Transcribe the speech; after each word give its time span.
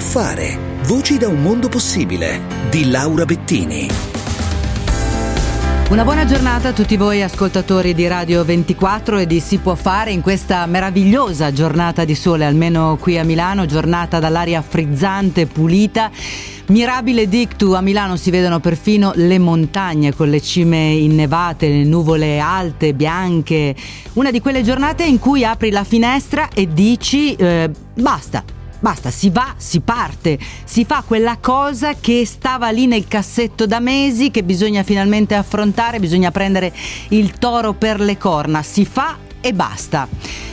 Fare. 0.00 0.58
Voci 0.84 1.18
da 1.18 1.28
un 1.28 1.40
mondo 1.40 1.68
possibile 1.68 2.40
di 2.68 2.90
Laura 2.90 3.24
Bettini. 3.24 3.88
Una 5.90 6.04
buona 6.04 6.24
giornata 6.24 6.68
a 6.68 6.72
tutti 6.72 6.96
voi 6.96 7.22
ascoltatori 7.22 7.94
di 7.94 8.08
Radio 8.08 8.42
24 8.42 9.18
e 9.18 9.26
di 9.26 9.38
Si 9.40 9.58
può 9.58 9.74
fare 9.74 10.10
in 10.10 10.20
questa 10.20 10.66
meravigliosa 10.66 11.52
giornata 11.52 12.04
di 12.04 12.14
sole, 12.14 12.44
almeno 12.44 12.96
qui 12.98 13.18
a 13.18 13.24
Milano, 13.24 13.66
giornata 13.66 14.18
dall'aria 14.18 14.62
frizzante, 14.62 15.46
pulita. 15.46 16.10
Mirabile 16.68 17.28
dictu, 17.28 17.72
a 17.72 17.80
Milano 17.80 18.16
si 18.16 18.30
vedono 18.30 18.58
perfino 18.58 19.12
le 19.14 19.38
montagne 19.38 20.14
con 20.14 20.28
le 20.30 20.40
cime 20.40 20.90
innevate, 20.92 21.68
le 21.68 21.84
nuvole 21.84 22.40
alte, 22.40 22.94
bianche. 22.94 23.76
Una 24.14 24.30
di 24.30 24.40
quelle 24.40 24.62
giornate 24.62 25.04
in 25.04 25.18
cui 25.18 25.44
apri 25.44 25.70
la 25.70 25.84
finestra 25.84 26.48
e 26.48 26.72
dici 26.72 27.34
eh, 27.34 27.70
basta, 27.94 28.42
Basta, 28.80 29.10
si 29.10 29.30
va, 29.30 29.54
si 29.56 29.80
parte, 29.80 30.38
si 30.64 30.84
fa 30.84 31.04
quella 31.06 31.36
cosa 31.38 31.94
che 31.94 32.24
stava 32.24 32.70
lì 32.70 32.86
nel 32.86 33.06
cassetto 33.06 33.66
da 33.66 33.78
mesi, 33.78 34.30
che 34.30 34.42
bisogna 34.42 34.82
finalmente 34.82 35.34
affrontare, 35.34 36.00
bisogna 36.00 36.30
prendere 36.30 36.72
il 37.08 37.32
toro 37.38 37.74
per 37.74 38.00
le 38.00 38.16
corna, 38.16 38.62
si 38.62 38.86
fa 38.86 39.28
e 39.40 39.52
basta. 39.52 40.08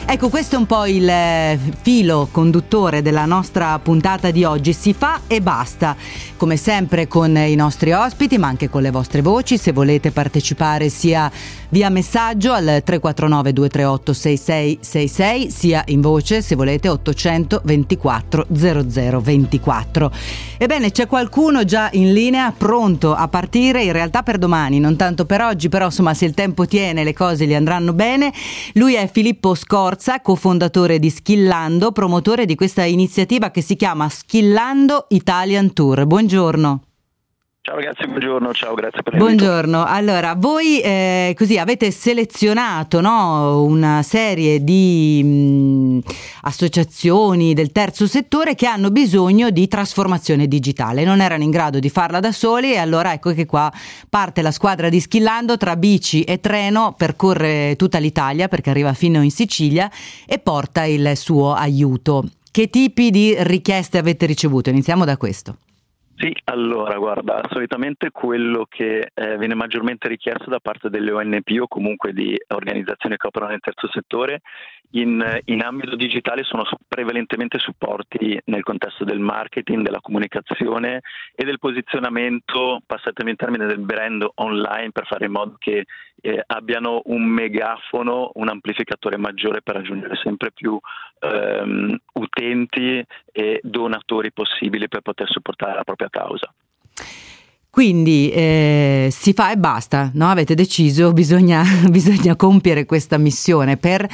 Ecco, 0.10 0.30
questo 0.30 0.56
è 0.56 0.58
un 0.58 0.66
po' 0.66 0.86
il 0.86 1.08
eh, 1.08 1.60
filo 1.82 2.30
conduttore 2.32 3.02
della 3.02 3.26
nostra 3.26 3.78
puntata 3.80 4.32
di 4.32 4.46
oggi. 4.46 4.72
Si 4.72 4.94
fa 4.94 5.20
e 5.28 5.42
basta. 5.42 5.98
Come 6.38 6.56
sempre 6.56 7.08
con 7.08 7.36
i 7.36 7.56
nostri 7.56 7.92
ospiti, 7.92 8.38
ma 8.38 8.48
anche 8.48 8.70
con 8.70 8.82
le 8.84 8.92
vostre 8.92 9.22
voci. 9.22 9.58
Se 9.58 9.74
volete 9.74 10.12
partecipare 10.12 10.88
sia 10.88 11.30
via 11.70 11.90
messaggio 11.90 12.54
al 12.54 12.64
349 12.64 13.52
238 13.52 14.14
6666, 14.14 15.52
sia 15.52 15.84
in 15.88 16.00
voce 16.00 16.42
se 16.42 16.56
volete 16.56 16.88
824 16.88 18.46
0024. 18.50 20.12
Ebbene, 20.58 20.92
c'è 20.92 21.06
qualcuno 21.06 21.66
già 21.66 21.90
in 21.92 22.14
linea 22.14 22.54
pronto 22.58 23.14
a 23.14 23.28
partire, 23.28 23.84
in 23.84 23.92
realtà 23.92 24.24
per 24.24 24.38
domani, 24.38 24.80
non 24.80 24.96
tanto 24.96 25.26
per 25.26 25.42
oggi, 25.42 25.68
però 25.68 25.86
insomma 25.86 26.14
se 26.14 26.24
il 26.24 26.34
tempo 26.34 26.66
tiene 26.66 27.04
le 27.04 27.14
cose 27.14 27.46
gli 27.46 27.54
andranno 27.54 27.92
bene. 27.92 28.32
Lui 28.78 28.94
è 28.94 29.10
Filippo 29.12 29.56
Scorza, 29.56 30.22
cofondatore 30.22 31.00
di 31.00 31.10
Skillando, 31.10 31.92
promotore 31.92 32.46
di 32.46 32.54
questa 32.54 32.84
iniziativa 32.84 33.50
che 33.50 33.62
si 33.62 33.76
chiama 33.76 34.08
Skillando 34.08 35.08
Italian 35.10 35.74
Tour. 35.74 36.06
Buongiorno. 36.06 36.87
Ciao 37.68 37.76
ragazzi, 37.76 38.08
buongiorno, 38.08 38.54
ciao, 38.54 38.74
grazie 38.76 39.04
per 39.04 39.14
l'invito. 39.14 39.44
Buongiorno, 39.44 39.84
allora 39.84 40.36
voi 40.38 40.80
eh, 40.80 41.34
così 41.36 41.58
avete 41.58 41.92
selezionato 41.92 43.02
no, 43.02 43.62
una 43.62 44.04
serie 44.04 44.64
di 44.64 45.22
mh, 45.22 46.00
associazioni 46.44 47.54
del 47.54 47.74
terzo 47.74 48.08
settore 48.08 48.56
che 48.56 48.68
hanno 48.68 48.90
bisogno 48.90 49.50
di 49.50 49.68
trasformazione 49.68 50.48
digitale, 50.48 51.04
non 51.04 51.20
erano 51.20 51.44
in 51.44 51.50
grado 51.50 51.80
di 51.80 51.90
farla 51.90 52.22
da 52.22 52.32
soli 52.32 52.72
e 52.72 52.78
allora 52.78 53.12
ecco 53.12 53.34
che 53.34 53.46
qua 53.46 53.70
parte 54.10 54.42
la 54.42 54.52
squadra 54.52 54.88
di 54.88 55.02
Schillando 55.02 55.58
tra 55.58 55.76
bici 55.76 56.24
e 56.24 56.40
treno, 56.40 56.94
percorre 56.98 57.76
tutta 57.76 57.98
l'Italia 57.98 58.48
perché 58.48 58.70
arriva 58.70 58.94
fino 58.94 59.22
in 59.22 59.32
Sicilia 59.32 59.92
e 60.26 60.40
porta 60.40 60.86
il 60.86 61.18
suo 61.18 61.54
aiuto. 61.54 62.30
Che 62.50 62.70
tipi 62.70 63.12
di 63.12 63.36
richieste 63.38 63.98
avete 63.98 64.26
ricevuto? 64.26 64.70
Iniziamo 64.70 65.04
da 65.04 65.18
questo. 65.18 65.58
Sì, 66.20 66.36
allora 66.46 66.98
guarda, 66.98 67.44
solitamente 67.52 68.10
quello 68.10 68.66
che 68.68 69.12
eh, 69.14 69.38
viene 69.38 69.54
maggiormente 69.54 70.08
richiesto 70.08 70.50
da 70.50 70.60
parte 70.60 70.90
delle 70.90 71.12
ONP 71.12 71.60
o 71.62 71.68
comunque 71.68 72.12
di 72.12 72.36
organizzazioni 72.48 73.18
che 73.18 73.28
operano 73.28 73.52
nel 73.52 73.60
terzo 73.60 73.88
settore 73.92 74.42
in, 74.92 75.42
in, 75.46 75.62
ambito 75.62 75.96
digitale 75.96 76.44
sono 76.44 76.64
prevalentemente 76.88 77.60
supporti 77.60 78.40
nel 78.46 78.64
contesto 78.64 79.04
del 79.04 79.20
marketing, 79.20 79.84
della 79.84 80.02
comunicazione 80.02 81.02
e 81.36 81.44
del 81.44 81.60
posizionamento, 81.60 82.82
passatemi 82.86 83.32
il 83.32 83.38
termine, 83.38 83.66
del 83.66 83.80
brand 83.80 84.26
online 84.36 84.92
per 84.92 85.06
fare 85.06 85.26
in 85.26 85.34
modo 85.34 85.56
che 85.60 85.86
eh, 86.22 86.44
abbiano 86.48 87.02
un 87.06 87.26
megafono, 87.26 88.32
un 88.36 88.48
amplificatore 88.50 89.18
maggiore 89.18 89.62
per 89.62 89.76
raggiungere 89.76 90.16
sempre 90.16 90.52
più 90.52 90.80
ehm, 91.20 91.96
utenti 92.14 93.06
e 93.32 93.60
donatori 93.62 94.32
possibili 94.32 94.88
per 94.88 95.02
poter 95.02 95.30
supportare 95.30 95.76
la 95.76 95.84
propria 95.84 96.07
causa. 96.10 96.54
Quindi 97.70 98.32
eh, 98.32 99.10
si 99.12 99.34
fa 99.34 99.52
e 99.52 99.58
basta, 99.58 100.10
no? 100.16 100.30
avete 100.30 100.56
deciso, 100.56 101.12
bisogna, 101.14 101.64
bisogna 101.90 102.36
compiere 102.36 102.86
questa 102.86 103.18
missione 103.18 103.78
per 103.78 104.08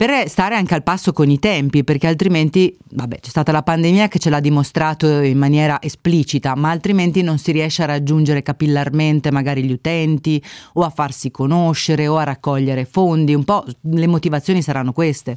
per 0.00 0.30
stare 0.30 0.54
anche 0.54 0.72
al 0.72 0.82
passo 0.82 1.12
con 1.12 1.28
i 1.28 1.38
tempi, 1.38 1.84
perché 1.84 2.06
altrimenti, 2.06 2.74
vabbè, 2.92 3.20
c'è 3.20 3.28
stata 3.28 3.52
la 3.52 3.62
pandemia 3.62 4.08
che 4.08 4.18
ce 4.18 4.30
l'ha 4.30 4.40
dimostrato 4.40 5.06
in 5.20 5.36
maniera 5.36 5.76
esplicita, 5.82 6.54
ma 6.54 6.70
altrimenti 6.70 7.20
non 7.20 7.36
si 7.36 7.52
riesce 7.52 7.82
a 7.82 7.84
raggiungere 7.84 8.40
capillarmente 8.40 9.30
magari 9.30 9.62
gli 9.62 9.72
utenti 9.72 10.42
o 10.72 10.84
a 10.84 10.88
farsi 10.88 11.30
conoscere 11.30 12.06
o 12.06 12.16
a 12.16 12.24
raccogliere 12.24 12.86
fondi, 12.86 13.34
un 13.34 13.44
po' 13.44 13.62
le 13.82 14.06
motivazioni 14.06 14.62
saranno 14.62 14.94
queste. 14.94 15.36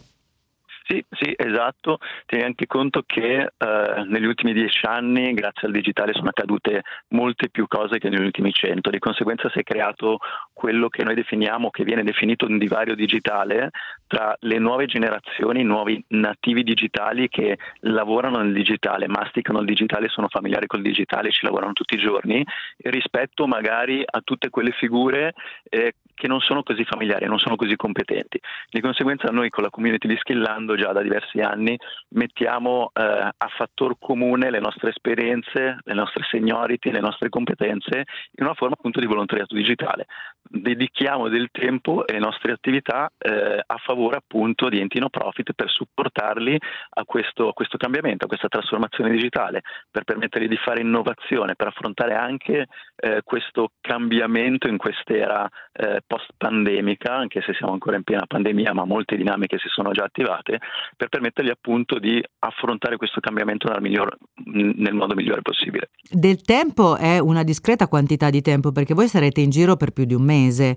Sì, 0.85 1.03
sì, 1.11 1.33
esatto. 1.37 1.99
Tieni 2.25 2.43
anche 2.43 2.67
conto 2.67 3.03
che 3.05 3.51
eh, 3.57 4.03
negli 4.05 4.25
ultimi 4.25 4.51
dieci 4.51 4.85
anni, 4.85 5.33
grazie 5.33 5.67
al 5.67 5.73
digitale, 5.73 6.11
sono 6.13 6.27
accadute 6.29 6.81
molte 7.09 7.49
più 7.49 7.67
cose 7.67 7.99
che 7.99 8.09
negli 8.09 8.23
ultimi 8.23 8.51
cento. 8.51 8.89
Di 8.89 8.99
conseguenza 8.99 9.49
si 9.49 9.59
è 9.59 9.63
creato 9.63 10.17
quello 10.51 10.89
che 10.89 11.03
noi 11.03 11.15
definiamo, 11.15 11.69
che 11.69 11.85
viene 11.85 12.03
definito 12.03 12.45
un 12.45 12.57
divario 12.57 12.95
digitale 12.95 13.69
tra 14.07 14.35
le 14.39 14.59
nuove 14.59 14.85
generazioni, 14.85 15.61
i 15.61 15.65
nuovi 15.65 16.03
nativi 16.09 16.63
digitali 16.63 17.29
che 17.29 17.57
lavorano 17.81 18.37
nel 18.37 18.53
digitale, 18.53 19.07
masticano 19.07 19.59
il 19.59 19.65
digitale, 19.65 20.07
sono 20.07 20.27
familiari 20.27 20.67
col 20.67 20.81
digitale, 20.81 21.31
ci 21.31 21.45
lavorano 21.45 21.73
tutti 21.73 21.95
i 21.95 21.99
giorni, 21.99 22.45
rispetto 22.83 23.47
magari 23.47 24.03
a 24.05 24.21
tutte 24.21 24.49
quelle 24.49 24.71
figure 24.71 25.33
eh, 25.69 25.95
che 26.13 26.27
non 26.27 26.39
sono 26.39 26.63
così 26.63 26.83
familiari, 26.85 27.25
non 27.25 27.39
sono 27.39 27.55
così 27.55 27.75
competenti. 27.75 28.39
Di 28.69 28.81
conseguenza 28.81 29.29
noi 29.29 29.49
con 29.49 29.63
la 29.63 29.69
community 29.69 30.07
di 30.07 30.17
Skillando 30.17 30.75
già 30.75 30.91
da 30.91 31.01
diversi 31.01 31.39
anni 31.39 31.77
mettiamo 32.09 32.91
eh, 32.93 33.01
a 33.01 33.47
fattor 33.57 33.95
comune 33.99 34.51
le 34.51 34.59
nostre 34.59 34.89
esperienze, 34.89 35.79
le 35.83 35.93
nostre 35.93 36.23
seniority, 36.29 36.91
le 36.91 36.99
nostre 36.99 37.29
competenze 37.29 38.03
in 38.37 38.45
una 38.45 38.53
forma 38.53 38.75
appunto 38.77 38.99
di 38.99 39.07
volontariato 39.07 39.55
digitale. 39.55 40.05
Dedichiamo 40.41 41.29
del 41.29 41.49
tempo 41.51 42.05
e 42.05 42.13
le 42.13 42.19
nostre 42.19 42.51
attività 42.51 43.09
eh, 43.17 43.63
a 43.65 43.77
favore 43.77 44.02
appunto 44.11 44.69
di 44.69 44.79
enti 44.79 44.99
no 44.99 45.09
profit 45.09 45.53
per 45.53 45.69
supportarli 45.69 46.57
a 46.89 47.05
questo, 47.05 47.49
a 47.49 47.53
questo 47.53 47.77
cambiamento, 47.77 48.25
a 48.25 48.27
questa 48.27 48.47
trasformazione 48.47 49.09
digitale, 49.09 49.61
per 49.89 50.03
permettergli 50.03 50.47
di 50.47 50.57
fare 50.57 50.81
innovazione, 50.81 51.55
per 51.55 51.67
affrontare 51.67 52.13
anche 52.15 52.67
eh, 52.95 53.21
questo 53.23 53.71
cambiamento 53.81 54.67
in 54.67 54.77
quest'era 54.77 55.47
eh, 55.71 56.01
post-pandemica, 56.05 57.13
anche 57.13 57.41
se 57.41 57.53
siamo 57.53 57.73
ancora 57.73 57.95
in 57.95 58.03
piena 58.03 58.25
pandemia, 58.25 58.73
ma 58.73 58.85
molte 58.85 59.15
dinamiche 59.15 59.57
si 59.57 59.67
sono 59.69 59.91
già 59.91 60.03
attivate, 60.03 60.59
per 60.95 61.09
permettergli 61.09 61.49
appunto 61.49 61.99
di 61.99 62.23
affrontare 62.39 62.97
questo 62.97 63.19
cambiamento 63.19 63.69
nel, 63.69 63.81
miglior, 63.81 64.17
nel 64.45 64.93
modo 64.93 65.15
migliore 65.15 65.41
possibile. 65.41 65.89
Del 66.09 66.41
tempo 66.41 66.97
è 66.97 67.19
una 67.19 67.43
discreta 67.43 67.87
quantità 67.87 68.29
di 68.29 68.41
tempo, 68.41 68.71
perché 68.71 68.93
voi 68.93 69.07
sarete 69.07 69.41
in 69.41 69.49
giro 69.49 69.75
per 69.75 69.91
più 69.91 70.05
di 70.05 70.13
un 70.13 70.23
mese 70.23 70.75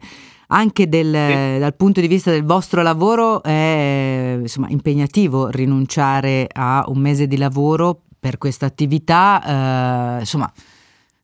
anche 0.48 0.88
del, 0.88 1.06
sì. 1.06 1.58
dal 1.58 1.74
punto 1.74 2.00
di 2.00 2.06
vista 2.06 2.30
del 2.30 2.44
vostro 2.44 2.82
lavoro 2.82 3.42
è 3.42 4.38
insomma, 4.40 4.68
impegnativo 4.68 5.48
rinunciare 5.48 6.48
a 6.52 6.84
un 6.88 6.98
mese 6.98 7.26
di 7.26 7.36
lavoro 7.36 8.02
per 8.18 8.38
questa 8.38 8.66
attività, 8.66 10.16
eh, 10.16 10.20
insomma, 10.20 10.52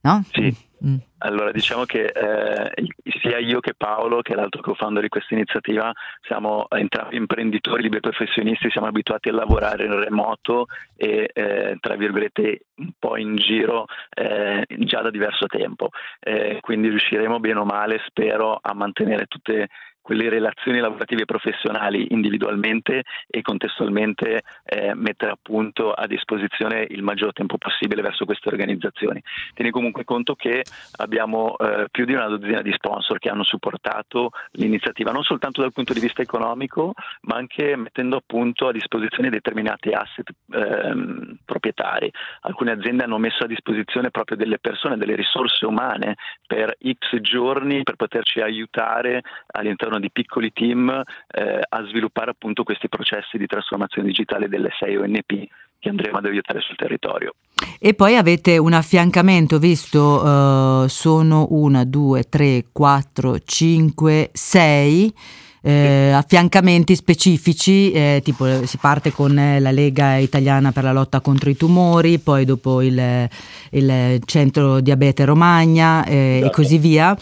no? 0.03 0.25
Sì. 0.31 0.71
Mm. 0.85 0.97
Allora, 1.19 1.53
diciamo 1.53 1.85
che 1.85 2.07
eh, 2.07 2.73
sia 3.21 3.39
io 3.39 3.61
che 3.61 3.75
Paolo, 3.75 4.21
che 4.21 4.33
è 4.33 4.37
l'altro 4.37 4.61
co-founder 4.61 5.03
di 5.03 5.09
questa 5.09 5.35
iniziativa, 5.35 5.93
siamo 6.23 6.67
entrambi 6.71 7.17
imprenditori, 7.17 7.83
liberi 7.83 8.01
professionisti, 8.01 8.71
siamo 8.71 8.89
abituati 8.89 9.29
a 9.29 9.33
lavorare 9.33 9.85
in 9.85 9.97
remoto 9.97 10.67
e, 10.97 11.31
eh, 11.33 11.77
tra 11.79 11.95
virgolette, 11.95 12.67
un 12.77 12.91
po' 12.99 13.17
in 13.17 13.37
giro 13.37 13.87
eh, 14.11 14.67
già 14.79 15.03
da 15.03 15.11
diverso 15.11 15.47
tempo. 15.47 15.91
Eh, 16.19 16.59
quindi 16.61 16.89
riusciremo 16.89 17.39
bene 17.39 17.61
o 17.61 17.65
male, 17.65 18.03
spero, 18.07 18.59
a 18.61 18.75
mantenere 18.75 19.27
tutte 19.27 19.69
quelle 20.03 20.29
relazioni 20.29 20.81
lavorative 20.81 21.23
e 21.23 21.27
professionali 21.27 22.09
individualmente 22.11 23.05
e 23.29 23.41
contestualmente 23.41 24.43
eh, 24.65 24.95
mettere 24.95 25.31
appunto 25.33 25.93
a 25.93 26.07
disposizione 26.07 26.87
il 26.91 27.03
maggior 27.03 27.33
tempo 27.33 27.57
possibile 27.57 28.03
verso 28.03 28.25
queste 28.25 28.49
organizzazioni. 28.49 29.23
Tieni 29.55 29.71
comunque 29.71 30.05
conto 30.05 30.35
che 30.35 30.65
abbiamo 30.97 31.57
eh, 31.57 31.87
più 31.91 32.05
di 32.05 32.13
una 32.13 32.27
dozzina 32.27 32.61
di 32.63 32.73
sponsor 32.73 33.19
che 33.19 33.31
hanno 33.31 33.45
supportato 33.45 34.31
l'iniziativa 34.53 35.13
non 35.13 35.23
soltanto 35.23 35.61
dal 35.61 35.73
punto 35.73 35.93
di 35.93 36.01
vista 36.01 36.21
economico 36.21 36.93
ma 37.23 37.37
anche 37.37 37.77
mettendo 37.77 38.17
appunto 38.17 38.69
a 38.69 38.73
disposizione 38.73 39.31
determinati 39.31 39.91
asset 39.91 40.29
ehm, 40.53 41.39
proprietari. 41.45 42.11
Alcune 42.41 42.73
aziende 42.73 43.05
hanno 43.05 43.19
messo 43.19 43.45
a 43.45 43.47
disposizione 43.47 44.11
proprio 44.11 44.37
delle 44.37 44.59
persone, 44.59 44.97
delle 44.97 45.15
risorse 45.15 45.65
umane 45.65 46.17
per 46.47 46.77
x 46.83 47.21
giorni 47.21 47.83
per 47.83 47.97
poterci 47.97 48.41
aiutare 48.41 49.23
all'interno 49.53 49.92
all'interno 49.93 49.99
di 49.99 50.11
piccoli 50.11 50.53
team 50.53 50.89
eh, 50.89 51.61
a 51.69 51.85
sviluppare 51.87 52.31
appunto 52.31 52.63
questi 52.63 52.89
processi 52.89 53.37
di 53.37 53.47
trasformazione 53.47 54.09
digitale 54.09 54.49
delle 54.49 54.71
6 54.79 54.97
ONP 54.97 55.49
che 55.79 55.89
andremo 55.89 56.19
ad 56.19 56.25
aiutare 56.25 56.61
sul 56.61 56.77
territorio. 56.77 57.35
E 57.79 57.95
poi 57.95 58.17
avete 58.17 58.57
un 58.57 58.73
affiancamento, 58.73 59.59
visto, 59.59 60.23
uh, 60.25 60.87
sono 60.87 61.49
una, 61.51 61.85
due, 61.85 62.23
tre, 62.23 62.67
quattro, 62.71 63.39
cinque, 63.41 64.31
sei 64.33 65.13
eh, 65.61 66.11
affiancamenti 66.11 66.95
specifici, 66.95 67.91
eh, 67.93 68.21
tipo 68.23 68.67
si 68.67 68.79
parte 68.79 69.13
con 69.13 69.35
la 69.35 69.71
Lega 69.71 70.17
Italiana 70.17 70.71
per 70.73 70.85
la 70.85 70.93
lotta 70.93 71.21
contro 71.21 71.51
i 71.51 71.57
tumori, 71.57 72.19
poi 72.19 72.45
dopo 72.45 72.81
il, 72.83 73.29
il 73.71 74.21
Centro 74.25 74.81
Diabete 74.81 75.25
Romagna 75.25 76.05
eh, 76.05 76.43
e 76.45 76.51
così 76.51 76.79
via, 76.79 77.17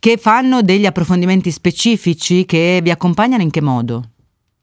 che 0.00 0.16
fanno 0.16 0.62
degli 0.62 0.86
approfondimenti 0.86 1.50
specifici 1.50 2.46
che 2.46 2.80
vi 2.82 2.90
accompagnano 2.90 3.42
in 3.42 3.50
che 3.50 3.60
modo? 3.60 4.02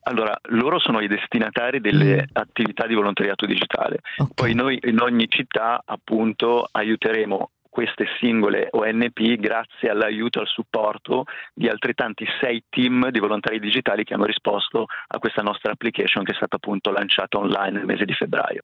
Allora, 0.01 0.35
loro 0.49 0.79
sono 0.79 0.99
i 0.99 1.07
destinatari 1.07 1.79
delle 1.79 2.23
mm. 2.23 2.29
attività 2.33 2.87
di 2.87 2.95
volontariato 2.95 3.45
digitale. 3.45 3.99
Okay. 4.17 4.33
Poi 4.33 4.53
noi 4.55 4.79
in 4.83 4.99
ogni 4.99 5.27
città 5.29 5.81
appunto 5.85 6.67
aiuteremo 6.71 7.51
queste 7.69 8.05
singole 8.19 8.69
ONP 8.71 9.35
grazie 9.35 9.89
all'aiuto 9.89 10.39
e 10.39 10.41
al 10.41 10.47
supporto 10.47 11.25
di 11.53 11.67
altrettanti 11.67 12.25
sei 12.41 12.63
team 12.69 13.11
di 13.11 13.19
volontari 13.19 13.59
digitali 13.59 14.03
che 14.03 14.15
hanno 14.15 14.25
risposto 14.25 14.85
a 15.07 15.19
questa 15.19 15.43
nostra 15.43 15.73
application 15.73 16.23
che 16.23 16.31
è 16.31 16.35
stata 16.35 16.55
appunto 16.55 16.89
lanciata 16.89 17.37
online 17.37 17.77
nel 17.77 17.85
mese 17.85 18.05
di 18.05 18.13
febbraio. 18.13 18.61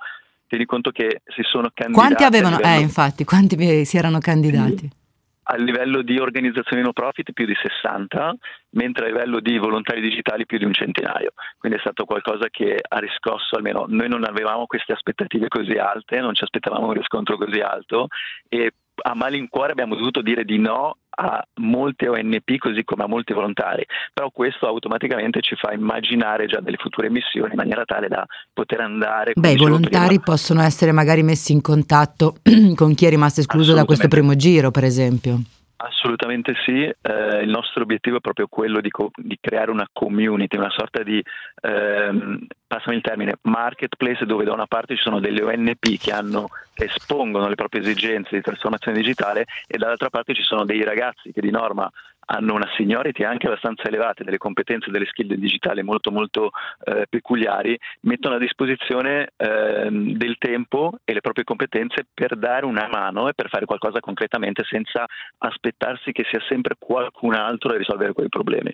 Tieni 0.47 0.65
conto 0.65 0.89
che 0.89 1.21
si 1.25 1.43
sono 1.43 1.69
candidati. 1.71 2.07
Quanti 2.07 2.23
avevano? 2.23 2.55
Livello... 2.55 2.79
Eh, 2.79 2.81
infatti, 2.81 3.23
quanti 3.23 3.85
si 3.85 3.97
erano 3.97 4.17
candidati? 4.17 4.89
Sì. 4.89 5.01
A 5.45 5.55
livello 5.55 6.01
di 6.01 6.17
organizzazioni 6.19 6.81
no 6.81 6.93
profit 6.93 7.33
più 7.33 7.45
di 7.45 7.55
60, 7.55 8.35
mentre 8.71 9.05
a 9.05 9.07
livello 9.07 9.39
di 9.39 9.57
volontari 9.57 9.99
digitali 9.99 10.45
più 10.45 10.57
di 10.57 10.65
un 10.65 10.73
centinaio. 10.73 11.33
Quindi 11.57 11.77
è 11.77 11.81
stato 11.81 12.05
qualcosa 12.05 12.47
che 12.49 12.79
ha 12.81 12.99
riscosso, 12.99 13.55
almeno 13.55 13.85
noi 13.87 14.07
non 14.07 14.23
avevamo 14.23 14.65
queste 14.65 14.93
aspettative 14.93 15.49
così 15.49 15.73
alte, 15.73 16.19
non 16.19 16.33
ci 16.33 16.43
aspettavamo 16.43 16.87
un 16.87 16.93
riscontro 16.93 17.37
così 17.37 17.59
alto 17.59 18.07
e 18.47 18.71
a 19.05 19.15
malincuore 19.15 19.71
abbiamo 19.71 19.95
dovuto 19.95 20.21
dire 20.21 20.43
di 20.45 20.57
no 20.57 20.97
a 21.15 21.45
molte 21.55 22.07
ONP 22.07 22.57
così 22.57 22.83
come 22.83 23.03
a 23.03 23.07
molti 23.07 23.33
volontari, 23.33 23.85
però 24.13 24.29
questo 24.31 24.65
automaticamente 24.65 25.41
ci 25.41 25.55
fa 25.55 25.73
immaginare 25.73 26.47
già 26.47 26.59
delle 26.59 26.77
future 26.77 27.09
missioni 27.09 27.51
in 27.51 27.57
maniera 27.57 27.83
tale 27.85 28.07
da 28.07 28.25
poter 28.51 28.79
andare. 28.79 29.33
Beh, 29.35 29.51
i 29.51 29.57
volontari 29.57 30.07
prima. 30.07 30.23
possono 30.23 30.61
essere 30.61 30.91
magari 30.91 31.21
messi 31.21 31.51
in 31.51 31.61
contatto 31.61 32.35
con 32.75 32.95
chi 32.95 33.05
è 33.05 33.09
rimasto 33.09 33.41
escluso 33.41 33.73
da 33.73 33.85
questo 33.85 34.07
primo 34.07 34.35
giro, 34.35 34.71
per 34.71 34.85
esempio. 34.85 35.39
Assolutamente 35.85 36.53
sì, 36.63 36.81
eh, 36.81 37.41
il 37.41 37.49
nostro 37.49 37.83
obiettivo 37.83 38.15
è 38.15 38.21
proprio 38.21 38.47
quello 38.47 38.79
di, 38.79 38.89
co- 38.89 39.11
di 39.13 39.37
creare 39.41 39.69
una 39.69 39.85
community, 39.91 40.55
una 40.55 40.69
sorta 40.69 41.03
di, 41.03 41.21
ehm, 41.61 42.45
passami 42.65 42.95
il 42.95 43.01
termine, 43.01 43.35
marketplace 43.41 44.25
dove 44.25 44.45
da 44.45 44.53
una 44.53 44.65
parte 44.65 44.95
ci 44.95 45.01
sono 45.01 45.19
delle 45.19 45.43
ONP 45.43 45.99
che, 45.99 46.13
hanno, 46.13 46.47
che 46.73 46.85
espongono 46.85 47.49
le 47.49 47.55
proprie 47.55 47.81
esigenze 47.81 48.37
di 48.37 48.41
trasformazione 48.41 48.97
digitale 48.97 49.45
e 49.67 49.77
dall'altra 49.77 50.09
parte 50.09 50.33
ci 50.33 50.43
sono 50.43 50.63
dei 50.63 50.85
ragazzi 50.85 51.33
che 51.33 51.41
di 51.41 51.51
norma 51.51 51.91
hanno 52.25 52.53
una 52.53 52.69
seniority 52.75 53.23
anche 53.23 53.47
abbastanza 53.47 53.83
elevata, 53.83 54.23
delle 54.23 54.37
competenze, 54.37 54.91
delle 54.91 55.05
skill 55.05 55.33
digitali 55.35 55.83
molto 55.83 56.11
molto 56.11 56.51
eh, 56.83 57.05
peculiari, 57.09 57.77
mettono 58.01 58.35
a 58.35 58.39
disposizione 58.39 59.29
eh, 59.35 59.89
del 59.89 60.37
tempo 60.37 60.93
e 61.03 61.13
le 61.13 61.21
proprie 61.21 61.43
competenze 61.43 62.05
per 62.13 62.37
dare 62.37 62.65
una 62.65 62.87
mano 62.91 63.27
e 63.27 63.33
per 63.33 63.49
fare 63.49 63.65
qualcosa 63.65 63.99
concretamente 63.99 64.63
senza 64.63 65.05
aspettarsi 65.39 66.11
che 66.11 66.23
sia 66.29 66.39
sempre 66.47 66.75
qualcun 66.77 67.33
altro 67.35 67.73
a 67.73 67.77
risolvere 67.77 68.13
quei 68.13 68.29
problemi. 68.29 68.73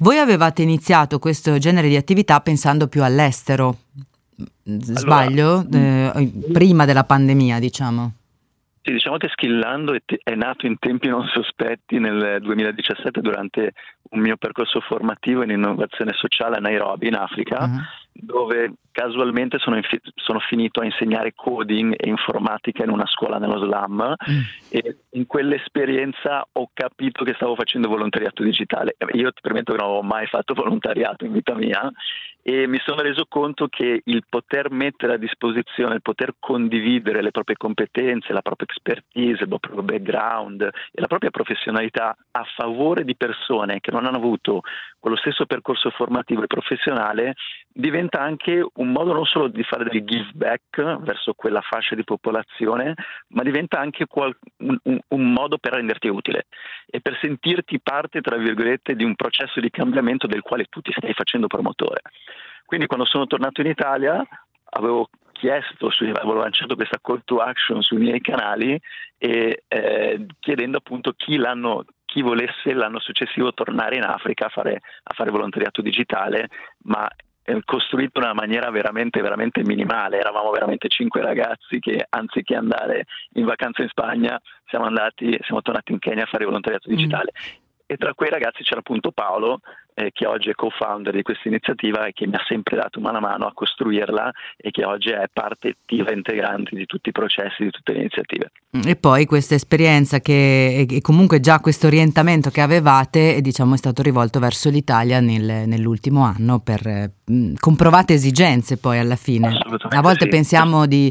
Voi 0.00 0.18
avevate 0.18 0.62
iniziato 0.62 1.18
questo 1.18 1.56
genere 1.58 1.88
di 1.88 1.96
attività 1.96 2.40
pensando 2.40 2.88
più 2.88 3.02
all'estero, 3.02 3.76
sbaglio? 4.64 5.64
Allora, 5.70 6.12
eh, 6.14 6.30
prima 6.52 6.84
della 6.84 7.04
pandemia, 7.04 7.58
diciamo. 7.58 8.12
Sì, 8.86 8.92
diciamo 8.92 9.16
che 9.16 9.26
Skillando 9.28 9.96
è, 10.22 10.34
nato 10.36 10.64
in 10.64 10.78
tempi 10.78 11.08
non 11.08 11.26
sospetti 11.26 11.98
nel 11.98 12.38
2017 12.40 13.20
durante 13.20 13.72
un 14.10 14.20
mio 14.20 14.36
percorso 14.36 14.78
formativo 14.78 15.42
in 15.42 15.50
innovazione 15.50 16.12
sociale 16.12 16.58
a 16.58 16.60
Nairobi, 16.60 17.08
in 17.08 17.16
Africa, 17.16 17.64
uh-huh. 17.64 17.80
dove 18.12 18.74
casualmente 18.96 19.58
sono, 19.58 19.76
infi- 19.76 20.00
sono, 20.14 20.38
finito 20.38 20.80
a 20.80 20.86
insegnare 20.86 21.34
coding 21.34 21.94
e 21.98 22.08
informatica 22.08 22.82
in 22.82 22.88
una 22.88 23.04
scuola 23.06 23.36
nello 23.36 23.58
slam 23.58 23.98
uh-huh. 23.98 24.34
e 24.70 24.96
in 25.10 25.26
quell'esperienza 25.26 26.46
ho 26.50 26.70
capito 26.72 27.22
che 27.22 27.34
stavo 27.34 27.54
facendo 27.54 27.88
volontariato 27.88 28.42
digitale. 28.42 28.96
Io 29.12 29.30
ti 29.32 29.42
permetto 29.42 29.72
che 29.72 29.78
non 29.78 29.88
avevo 29.88 30.02
mai 30.02 30.26
fatto 30.26 30.54
volontariato 30.54 31.26
in 31.26 31.32
vita 31.32 31.54
mia 31.54 31.92
e 32.48 32.66
mi 32.68 32.78
sono 32.86 33.02
reso 33.02 33.26
conto 33.28 33.66
che 33.66 34.02
il 34.04 34.24
poter 34.28 34.70
mettere 34.70 35.14
a 35.14 35.18
disposizione, 35.18 35.96
il 35.96 36.00
poter 36.00 36.36
condividere 36.38 37.20
le 37.20 37.32
proprie 37.32 37.56
competenze, 37.56 38.32
la 38.32 38.40
propria 38.40 38.68
expertise, 38.70 39.42
il 39.42 39.48
proprio 39.48 39.82
background 39.82 40.62
e 40.62 41.00
la 41.00 41.08
propria 41.08 41.30
professionalità 41.30 42.16
a 42.30 42.44
favore 42.54 43.04
di 43.04 43.16
persone 43.16 43.80
che 43.80 43.90
non 43.90 44.06
hanno 44.06 44.18
avuto 44.18 44.62
quello 45.00 45.16
stesso 45.16 45.44
percorso 45.44 45.90
formativo 45.90 46.44
e 46.44 46.46
professionale 46.46 47.34
diventa 47.68 48.20
anche 48.20 48.64
un 48.74 48.85
modo 48.90 49.12
non 49.12 49.24
solo 49.24 49.48
di 49.48 49.62
fare 49.62 49.84
del 49.84 50.04
give 50.04 50.30
back 50.34 50.98
verso 50.98 51.34
quella 51.34 51.60
fascia 51.60 51.94
di 51.94 52.04
popolazione, 52.04 52.94
ma 53.28 53.42
diventa 53.42 53.78
anche 53.78 54.06
qual- 54.06 54.36
un, 54.58 54.78
un, 54.84 54.98
un 55.08 55.32
modo 55.32 55.58
per 55.58 55.74
renderti 55.74 56.08
utile 56.08 56.46
e 56.86 57.00
per 57.00 57.18
sentirti 57.20 57.80
parte, 57.80 58.20
tra 58.20 58.36
virgolette, 58.36 58.94
di 58.94 59.04
un 59.04 59.14
processo 59.14 59.60
di 59.60 59.70
cambiamento 59.70 60.26
del 60.26 60.42
quale 60.42 60.66
tu 60.68 60.80
ti 60.80 60.92
stai 60.96 61.12
facendo 61.12 61.46
promotore. 61.46 62.00
Quindi 62.64 62.86
quando 62.86 63.06
sono 63.06 63.26
tornato 63.26 63.60
in 63.60 63.68
Italia 63.68 64.26
avevo 64.70 65.08
chiesto, 65.32 65.90
avevo 66.00 66.34
lanciato 66.34 66.74
questa 66.74 66.98
call 67.00 67.20
to 67.24 67.38
action 67.38 67.82
sui 67.82 67.98
miei 67.98 68.20
canali 68.20 68.78
e 69.18 69.64
eh, 69.68 70.26
chiedendo 70.40 70.78
appunto 70.78 71.12
chi, 71.12 71.38
chi 72.04 72.22
volesse 72.22 72.72
l'anno 72.72 72.98
successivo 72.98 73.52
tornare 73.52 73.96
in 73.96 74.02
Africa 74.02 74.46
a 74.46 74.48
fare, 74.48 74.80
a 75.02 75.14
fare 75.14 75.30
volontariato 75.30 75.82
digitale, 75.82 76.48
ma 76.84 77.08
costruito 77.64 78.18
in 78.18 78.24
una 78.24 78.34
maniera 78.34 78.70
veramente, 78.70 79.20
veramente 79.20 79.62
minimale. 79.62 80.18
Eravamo 80.18 80.50
veramente 80.50 80.88
cinque 80.88 81.22
ragazzi 81.22 81.78
che 81.78 82.06
anziché 82.08 82.54
andare 82.54 83.06
in 83.34 83.44
vacanza 83.44 83.82
in 83.82 83.88
Spagna 83.88 84.40
siamo 84.66 84.86
andati, 84.86 85.38
siamo 85.42 85.62
tornati 85.62 85.92
in 85.92 85.98
Kenya 85.98 86.24
a 86.24 86.26
fare 86.26 86.44
volontariato 86.44 86.88
digitale. 86.88 87.32
Mm 87.34 87.64
e 87.86 87.96
tra 87.96 88.14
quei 88.14 88.30
ragazzi 88.30 88.62
c'era 88.62 88.80
appunto 88.80 89.12
Paolo 89.12 89.60
eh, 89.94 90.10
che 90.12 90.26
oggi 90.26 90.50
è 90.50 90.54
co-founder 90.54 91.14
di 91.14 91.22
questa 91.22 91.48
iniziativa 91.48 92.04
e 92.04 92.12
che 92.12 92.26
mi 92.26 92.34
ha 92.34 92.44
sempre 92.46 92.76
dato 92.76 93.00
mano 93.00 93.16
a 93.16 93.20
mano 93.20 93.46
a 93.46 93.52
costruirla 93.54 94.30
e 94.56 94.70
che 94.70 94.84
oggi 94.84 95.10
è 95.10 95.24
parte 95.32 95.68
attiva 95.68 96.10
e 96.10 96.14
integrante 96.14 96.76
di 96.76 96.84
tutti 96.84 97.08
i 97.08 97.12
processi, 97.12 97.64
di 97.64 97.70
tutte 97.70 97.92
le 97.92 98.00
iniziative. 98.00 98.50
E 98.84 98.96
poi 98.96 99.24
questa 99.24 99.54
esperienza 99.54 100.20
che 100.20 100.86
e 100.88 101.00
comunque 101.00 101.40
già 101.40 101.60
questo 101.60 101.86
orientamento 101.86 102.50
che 102.50 102.60
avevate 102.60 103.40
diciamo, 103.40 103.74
è 103.74 103.78
stato 103.78 104.02
rivolto 104.02 104.38
verso 104.38 104.68
l'Italia 104.68 105.20
nel, 105.20 105.66
nell'ultimo 105.66 106.24
anno 106.24 106.58
per 106.58 107.10
mh, 107.24 107.54
comprovate 107.58 108.12
esigenze 108.12 108.76
poi 108.76 108.98
alla 108.98 109.16
fine. 109.16 109.58
A 109.90 110.02
volte 110.02 110.24
sì. 110.24 110.28
pensiamo 110.28 110.86
di 110.86 111.10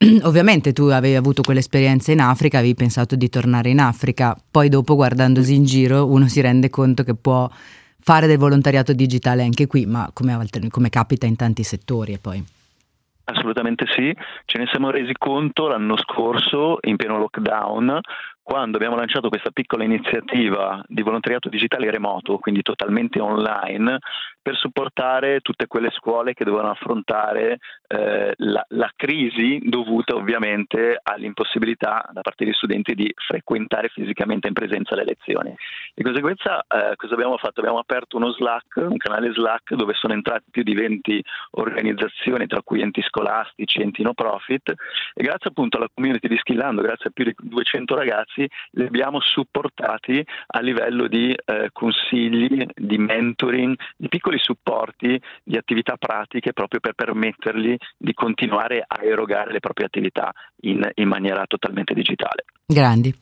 Ovviamente 0.22 0.72
tu 0.72 0.84
avevi 0.84 1.16
avuto 1.16 1.42
quell'esperienza 1.42 2.12
in 2.12 2.20
Africa, 2.20 2.58
avevi 2.58 2.74
pensato 2.74 3.16
di 3.16 3.28
tornare 3.28 3.70
in 3.70 3.80
Africa, 3.80 4.36
poi 4.48 4.68
dopo 4.68 4.94
guardandosi 4.94 5.54
in 5.54 5.64
giro 5.64 6.06
uno 6.06 6.28
si 6.28 6.40
rende 6.40 6.70
conto 6.70 7.02
che 7.02 7.16
può 7.16 7.50
fare 7.98 8.28
del 8.28 8.38
volontariato 8.38 8.92
digitale 8.92 9.42
anche 9.42 9.66
qui, 9.66 9.86
ma 9.86 10.08
come, 10.12 10.38
come 10.70 10.88
capita 10.88 11.26
in 11.26 11.34
tanti 11.34 11.64
settori 11.64 12.12
e 12.12 12.18
poi. 12.18 12.44
Assolutamente 13.24 13.86
sì, 13.88 14.14
ce 14.44 14.58
ne 14.58 14.66
siamo 14.70 14.90
resi 14.90 15.12
conto 15.18 15.66
l'anno 15.66 15.98
scorso 15.98 16.78
in 16.82 16.96
pieno 16.96 17.18
lockdown 17.18 18.00
quando 18.48 18.78
abbiamo 18.78 18.96
lanciato 18.96 19.28
questa 19.28 19.50
piccola 19.50 19.84
iniziativa 19.84 20.82
di 20.86 21.02
volontariato 21.02 21.50
digitale 21.50 21.90
remoto, 21.90 22.38
quindi 22.38 22.62
totalmente 22.62 23.20
online, 23.20 23.98
per 24.40 24.56
supportare 24.56 25.40
tutte 25.40 25.66
quelle 25.66 25.90
scuole 25.90 26.32
che 26.32 26.44
dovevano 26.44 26.70
affrontare 26.70 27.58
eh, 27.86 28.32
la, 28.36 28.64
la, 28.68 28.90
crisi 28.96 29.60
dovuta 29.62 30.14
ovviamente 30.14 30.98
all'impossibilità 31.02 32.08
da 32.10 32.22
parte 32.22 32.44
degli 32.44 32.54
studenti 32.54 32.94
di 32.94 33.12
frequentare 33.14 33.88
fisicamente 33.88 34.48
in 34.48 34.54
presenza 34.54 34.94
le 34.94 35.04
lezioni. 35.04 35.54
Di 35.94 36.02
conseguenza 36.02 36.60
eh, 36.62 36.96
cosa 36.96 37.12
abbiamo 37.12 37.36
fatto? 37.36 37.60
Abbiamo 37.60 37.78
aperto 37.78 38.16
uno 38.16 38.32
Slack, 38.32 38.76
un 38.76 38.96
canale 38.96 39.30
Slack 39.32 39.74
dove 39.74 39.92
sono 39.92 40.14
entrati 40.14 40.44
più 40.50 40.62
di 40.62 40.72
20 40.72 41.22
organizzazioni, 41.50 42.46
tra 42.46 42.62
cui 42.62 42.80
enti 42.80 43.02
scolastici, 43.02 43.82
enti 43.82 44.02
no 44.02 44.14
profit, 44.14 44.70
e 45.12 45.22
grazie 45.22 45.50
appunto 45.50 45.76
alla 45.76 45.88
community 45.92 46.28
di 46.28 46.38
Skillando, 46.38 46.80
grazie 46.80 47.10
a 47.10 47.12
più 47.12 47.24
di 47.24 47.34
200 47.36 47.94
ragazzi, 47.94 48.37
ragazzi 48.38 48.48
li 48.72 48.84
abbiamo 48.84 49.20
supportati 49.20 50.24
a 50.46 50.60
livello 50.60 51.08
di 51.08 51.32
eh, 51.32 51.70
consigli, 51.72 52.64
di 52.74 52.98
mentoring, 52.98 53.76
di 53.96 54.08
piccoli 54.08 54.38
supporti, 54.38 55.20
di 55.42 55.56
attività 55.56 55.96
pratiche 55.96 56.52
proprio 56.52 56.80
per 56.80 56.92
permettergli 56.94 57.76
di 57.96 58.12
continuare 58.14 58.84
a 58.86 59.02
erogare 59.02 59.52
le 59.52 59.60
proprie 59.60 59.86
attività 59.86 60.32
in, 60.62 60.88
in 60.94 61.08
maniera 61.08 61.44
totalmente 61.46 61.94
digitale. 61.94 62.44
Grandi. 62.66 63.12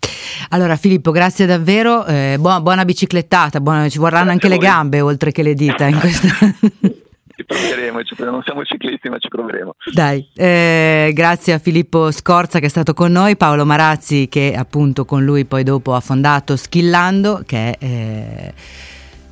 Allora 0.51 0.77
Filippo, 0.77 1.13
grazie 1.13 1.47
davvero, 1.47 2.05
eh, 2.05 2.37
buona, 2.39 2.61
buona, 2.61 2.85
biciclettata, 2.85 3.61
buona, 3.61 3.89
ci 3.89 3.99
vorranno 3.99 4.31
grazie 4.31 4.49
anche 4.49 4.49
le 4.49 4.59
gambe 4.59 5.01
oltre 5.01 5.33
che 5.33 5.43
le 5.43 5.55
dita 5.55 5.87
in 5.87 5.99
questa... 5.99 6.29
proveremo, 7.45 8.03
ci 8.03 8.15
proveremo, 8.15 8.37
non 8.37 8.43
siamo 8.43 8.65
ciclisti 8.65 9.09
ma 9.09 9.19
ci 9.19 9.29
proveremo. 9.29 9.75
Dai, 9.93 10.27
eh, 10.35 11.11
grazie 11.13 11.53
a 11.53 11.59
Filippo 11.59 12.11
Scorza 12.11 12.59
che 12.59 12.67
è 12.67 12.69
stato 12.69 12.95
con 12.95 13.13
noi, 13.13 13.37
Paolo 13.37 13.65
Marazzi 13.65 14.29
che 14.29 14.55
appunto 14.57 15.05
con 15.05 15.25
lui 15.25 15.45
poi 15.45 15.63
dopo 15.63 15.95
ha 15.95 16.01
fondato 16.01 16.57
Schillando 16.57 17.43
che 17.45 17.73
è... 17.73 17.85
Eh, 17.85 18.55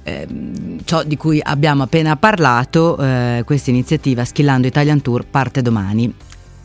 ehm, 0.05 0.85
ciò 0.85 1.03
di 1.03 1.17
cui 1.17 1.41
abbiamo 1.43 1.83
appena 1.83 2.17
parlato, 2.17 2.99
eh, 2.99 3.43
questa 3.45 3.71
iniziativa 3.71 4.25
Schillando 4.25 4.67
Italian 4.67 5.03
Tour 5.03 5.25
parte 5.25 5.63
domani. 5.63 6.13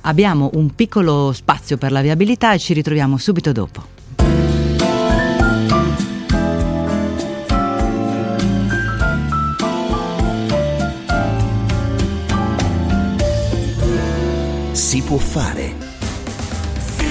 Abbiamo 0.01 0.49
un 0.53 0.75
piccolo 0.75 1.31
spazio 1.33 1.77
per 1.77 1.91
la 1.91 2.01
viabilità 2.01 2.53
e 2.53 2.59
ci 2.59 2.73
ritroviamo 2.73 3.17
subito 3.17 3.51
dopo. 3.51 3.97
Si 14.79 15.01
può 15.01 15.17
fare. 15.17 15.75
Si 16.79 17.05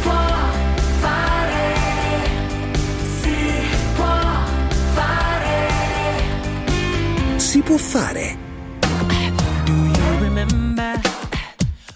può 0.00 0.12
fare. 1.00 1.74
Si 7.36 7.62
può 7.62 7.76
fare. 7.76 8.38
Do 9.64 9.72
you 9.72 10.18
remember 10.20 11.00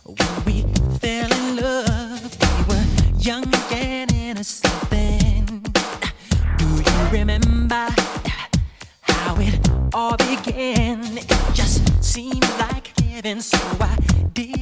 when 0.02 0.44
we 0.46 0.64
fell 0.98 1.30
in 1.30 1.56
love? 1.60 2.36
We 2.66 2.74
were 2.74 2.86
young 3.18 3.46
and 3.70 4.12
innocent 4.12 4.90
then. 4.90 5.62
Do 6.58 6.66
you 6.66 7.08
remember 7.12 7.86
how 9.02 9.36
it 9.38 9.70
all 9.94 10.16
began? 10.16 11.16
It 11.16 11.54
just 11.54 11.82
seemed 12.02 12.44
like 12.58 12.92
heaven, 13.00 13.40
so 13.40 13.56
I 13.80 13.96
did 14.32 14.53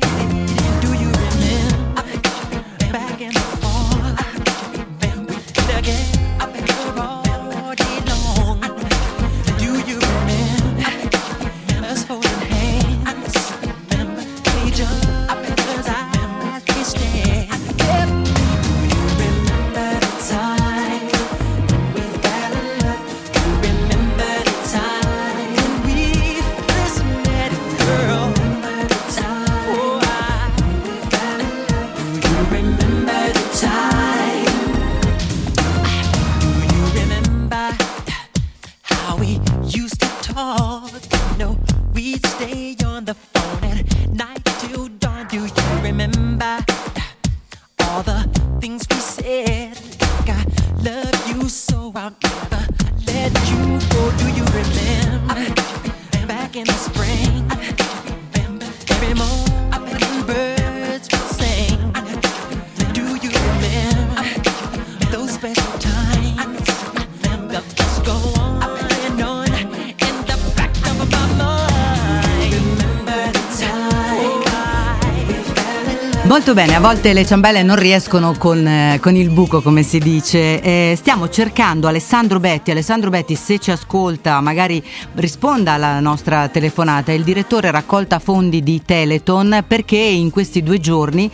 Molto 76.52 76.66
bene, 76.66 76.76
a 76.76 76.86
volte 76.86 77.14
le 77.14 77.24
ciambelle 77.24 77.62
non 77.62 77.76
riescono 77.76 78.34
con, 78.36 78.66
eh, 78.66 78.98
con 79.00 79.16
il 79.16 79.30
buco, 79.30 79.62
come 79.62 79.82
si 79.82 79.98
dice. 79.98 80.60
Eh, 80.60 80.94
stiamo 80.98 81.30
cercando 81.30 81.88
Alessandro 81.88 82.40
Betti. 82.40 82.70
Alessandro 82.70 83.08
Betti, 83.08 83.34
se 83.36 83.58
ci 83.58 83.70
ascolta, 83.70 84.38
magari 84.42 84.84
risponda 85.14 85.72
alla 85.72 85.98
nostra 86.00 86.48
telefonata. 86.48 87.10
È 87.10 87.14
il 87.14 87.24
direttore 87.24 87.70
raccolta 87.70 88.18
fondi 88.18 88.62
di 88.62 88.82
Teleton 88.84 89.64
perché 89.66 89.96
in 89.96 90.28
questi 90.28 90.62
due 90.62 90.78
giorni 90.78 91.30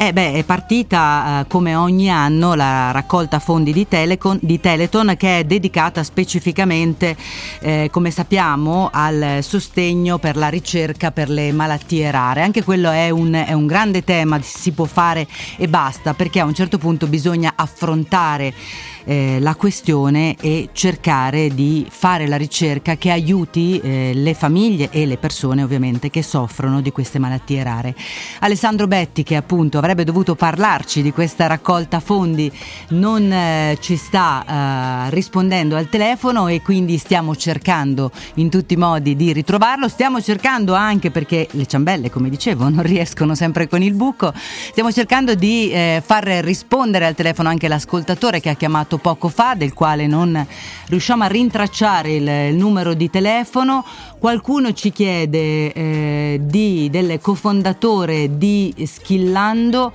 eh 0.00 0.12
beh, 0.12 0.34
è 0.34 0.44
partita 0.44 1.40
eh, 1.40 1.48
come 1.48 1.74
ogni 1.74 2.08
anno 2.08 2.54
la 2.54 2.92
raccolta 2.92 3.40
fondi 3.40 3.72
di, 3.72 3.88
Telecon, 3.88 4.38
di 4.40 4.60
Teleton 4.60 5.14
che 5.18 5.40
è 5.40 5.44
dedicata 5.44 6.04
specificamente, 6.04 7.16
eh, 7.58 7.88
come 7.90 8.12
sappiamo, 8.12 8.90
al 8.92 9.38
sostegno 9.40 10.18
per 10.18 10.36
la 10.36 10.48
ricerca 10.50 11.10
per 11.10 11.28
le 11.28 11.50
malattie 11.50 12.12
rare. 12.12 12.42
Anche 12.42 12.62
quello 12.62 12.90
è 12.90 13.10
un, 13.10 13.32
è 13.32 13.52
un 13.52 13.66
grande 13.66 14.04
tema, 14.04 14.38
si 14.58 14.72
può 14.72 14.84
fare 14.84 15.26
e 15.56 15.68
basta, 15.68 16.14
perché 16.14 16.40
a 16.40 16.44
un 16.44 16.54
certo 16.54 16.78
punto 16.78 17.06
bisogna 17.06 17.52
affrontare 17.54 18.52
eh, 19.08 19.38
la 19.40 19.54
questione 19.54 20.36
e 20.38 20.68
cercare 20.72 21.48
di 21.48 21.86
fare 21.88 22.26
la 22.26 22.36
ricerca 22.36 22.96
che 22.96 23.10
aiuti 23.10 23.80
eh, 23.80 24.12
le 24.14 24.34
famiglie 24.34 24.90
e 24.90 25.06
le 25.06 25.16
persone 25.16 25.62
ovviamente 25.62 26.10
che 26.10 26.22
soffrono 26.22 26.82
di 26.82 26.92
queste 26.92 27.18
malattie 27.18 27.62
rare. 27.62 27.94
Alessandro 28.40 28.86
Betti 28.86 29.22
che 29.22 29.34
appunto 29.34 29.78
avrebbe 29.78 30.04
dovuto 30.04 30.34
parlarci 30.34 31.00
di 31.00 31.10
questa 31.10 31.46
raccolta 31.46 32.00
fondi 32.00 32.52
non 32.88 33.32
eh, 33.32 33.78
ci 33.80 33.96
sta 33.96 35.06
eh, 35.06 35.10
rispondendo 35.10 35.74
al 35.74 35.88
telefono 35.88 36.48
e 36.48 36.60
quindi 36.60 36.98
stiamo 36.98 37.34
cercando 37.34 38.10
in 38.34 38.50
tutti 38.50 38.74
i 38.74 38.76
modi 38.76 39.16
di 39.16 39.32
ritrovarlo, 39.32 39.88
stiamo 39.88 40.20
cercando 40.20 40.74
anche 40.74 41.10
perché 41.10 41.48
le 41.52 41.64
ciambelle 41.64 42.10
come 42.10 42.28
dicevo 42.28 42.68
non 42.68 42.82
riescono 42.82 43.34
sempre 43.34 43.68
con 43.68 43.82
il 43.82 43.94
buco, 43.94 44.34
stiamo 44.34 44.92
cercando 44.92 45.34
di 45.34 45.70
eh, 45.70 46.02
far 46.04 46.24
rispondere 46.24 47.06
al 47.06 47.14
telefono 47.14 47.48
anche 47.48 47.68
l'ascoltatore 47.68 48.40
che 48.40 48.50
ha 48.50 48.54
chiamato 48.54 48.97
poco 48.98 49.28
fa, 49.28 49.54
del 49.54 49.72
quale 49.72 50.06
non 50.06 50.46
riusciamo 50.86 51.24
a 51.24 51.26
rintracciare 51.26 52.14
il, 52.14 52.28
il 52.50 52.56
numero 52.56 52.94
di 52.94 53.08
telefono. 53.10 53.84
Qualcuno 54.18 54.72
ci 54.72 54.92
chiede 54.92 55.72
eh, 55.72 56.40
di, 56.42 56.88
del 56.90 57.18
cofondatore 57.20 58.36
di 58.36 58.74
Schillando 58.84 59.92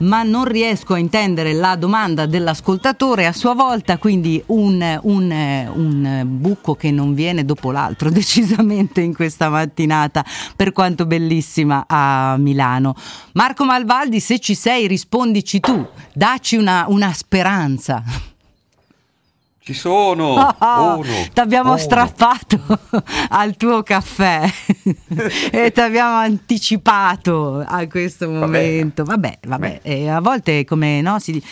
ma 0.00 0.22
non 0.22 0.44
riesco 0.44 0.94
a 0.94 0.98
intendere 0.98 1.52
la 1.52 1.76
domanda 1.76 2.26
dell'ascoltatore 2.26 3.26
a 3.26 3.32
sua 3.32 3.54
volta, 3.54 3.98
quindi 3.98 4.42
un, 4.46 4.98
un, 5.02 5.70
un, 5.74 6.22
buco 6.26 6.74
che 6.74 6.90
non 6.90 7.14
viene 7.14 7.44
dopo 7.44 7.70
l'altro 7.70 8.08
decisamente 8.10 9.00
in 9.00 9.14
questa 9.14 9.48
mattinata, 9.48 10.24
per 10.56 10.72
quanto 10.72 11.06
bellissima 11.06 11.84
a 11.86 12.36
Milano. 12.38 12.94
Marco 13.32 13.64
Malvaldi, 13.64 14.20
se 14.20 14.38
ci 14.38 14.54
sei, 14.54 14.86
rispondici 14.86 15.60
tu, 15.60 15.86
dacci 16.12 16.56
una, 16.56 16.86
una 16.88 17.12
speranza. 17.12 18.02
Ci 19.70 19.76
sono! 19.76 20.48
Oh, 20.60 20.98
Uno, 20.98 21.14
t'abbiamo 21.32 21.70
uno. 21.70 21.78
strappato 21.78 22.58
al 23.30 23.56
tuo 23.56 23.82
caffè 23.84 24.48
e 25.52 25.70
ti 25.72 25.80
abbiamo 25.80 26.16
anticipato 26.16 27.64
a 27.64 27.86
questo 27.86 28.28
momento. 28.28 29.04
Vabbè, 29.04 29.38
vabbè, 29.46 29.80
e 29.82 30.08
a 30.08 30.20
volte 30.20 30.64
come 30.64 31.00
no, 31.00 31.18
si, 31.18 31.42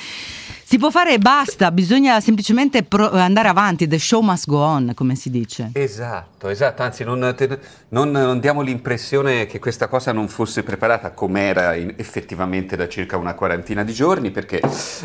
si 0.65 0.79
può 0.79 0.91
fare 0.91 1.15
e 1.15 1.19
basta, 1.19 1.71
bisogna 1.71 2.21
semplicemente 2.21 2.83
pro- 2.83 3.11
andare 3.13 3.49
avanti, 3.49 3.87
the 3.87 3.99
show 3.99 4.21
must 4.21 4.47
go 4.47 4.59
on, 4.59 4.93
come 4.95 5.15
si 5.15 5.31
dice. 5.31 5.71
Esatto, 5.75 6.49
esatto, 6.49 6.83
anzi 6.83 7.05
non, 7.05 7.33
te- 7.37 7.59
non- 7.91 8.11
non 8.11 8.41
diamo 8.41 8.61
l'impressione 8.63 9.47
che 9.47 9.59
questa 9.59 9.87
cosa 9.89 10.13
non 10.13 10.29
fosse 10.29 10.63
preparata 10.65 11.13
come 11.13 11.43
era 11.43 11.75
effettivamente 11.77 12.77
da 12.77 12.89
circa 12.89 13.17
una 13.17 13.35
quarantina 13.35 13.85
di 13.85 13.93
giorni, 13.93 14.31
perché 14.31 14.61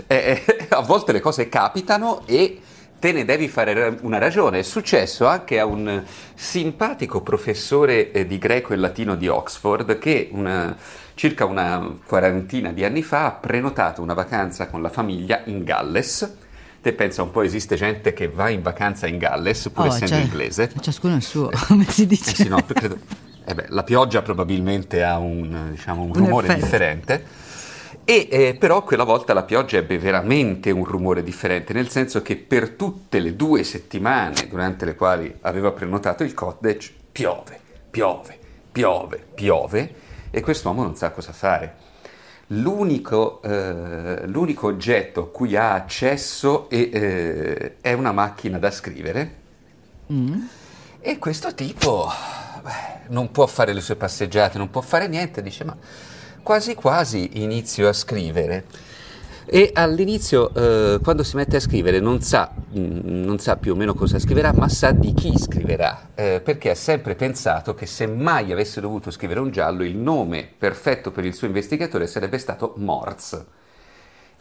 eh, 0.07 0.43
eh, 0.45 0.67
a 0.69 0.81
volte 0.81 1.11
le 1.11 1.19
cose 1.19 1.47
capitano 1.49 2.23
e 2.25 2.59
te 3.03 3.11
ne 3.11 3.25
devi 3.25 3.49
fare 3.49 3.97
una 4.03 4.17
ragione. 4.17 4.59
È 4.59 4.61
successo 4.61 5.27
anche 5.27 5.59
a 5.59 5.65
un 5.65 6.01
simpatico 6.35 7.19
professore 7.19 8.13
eh, 8.13 8.25
di 8.25 8.37
greco 8.37 8.71
e 8.71 8.77
latino 8.77 9.15
di 9.15 9.27
Oxford 9.27 9.97
che 9.97 10.29
una- 10.31 10.73
circa 11.13 11.43
una 11.43 11.97
quarantina 12.07 12.71
di 12.71 12.85
anni 12.85 13.03
fa 13.03 13.25
ha 13.25 13.31
prenotato 13.31 14.01
una 14.01 14.13
vacanza 14.13 14.67
con 14.67 14.81
la 14.81 14.87
famiglia 14.87 15.41
in 15.47 15.65
Galles. 15.65 16.33
Te 16.81 16.93
pensa 16.93 17.23
un 17.23 17.31
po', 17.31 17.41
esiste 17.41 17.75
gente 17.75 18.13
che 18.13 18.29
va 18.29 18.47
in 18.47 18.61
vacanza 18.61 19.05
in 19.05 19.17
Galles, 19.17 19.69
pur 19.73 19.83
Oh, 19.83 19.87
essendo 19.87 20.07
cioè, 20.15 20.23
inglese. 20.23 20.71
Ciascuno 20.79 21.15
il 21.17 21.23
suo, 21.23 21.49
come 21.67 21.83
si 21.89 22.07
dice. 22.07 22.31
Eh 22.31 22.35
sì, 22.35 22.47
no, 22.47 22.63
credo- 22.65 22.99
eh 23.43 23.53
beh, 23.53 23.65
la 23.67 23.83
pioggia 23.83 24.21
probabilmente 24.21 25.03
ha 25.03 25.17
un, 25.17 25.71
diciamo, 25.71 26.03
un 26.03 26.07
Un 26.11 26.15
rumore 26.15 26.47
effetto. 26.47 26.61
differente. 26.63 27.25
E 28.05 28.27
eh, 28.29 28.55
però 28.55 28.83
quella 28.83 29.05
volta 29.05 29.33
la 29.33 29.43
pioggia 29.43 29.77
ebbe 29.77 29.97
veramente 29.97 30.71
un 30.71 30.83
rumore 30.83 31.23
differente, 31.23 31.71
nel 31.71 31.89
senso 31.89 32.21
che 32.21 32.35
per 32.35 32.71
tutte 32.71 33.19
le 33.19 33.35
due 33.37 33.63
settimane 33.63 34.47
durante 34.49 34.83
le 34.83 34.95
quali 34.95 35.33
aveva 35.41 35.71
prenotato 35.71 36.23
il 36.23 36.33
cottage 36.33 36.93
piove, 37.11 37.57
piove, 37.89 38.37
piove, 38.71 39.25
piove 39.33 39.95
e 40.31 40.41
quest'uomo 40.41 40.83
non 40.83 40.97
sa 40.97 41.11
cosa 41.11 41.31
fare. 41.31 41.75
L'unico, 42.47 43.41
eh, 43.41 44.27
l'unico 44.27 44.67
oggetto 44.67 45.21
a 45.21 45.29
cui 45.29 45.55
ha 45.55 45.73
accesso 45.73 46.69
è, 46.69 46.75
eh, 46.75 47.75
è 47.79 47.93
una 47.93 48.11
macchina 48.11 48.59
da 48.59 48.69
scrivere 48.69 49.41
e 50.99 51.17
questo 51.19 51.53
tipo 51.55 52.11
beh, 52.61 53.09
non 53.09 53.31
può 53.31 53.47
fare 53.47 53.71
le 53.71 53.79
sue 53.79 53.95
passeggiate, 53.95 54.57
non 54.57 54.69
può 54.69 54.81
fare 54.81 55.07
niente, 55.07 55.41
dice 55.41 55.63
ma 55.63 55.75
quasi 56.43 56.75
quasi 56.75 57.41
inizio 57.41 57.87
a 57.87 57.93
scrivere. 57.93 58.65
E 59.45 59.71
all'inizio, 59.73 60.53
eh, 60.53 60.99
quando 61.03 61.23
si 61.23 61.35
mette 61.35 61.57
a 61.57 61.59
scrivere, 61.59 61.99
non 61.99 62.21
sa, 62.21 62.49
mm, 62.55 63.23
non 63.23 63.39
sa 63.39 63.57
più 63.57 63.73
o 63.73 63.75
meno 63.75 63.93
cosa 63.93 64.17
scriverà, 64.17 64.53
ma 64.53 64.69
sa 64.69 64.91
di 64.91 65.13
chi 65.13 65.37
scriverà, 65.37 66.09
eh, 66.15 66.41
perché 66.43 66.69
ha 66.69 66.75
sempre 66.75 67.15
pensato 67.15 67.73
che 67.73 67.85
se 67.85 68.07
mai 68.07 68.51
avesse 68.51 68.79
dovuto 68.79 69.11
scrivere 69.11 69.41
un 69.41 69.51
giallo, 69.51 69.83
il 69.83 69.97
nome 69.97 70.47
perfetto 70.57 71.11
per 71.11 71.25
il 71.25 71.33
suo 71.33 71.47
investigatore 71.47 72.07
sarebbe 72.07 72.37
stato 72.37 72.73
Morse. 72.77 73.45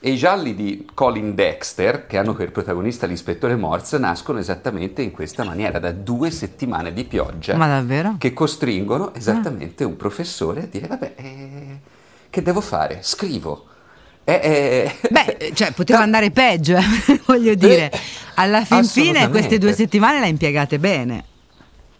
E 0.04 0.10
i 0.10 0.16
gialli 0.16 0.54
di 0.54 0.88
Colin 0.94 1.34
Dexter, 1.34 2.06
che 2.06 2.18
hanno 2.18 2.34
per 2.34 2.50
protagonista 2.50 3.06
l'ispettore 3.06 3.54
Morse, 3.54 3.98
nascono 3.98 4.40
esattamente 4.40 5.00
in 5.02 5.12
questa 5.12 5.44
maniera, 5.44 5.78
da 5.78 5.92
due 5.92 6.30
settimane 6.30 6.92
di 6.92 7.04
pioggia 7.04 7.56
Ma 7.56 7.68
davvero? 7.68 8.16
che 8.18 8.32
costringono 8.32 9.14
esattamente 9.14 9.84
un 9.84 9.96
professore 9.96 10.62
a 10.62 10.66
dire 10.66 10.88
vabbè, 10.88 11.12
eh, 11.16 11.80
che 12.32 12.40
devo 12.42 12.62
fare? 12.62 13.00
Scrivo. 13.02 13.66
Eh, 14.24 14.40
eh, 14.42 15.08
Beh, 15.10 15.52
cioè, 15.52 15.72
poteva 15.72 15.98
da- 15.98 16.04
andare 16.04 16.30
peggio, 16.30 16.76
eh, 16.78 17.20
voglio 17.26 17.54
dire. 17.54 17.90
Eh, 17.90 17.98
Alla 18.36 18.64
fin 18.64 18.84
fine 18.84 19.28
queste 19.28 19.58
due 19.58 19.74
settimane 19.74 20.18
le 20.18 20.24
ha 20.24 20.28
impiegate 20.28 20.78
bene, 20.78 21.24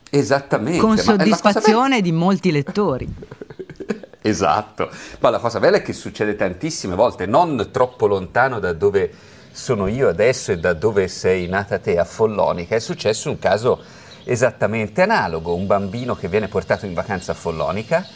Esattamente. 0.08 0.78
con 0.78 0.96
soddisfazione 0.96 2.00
di 2.00 2.12
molti 2.12 2.50
lettori. 2.50 3.06
bella- 3.06 4.00
Esatto. 4.24 4.88
Ma 5.18 5.30
la 5.30 5.38
cosa 5.38 5.58
bella 5.58 5.78
è 5.78 5.82
che 5.82 5.92
succede 5.92 6.34
tantissime 6.36 6.94
volte, 6.94 7.26
non 7.26 7.68
troppo 7.72 8.06
lontano 8.06 8.58
da 8.60 8.72
dove 8.72 9.12
sono 9.50 9.86
io 9.88 10.08
adesso 10.08 10.52
e 10.52 10.58
da 10.58 10.72
dove 10.72 11.08
sei 11.08 11.46
nata 11.48 11.78
te 11.78 11.98
a 11.98 12.04
Follonica. 12.04 12.74
È 12.76 12.78
successo 12.78 13.28
un 13.28 13.38
caso 13.40 13.82
esattamente 14.24 15.02
analogo, 15.02 15.54
un 15.54 15.66
bambino 15.66 16.14
che 16.14 16.28
viene 16.28 16.46
portato 16.48 16.86
in 16.86 16.94
vacanza 16.94 17.32
a 17.32 17.34
Follonica, 17.34 18.06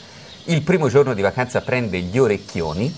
il 0.46 0.62
primo 0.62 0.88
giorno 0.88 1.14
di 1.14 1.22
vacanza 1.22 1.60
prende 1.60 1.98
gli 2.00 2.18
orecchioni, 2.18 2.94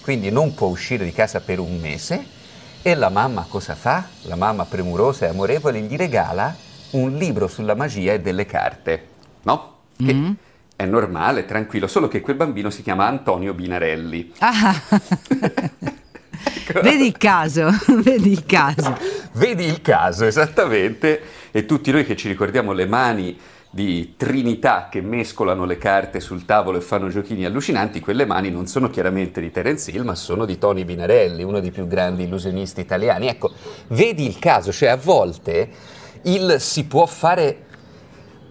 quindi 0.00 0.30
non 0.30 0.54
può 0.54 0.68
uscire 0.68 1.04
di 1.04 1.12
casa 1.12 1.40
per 1.40 1.58
un 1.58 1.78
mese 1.78 2.34
e 2.80 2.94
la 2.94 3.10
mamma 3.10 3.44
cosa 3.48 3.74
fa? 3.74 4.06
La 4.22 4.36
mamma 4.36 4.64
premurosa 4.64 5.26
e 5.26 5.28
amorevole 5.28 5.80
gli 5.80 5.96
regala 5.96 6.54
un 6.90 7.16
libro 7.16 7.48
sulla 7.48 7.74
magia 7.74 8.14
e 8.14 8.20
delle 8.20 8.46
carte, 8.46 9.08
no? 9.42 9.74
Che 9.96 10.34
è 10.76 10.86
normale, 10.86 11.44
tranquillo, 11.44 11.86
solo 11.86 12.08
che 12.08 12.20
quel 12.20 12.36
bambino 12.36 12.70
si 12.70 12.82
chiama 12.82 13.06
Antonio 13.06 13.52
Binarelli. 13.52 14.32
Ah, 14.38 14.80
vedi 16.82 17.06
il 17.06 17.16
caso, 17.18 17.70
vedi 18.02 18.30
il 18.30 18.46
caso. 18.46 18.96
Vedi 19.32 19.64
il 19.64 19.82
caso, 19.82 20.24
esattamente, 20.24 21.20
e 21.50 21.66
tutti 21.66 21.90
noi 21.90 22.06
che 22.06 22.16
ci 22.16 22.28
ricordiamo 22.28 22.72
le 22.72 22.86
mani 22.86 23.38
di 23.76 24.14
Trinità 24.16 24.88
che 24.90 25.02
mescolano 25.02 25.66
le 25.66 25.76
carte 25.76 26.18
sul 26.18 26.46
tavolo 26.46 26.78
e 26.78 26.80
fanno 26.80 27.10
giochini 27.10 27.44
allucinanti, 27.44 28.00
quelle 28.00 28.24
mani 28.24 28.50
non 28.50 28.66
sono 28.66 28.88
chiaramente 28.88 29.38
di 29.38 29.50
Terence 29.50 29.90
Hill, 29.90 30.02
ma 30.02 30.14
sono 30.14 30.46
di 30.46 30.56
Tony 30.56 30.82
Binarelli, 30.86 31.42
uno 31.42 31.60
dei 31.60 31.70
più 31.70 31.86
grandi 31.86 32.22
illusionisti 32.22 32.80
italiani. 32.80 33.28
Ecco, 33.28 33.52
vedi 33.88 34.24
il 34.24 34.38
caso, 34.38 34.72
cioè 34.72 34.88
a 34.88 34.96
volte 34.96 35.68
il 36.22 36.56
si 36.58 36.86
può 36.86 37.04
fare 37.04 37.64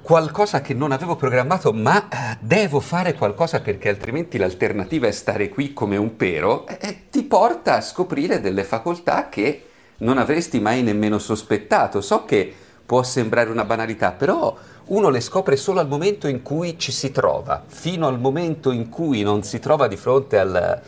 qualcosa 0.04 0.62
che 0.62 0.76
non 0.76 0.91
avevo 0.91 1.15
programmato, 1.15 1.73
ma 1.73 2.08
eh, 2.08 2.38
devo 2.39 2.80
fare 2.80 3.15
qualcosa 3.15 3.62
perché 3.62 3.89
altrimenti 3.89 4.38
l'alternativa 4.38 5.08
è 5.08 5.12
stare 5.12 5.50
qui 5.50 5.73
come 5.73 5.97
un 5.97 6.15
pero, 6.17 6.67
e, 6.67 6.78
e 6.80 7.10
ti 7.10 7.23
porta 7.23 7.78
a 7.78 7.82
scoprire 7.82 8.41
delle 8.41 8.63
facoltà 8.63 9.28
che 9.30 9.69
non 9.97 10.19
avresti 10.19 10.60
mai 10.60 10.84
nemmeno 10.84 11.17
sospettato. 11.17 12.00
So 12.00 12.26
che 12.26 12.54
può 12.86 13.02
sembrare 13.02 13.50
una 13.50 13.65
banalità, 13.65 14.12
però 14.12 14.56
uno 14.88 15.10
le 15.10 15.19
scopre 15.19 15.56
solo 15.56 15.80
al 15.80 15.88
momento 15.88 16.28
in 16.28 16.41
cui 16.41 16.78
ci 16.78 16.91
si 16.91 17.12
trova, 17.12 17.63
fino 17.65 18.08
al 18.08 18.19
momento 18.19 18.71
in 18.71 18.89
cui 18.89 19.24
non 19.24 19.43
si 19.43 19.60
trova 19.60 19.88
di 19.88 19.98
fronte 19.98 20.38
al, 20.38 20.82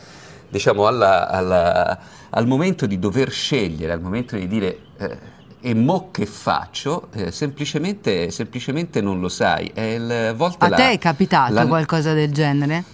diciamo, 0.48 0.86
alla- 0.86 1.28
alla- 1.28 1.98
al 2.30 2.46
momento 2.46 2.86
di 2.86 2.98
dover 2.98 3.30
scegliere, 3.30 3.92
al 3.92 4.00
momento 4.00 4.36
di 4.36 4.46
dire 4.46 4.78
eh, 4.98 5.36
e 5.60 5.74
mo 5.74 6.10
che 6.12 6.26
faccio, 6.26 7.08
eh, 7.12 7.32
semplicemente, 7.32 8.30
semplicemente 8.30 9.00
non 9.00 9.18
lo 9.20 9.28
sai. 9.28 9.70
È 9.74 9.80
il- 9.80 10.36
A 10.58 10.68
la- 10.68 10.76
te 10.76 10.90
è 10.92 10.98
capitato 10.98 11.52
la- 11.52 11.66
qualcosa 11.66 12.12
del 12.12 12.32
genere? 12.32 12.84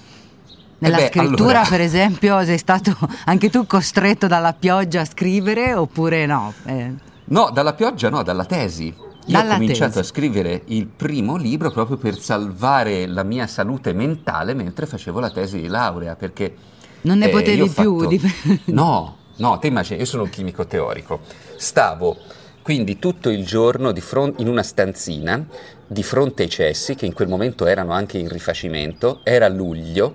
Nella 0.79 0.97
Eh 0.97 1.01
beh, 1.03 1.07
scrittura, 1.09 1.51
allora- 1.61 1.69
per 1.69 1.81
esempio, 1.83 2.43
sei 2.45 2.59
stato 2.59 2.97
anche 3.27 3.51
tu 3.51 3.67
costretto 3.67 4.27
dalla 4.27 4.55
pioggia 4.55 5.03
a 5.03 5.05
scrivere 5.05 5.75
oppure 5.75 6.25
no? 6.27 6.53
Eh, 6.65 6.93
No, 7.27 7.51
dalla 7.53 7.73
pioggia 7.75 8.09
no, 8.11 8.23
dalla 8.23 8.45
tesi. 8.45 8.95
Io 9.27 9.39
ho 9.39 9.47
cominciato 9.47 9.95
tesi. 9.95 9.99
a 9.99 10.03
scrivere 10.03 10.63
il 10.67 10.87
primo 10.87 11.37
libro 11.37 11.71
proprio 11.71 11.97
per 11.97 12.19
salvare 12.19 13.07
la 13.07 13.23
mia 13.23 13.47
salute 13.47 13.93
mentale 13.93 14.55
mentre 14.55 14.87
facevo 14.87 15.21
la 15.21 15.31
tesi 15.31 15.61
di 15.61 15.67
laurea, 15.69 16.15
perché... 16.15 16.55
Non 17.03 17.19
ne 17.19 17.27
eh, 17.27 17.31
potevi 17.31 17.69
più 17.69 17.99
fatto- 17.99 18.07
di- 18.07 18.21
No, 18.67 19.17
no, 19.37 19.59
te 19.59 19.67
immagini, 19.69 20.01
io 20.01 20.07
sono 20.07 20.25
un 20.25 20.31
chimico 20.31 20.67
teorico. 20.67 21.21
Stavo 21.57 22.17
quindi 22.63 22.99
tutto 22.99 23.29
il 23.29 23.45
giorno 23.45 23.93
di 23.93 24.01
fron- 24.01 24.35
in 24.39 24.49
una 24.49 24.63
stanzina 24.63 25.47
di 25.87 26.03
fronte 26.03 26.45
ai 26.45 26.49
cessi, 26.49 26.95
che 26.95 27.05
in 27.05 27.13
quel 27.13 27.29
momento 27.29 27.67
erano 27.67 27.93
anche 27.93 28.17
in 28.17 28.29
rifacimento, 28.29 29.21
era 29.23 29.49
luglio, 29.49 30.15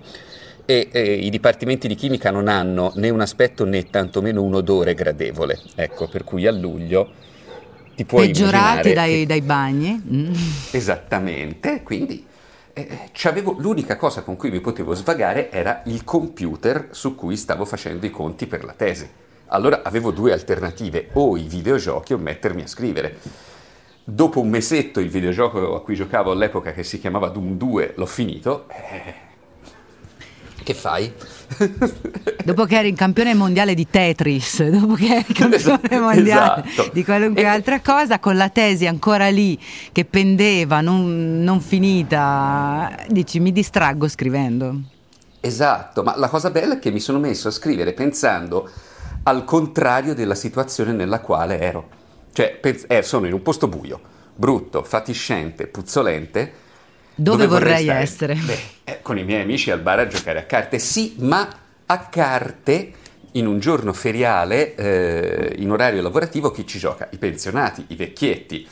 e 0.66 0.90
eh, 0.92 1.14
i 1.14 1.30
dipartimenti 1.30 1.88
di 1.88 1.94
chimica 1.94 2.32
non 2.32 2.48
hanno 2.48 2.92
né 2.96 3.10
un 3.10 3.22
aspetto 3.22 3.66
né 3.66 3.88
tantomeno 3.90 4.42
un 4.42 4.56
odore 4.56 4.96
gradevole. 4.96 5.60
Ecco, 5.76 6.08
per 6.08 6.24
cui 6.24 6.48
a 6.48 6.52
luglio 6.52 7.12
ti 8.00 8.06
puoi 8.06 8.28
peggiorati 8.28 8.94
dai, 8.94 9.12
che- 9.12 9.26
dai 9.26 9.42
bagni? 9.42 10.02
Mm. 10.10 10.34
Esattamente, 10.72 11.84
quindi 11.84 12.26
eh, 12.72 13.10
l'unica 13.58 13.98
cosa 13.98 14.22
con 14.22 14.38
cui 14.38 14.50
mi 14.52 14.62
potevo 14.62 14.94
svagare 14.94 15.52
era 15.52 15.82
il 15.88 16.06
computer 16.06 16.88
su 16.92 17.14
cui 17.16 17.36
stavo 17.36 17.66
facendo 17.66 18.06
i 18.06 18.10
conti 18.10 18.48
per 18.48 18.64
la 18.64 18.72
tesi. 18.72 19.06
Allora 19.48 19.82
avevo 19.84 20.12
due 20.12 20.32
alternative, 20.32 21.10
o 21.14 21.36
i 21.36 21.44
videogiochi 21.44 22.14
o 22.14 22.18
mettermi 22.18 22.62
a 22.62 22.68
scrivere. 22.68 23.18
Dopo 24.06 24.40
un 24.40 24.48
mesetto 24.48 25.02
il 25.02 25.10
videogioco 25.10 25.76
a 25.76 25.82
cui 25.82 25.96
giocavo 25.96 26.32
all'epoca, 26.32 26.72
che 26.72 26.84
si 26.84 27.02
chiamava 27.02 27.28
Doom 27.28 27.58
2, 27.58 27.96
l'ho 27.98 28.06
finito. 28.06 28.70
Eh, 28.70 29.14
che 30.64 30.74
fai? 30.74 31.12
Dopo 32.44 32.66
che 32.66 32.78
eri 32.78 32.90
in 32.90 32.96
campione 32.96 33.34
mondiale 33.34 33.74
di 33.74 33.88
Tetris, 33.90 34.64
dopo 34.70 34.94
che 34.94 35.16
eri 35.18 35.34
campione 35.34 35.56
Esatto, 35.56 36.00
mondiale 36.00 36.64
esatto. 36.66 36.90
di 36.94 37.04
qualunque 37.04 37.42
E- 37.42 37.46
altra 37.46 37.82
cosa, 37.82 38.20
con 38.20 38.36
la 38.38 38.50
tesi 38.50 38.86
ancora 38.88 39.30
lì 39.30 39.60
che 39.92 40.06
pendeva, 40.06 40.82
non, 40.82 41.42
non 41.44 41.60
finita, 41.62 42.96
dici 43.08 43.40
mi 43.40 43.52
distraggo 43.52 44.08
scrivendo. 44.08 44.80
Esatto, 45.42 46.04
ma 46.04 46.18
la 46.18 46.28
cosa 46.28 46.50
bella 46.50 46.76
è 46.76 46.80
che 46.80 46.92
mi 46.92 47.00
sono 47.00 47.20
messo 47.20 47.48
a 47.48 47.52
scrivere 47.52 47.94
pensando 47.94 48.70
al 49.24 49.44
contrario 49.46 50.14
della 50.14 50.36
situazione 50.36 50.92
nella 50.94 51.20
quale 51.20 51.60
ero. 51.60 51.88
Cioè, 52.32 52.58
pens- 52.60 52.86
eh, 52.88 53.02
sono 53.04 53.26
in 53.28 53.34
un 53.34 53.42
posto 53.42 53.68
buio, 53.68 54.00
brutto, 54.36 54.84
fatiscente, 54.84 55.68
puzzolente. 55.68 56.68
Dove, 57.22 57.48
vorrei 57.48 57.84
stare? 57.84 58.00
essere? 58.00 58.34
Beh, 58.36 58.60
eh, 58.86 59.00
con 59.02 59.18
i 59.18 59.24
miei 59.24 59.42
amici 59.42 59.72
al 59.72 59.82
bar 59.82 60.00
a 60.00 60.08
giocare 60.08 60.40
a 60.40 60.44
carte. 60.44 60.80
Sì, 60.80 61.16
ma 61.20 61.48
a 61.86 62.00
carte 62.00 62.94
in 63.34 63.46
un 63.46 63.60
giorno 63.60 63.92
feriale, 63.92 64.76
eh, 64.76 65.56
in 65.58 65.70
orario 65.70 66.02
lavorativo, 66.02 66.52
chi 66.52 66.66
ci 66.66 66.80
gioca? 66.80 67.10
I 67.12 67.18
pensionati, 67.18 67.86
i 67.90 67.96
vecchietti. 67.96 68.68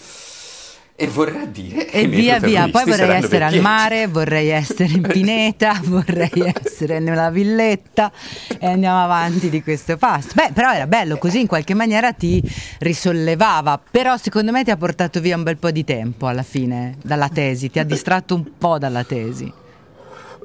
E 0.99 1.05
vorrà 1.07 1.45
dire 1.45 1.91
E 1.91 2.07
via 2.07 2.39
via, 2.39 2.69
poi 2.69 2.83
vorrei 2.85 3.17
essere 3.17 3.43
al 3.43 3.51
vecchietti. 3.51 3.59
mare, 3.59 4.07
vorrei 4.07 4.49
essere 4.49 4.91
in 4.91 5.03
pineta, 5.07 5.79
vorrei 5.83 6.31
essere 6.63 6.97
nella 6.97 7.29
villetta 7.29 8.11
e 8.59 8.65
andiamo 8.65 9.03
avanti 9.03 9.51
di 9.51 9.61
questo 9.61 9.95
passo. 9.97 10.29
Beh, 10.33 10.49
però 10.53 10.73
era 10.73 10.87
bello, 10.87 11.17
così 11.17 11.41
in 11.41 11.45
qualche 11.45 11.75
maniera 11.75 12.13
ti 12.13 12.41
risollevava, 12.79 13.79
però 13.91 14.17
secondo 14.17 14.51
me 14.51 14.63
ti 14.63 14.71
ha 14.71 14.77
portato 14.77 15.19
via 15.21 15.35
un 15.35 15.43
bel 15.43 15.57
po' 15.57 15.69
di 15.69 15.83
tempo 15.83 16.25
alla 16.25 16.41
fine 16.41 16.95
dalla 17.03 17.29
tesi, 17.29 17.69
ti 17.69 17.77
ha 17.77 17.83
distratto 17.83 18.33
un 18.33 18.43
po' 18.57 18.79
dalla 18.79 19.03
tesi. 19.03 19.53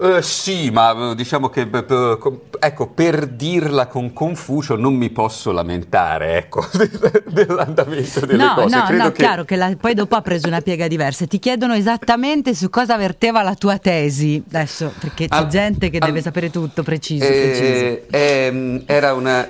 Eh, 0.02 0.20
sì, 0.20 0.70
ma 0.70 1.12
eh, 1.12 1.14
diciamo 1.14 1.48
che 1.48 1.68
ecco, 2.58 2.86
per 2.88 3.26
dirla 3.28 3.86
con 3.86 4.12
Confucio 4.12 4.74
non 4.74 4.94
mi 4.94 5.10
posso 5.10 5.52
lamentare 5.52 6.38
ecco, 6.38 6.66
dell'andamento 7.30 8.26
delle 8.26 8.42
no, 8.44 8.54
cose. 8.54 8.76
no, 8.76 8.84
Credo 8.84 9.02
no, 9.04 9.12
che- 9.12 9.22
chiaro 9.22 9.44
che 9.44 9.54
la- 9.54 9.76
poi 9.80 9.94
dopo 9.94 10.16
ha 10.16 10.20
preso 10.20 10.48
una 10.48 10.60
piega 10.60 10.88
diversa. 10.88 11.24
Ti 11.26 11.38
chiedono 11.38 11.74
esattamente 11.74 12.52
su 12.54 12.68
cosa 12.68 12.96
verteva 12.96 13.42
la 13.42 13.54
tua 13.54 13.78
tesi. 13.78 14.42
Adesso, 14.48 14.92
perché 14.98 15.28
c'è 15.28 15.36
Al- 15.36 15.46
gente 15.46 15.88
che 15.88 15.98
al- 15.98 16.08
deve 16.08 16.20
sapere 16.20 16.50
tutto, 16.50 16.82
preciso, 16.82 17.24
preciso. 17.24 18.00
Eh, 18.10 18.82
era 18.86 19.14
una- 19.14 19.46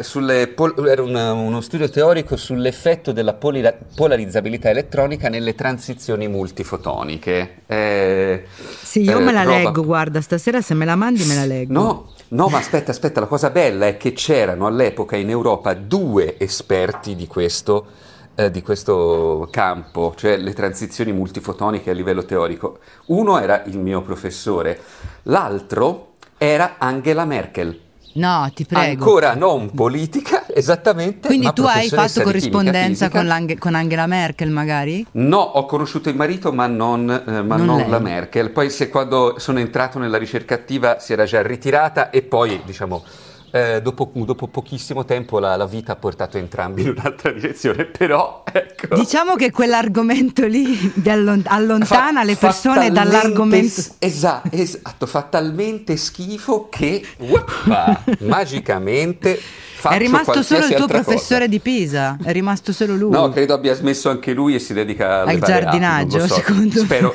pol- 0.55 0.87
era 0.87 1.03
una- 1.03 1.33
uno 1.33 1.63
studio 1.63 1.89
teorico 1.89 2.37
sull'effetto 2.37 3.13
della 3.13 3.33
polira- 3.33 3.75
polarizzabilità 3.95 4.69
elettronica 4.69 5.31
nelle 5.31 5.55
transizioni 5.55 6.29
multifotoniche. 6.29 7.55
Eh, 7.67 8.45
Sì, 8.83 9.01
io 9.03 9.19
eh, 9.19 9.23
me 9.23 9.33
la 9.33 9.45
roba- 9.45 9.57
leggo, 9.57 9.83
guarda, 9.85 10.21
stasera 10.21 10.41
se 10.61 10.75
me 10.75 10.85
la 10.85 10.97
mandi 10.97 11.25
me 11.25 11.35
la 11.35 11.45
leggo. 11.45 11.73
No, 11.73 12.13
no, 12.29 12.49
ma 12.49 12.59
aspetta, 12.59 12.91
aspetta, 12.91 13.21
la 13.21 13.27
cosa 13.27 13.51
bella 13.51 13.87
è 13.87 13.97
che 13.97 14.13
c'erano 14.13 14.67
all'epoca 14.67 15.17
in 15.17 15.31
Europa 15.31 15.75
due 15.75 16.37
esperti 16.39 17.15
di 17.15 17.27
questo, 17.27 17.87
eh, 18.35 18.51
di 18.51 18.61
questo 18.63 19.49
campo, 19.51 20.15
cioè 20.17 20.37
le 20.37 20.53
transizioni 20.53 21.13
multifotoniche 21.13 21.91
a 21.91 21.95
livello 21.95 22.25
teorico. 22.25 22.79
Uno 23.07 23.39
era 23.39 23.63
il 23.67 23.79
mio 23.79 24.03
professore, 24.03 24.81
l'altro 25.25 26.15
era 26.37 26.75
Angela 26.79 27.25
Merkel. 27.25 27.81
No, 28.15 28.51
ti 28.55 28.65
prego. 28.65 29.05
Ancora 29.05 29.35
non 29.35 29.71
politica, 29.71 30.45
esattamente. 30.53 31.29
Quindi 31.29 31.51
tu 31.53 31.63
hai 31.63 31.89
fatto 31.89 32.23
corrispondenza 32.23 33.09
con, 33.09 33.27
l'Ang- 33.27 33.59
con 33.59 33.75
Angela 33.75 34.07
Merkel, 34.07 34.51
magari? 34.51 35.07
No, 35.13 35.39
ho 35.39 35.65
conosciuto 35.67 36.09
il 36.09 36.17
marito, 36.17 36.53
ma 36.53 36.67
non, 36.67 37.11
eh, 37.11 37.43
ma 37.43 37.57
Non 37.57 37.67
non 37.67 37.91
la 37.91 37.99
Merkel. 37.99 38.51
Poi, 38.51 38.69
se 38.71 38.89
quando 38.89 39.37
sono 39.39 39.59
entrato 39.61 39.99
nella 39.99 40.19
ricerca 40.19 40.55
attiva, 40.55 40.99
si 40.99 41.13
era 41.13 41.25
già 41.25 41.41
ritirata, 41.43 42.11
e 42.11 42.23
poi, 42.23 42.61
diciamo, 42.65 43.03
eh, 43.53 43.83
dopo, 43.83 44.11
dopo 44.15 44.49
pochissimo 44.49 45.05
tempo, 45.05 45.39
la, 45.39 45.57
la 45.57 45.67
vita 45.67 45.93
ha 45.93 45.97
portato 45.97 46.39
entrambi 46.39 46.83
in 46.83 46.89
un'altra 46.89 47.31
direzione. 47.31 47.85
Però, 47.85 48.43
ecco. 48.51 48.95
Diciamo 48.95 49.37
che 49.37 49.51
quell'argomento 49.51 50.47
lì 50.47 50.93
allontana 51.05 51.85
Fa- 51.85 52.25
le 52.25 52.37
persone 52.37 52.91
dall'argomento. 52.91 53.83
Esatto, 53.99 54.49
esatto, 54.51 55.07
fa 55.07 55.23
talmente 55.23 55.97
schifo 55.97 56.69
che 56.71 57.05
uappa, 57.19 58.03
magicamente 58.21 59.39
È 59.83 59.99
rimasto 59.99 60.43
solo 60.43 60.65
il 60.67 60.75
tuo 60.75 60.87
professore 60.87 61.41
cosa. 61.41 61.47
di 61.47 61.61
Pisa, 61.61 62.17
è 62.23 62.33
rimasto 62.33 62.73
solo 62.73 62.95
lui. 62.95 63.11
No, 63.11 63.29
credo 63.29 63.53
abbia 63.53 63.75
smesso 63.75 64.09
anche 64.09 64.33
lui 64.33 64.55
e 64.55 64.59
si 64.59 64.73
dedica 64.73 65.23
Al 65.23 65.39
giardinaggio, 65.41 66.19
lo 66.19 66.27
so. 66.27 66.35
secondo 66.35 66.81
me. 66.81 66.85
Spero. 66.87 67.15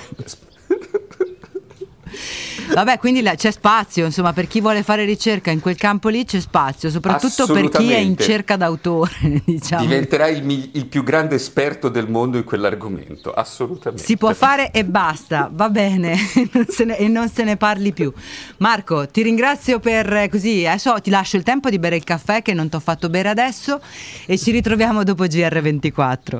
Vabbè, 2.73 2.97
quindi 2.99 3.21
la- 3.21 3.36
c'è 3.36 3.51
spazio, 3.51 4.06
insomma, 4.06 4.34
per 4.34 4.47
chi 4.47 4.62
vuole 4.62 4.84
fare 4.84 5.03
ricerca 5.06 5.51
in 5.51 5.60
quel 5.60 5.75
campo 5.77 6.10
lì 6.10 6.25
c'è 6.25 6.39
spazio, 6.39 6.89
soprattutto 6.89 7.47
per 7.47 7.69
chi 7.69 7.91
è 7.91 7.97
in 7.97 8.17
cerca 8.17 8.56
d'autore, 8.56 9.41
diciamo. 9.45 9.82
Diventerai 9.82 10.38
il, 10.38 10.69
il 10.73 10.86
più 10.86 11.03
grande 11.03 11.36
esperto 11.36 11.89
del 11.89 12.10
mondo 12.10 12.38
in 12.38 12.43
quell'argomento, 12.43 13.32
assolutamente. 13.32 14.03
Si 14.06 14.17
può 14.17 14.34
fare 14.34 14.71
e 14.71 14.86
basta, 14.86 15.49
va 15.51 15.69
bene, 15.69 16.15
non 16.53 16.65
ne- 16.86 16.97
e 16.97 17.08
non 17.08 17.30
se 17.30 17.43
ne 17.43 17.58
parli 17.58 17.93
più. 17.93 18.12
Marco, 18.58 19.08
ti 19.08 19.21
ringrazio 19.21 19.80
per 19.80 20.12
eh, 20.13 20.30
così, 20.30 20.65
adesso 20.65 20.99
ti 21.01 21.10
lascio 21.10 21.38
il 21.38 21.43
tempo 21.43 21.69
di 21.69 21.80
bere 21.80 21.95
il 21.95 22.03
caffè 22.03 22.41
che 22.41 22.53
non 22.53 22.69
ti 22.69 22.75
ho 22.75 22.80
fatto 22.80 23.10
bere 23.10 23.30
adesso 23.30 23.80
e 24.25 24.38
ci 24.38 24.51
ritroviamo 24.51 25.03
dopo 25.03 25.23
GR24. 25.25 26.39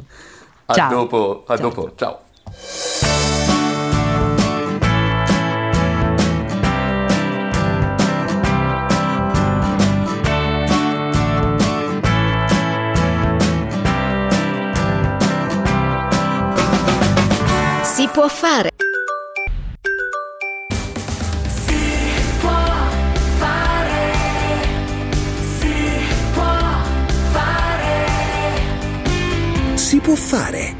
A 0.69 0.73
Ciao. 0.73 0.89
dopo, 0.89 1.43
a 1.47 1.57
Ciao. 1.57 1.69
dopo, 1.69 1.91
ciao. 1.95 3.16
Si 17.97 18.07
può 18.10 18.27
fare. 18.27 18.69
Si 29.73 29.97
può 29.97 30.13
fare, 30.13 30.75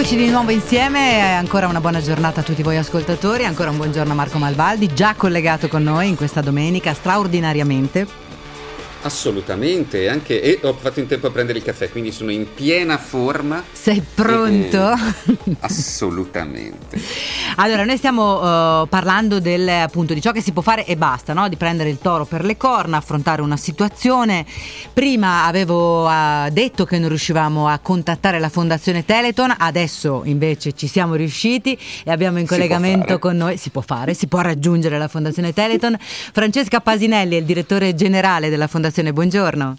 eccoci 0.00 0.16
di 0.16 0.30
nuovo 0.30 0.50
insieme, 0.50 1.36
ancora 1.36 1.68
una 1.68 1.78
buona 1.78 2.00
giornata 2.00 2.40
a 2.40 2.42
tutti 2.42 2.62
voi 2.62 2.78
ascoltatori, 2.78 3.44
ancora 3.44 3.68
un 3.68 3.76
buongiorno 3.76 4.12
a 4.12 4.14
Marco 4.14 4.38
Malvaldi, 4.38 4.94
già 4.94 5.12
collegato 5.14 5.68
con 5.68 5.82
noi 5.82 6.08
in 6.08 6.16
questa 6.16 6.40
domenica 6.40 6.94
straordinariamente. 6.94 8.29
Assolutamente, 9.02 10.08
anche, 10.10 10.42
e 10.42 10.58
ho 10.62 10.74
fatto 10.74 11.00
in 11.00 11.06
tempo 11.06 11.28
a 11.28 11.30
prendere 11.30 11.58
il 11.58 11.64
caffè, 11.64 11.88
quindi 11.88 12.12
sono 12.12 12.30
in 12.30 12.52
piena 12.52 12.98
forma. 12.98 13.64
Sei 13.72 14.02
pronto? 14.14 14.92
Eh, 14.92 15.56
assolutamente. 15.60 17.00
Allora, 17.56 17.84
noi 17.84 17.96
stiamo 17.96 18.82
eh, 18.82 18.86
parlando 18.88 19.40
del, 19.40 19.66
appunto 19.68 20.12
di 20.12 20.20
ciò 20.20 20.32
che 20.32 20.42
si 20.42 20.52
può 20.52 20.60
fare 20.60 20.84
e 20.84 20.96
basta, 20.98 21.32
no? 21.32 21.48
di 21.48 21.56
prendere 21.56 21.88
il 21.88 21.98
toro 21.98 22.26
per 22.26 22.44
le 22.44 22.58
corna, 22.58 22.98
affrontare 22.98 23.40
una 23.40 23.56
situazione. 23.56 24.44
Prima 24.92 25.46
avevo 25.46 26.06
eh, 26.10 26.50
detto 26.52 26.84
che 26.84 26.98
non 26.98 27.08
riuscivamo 27.08 27.68
a 27.68 27.78
contattare 27.78 28.38
la 28.38 28.50
Fondazione 28.50 29.06
Teleton, 29.06 29.54
adesso 29.56 30.22
invece 30.24 30.74
ci 30.74 30.86
siamo 30.86 31.14
riusciti 31.14 31.78
e 32.04 32.10
abbiamo 32.10 32.38
in 32.38 32.46
collegamento 32.46 33.18
con 33.18 33.36
noi, 33.36 33.56
si 33.56 33.70
può 33.70 33.80
fare, 33.80 34.12
si 34.12 34.26
può 34.26 34.40
raggiungere 34.40 34.98
la 34.98 35.08
Fondazione 35.08 35.54
Teleton. 35.54 35.96
Francesca 35.98 36.80
Pasinelli 36.80 37.36
è 37.36 37.38
il 37.38 37.44
direttore 37.44 37.94
generale 37.94 38.50
della 38.50 38.66
Fondazione, 38.66 38.88
buongiorno. 39.12 39.76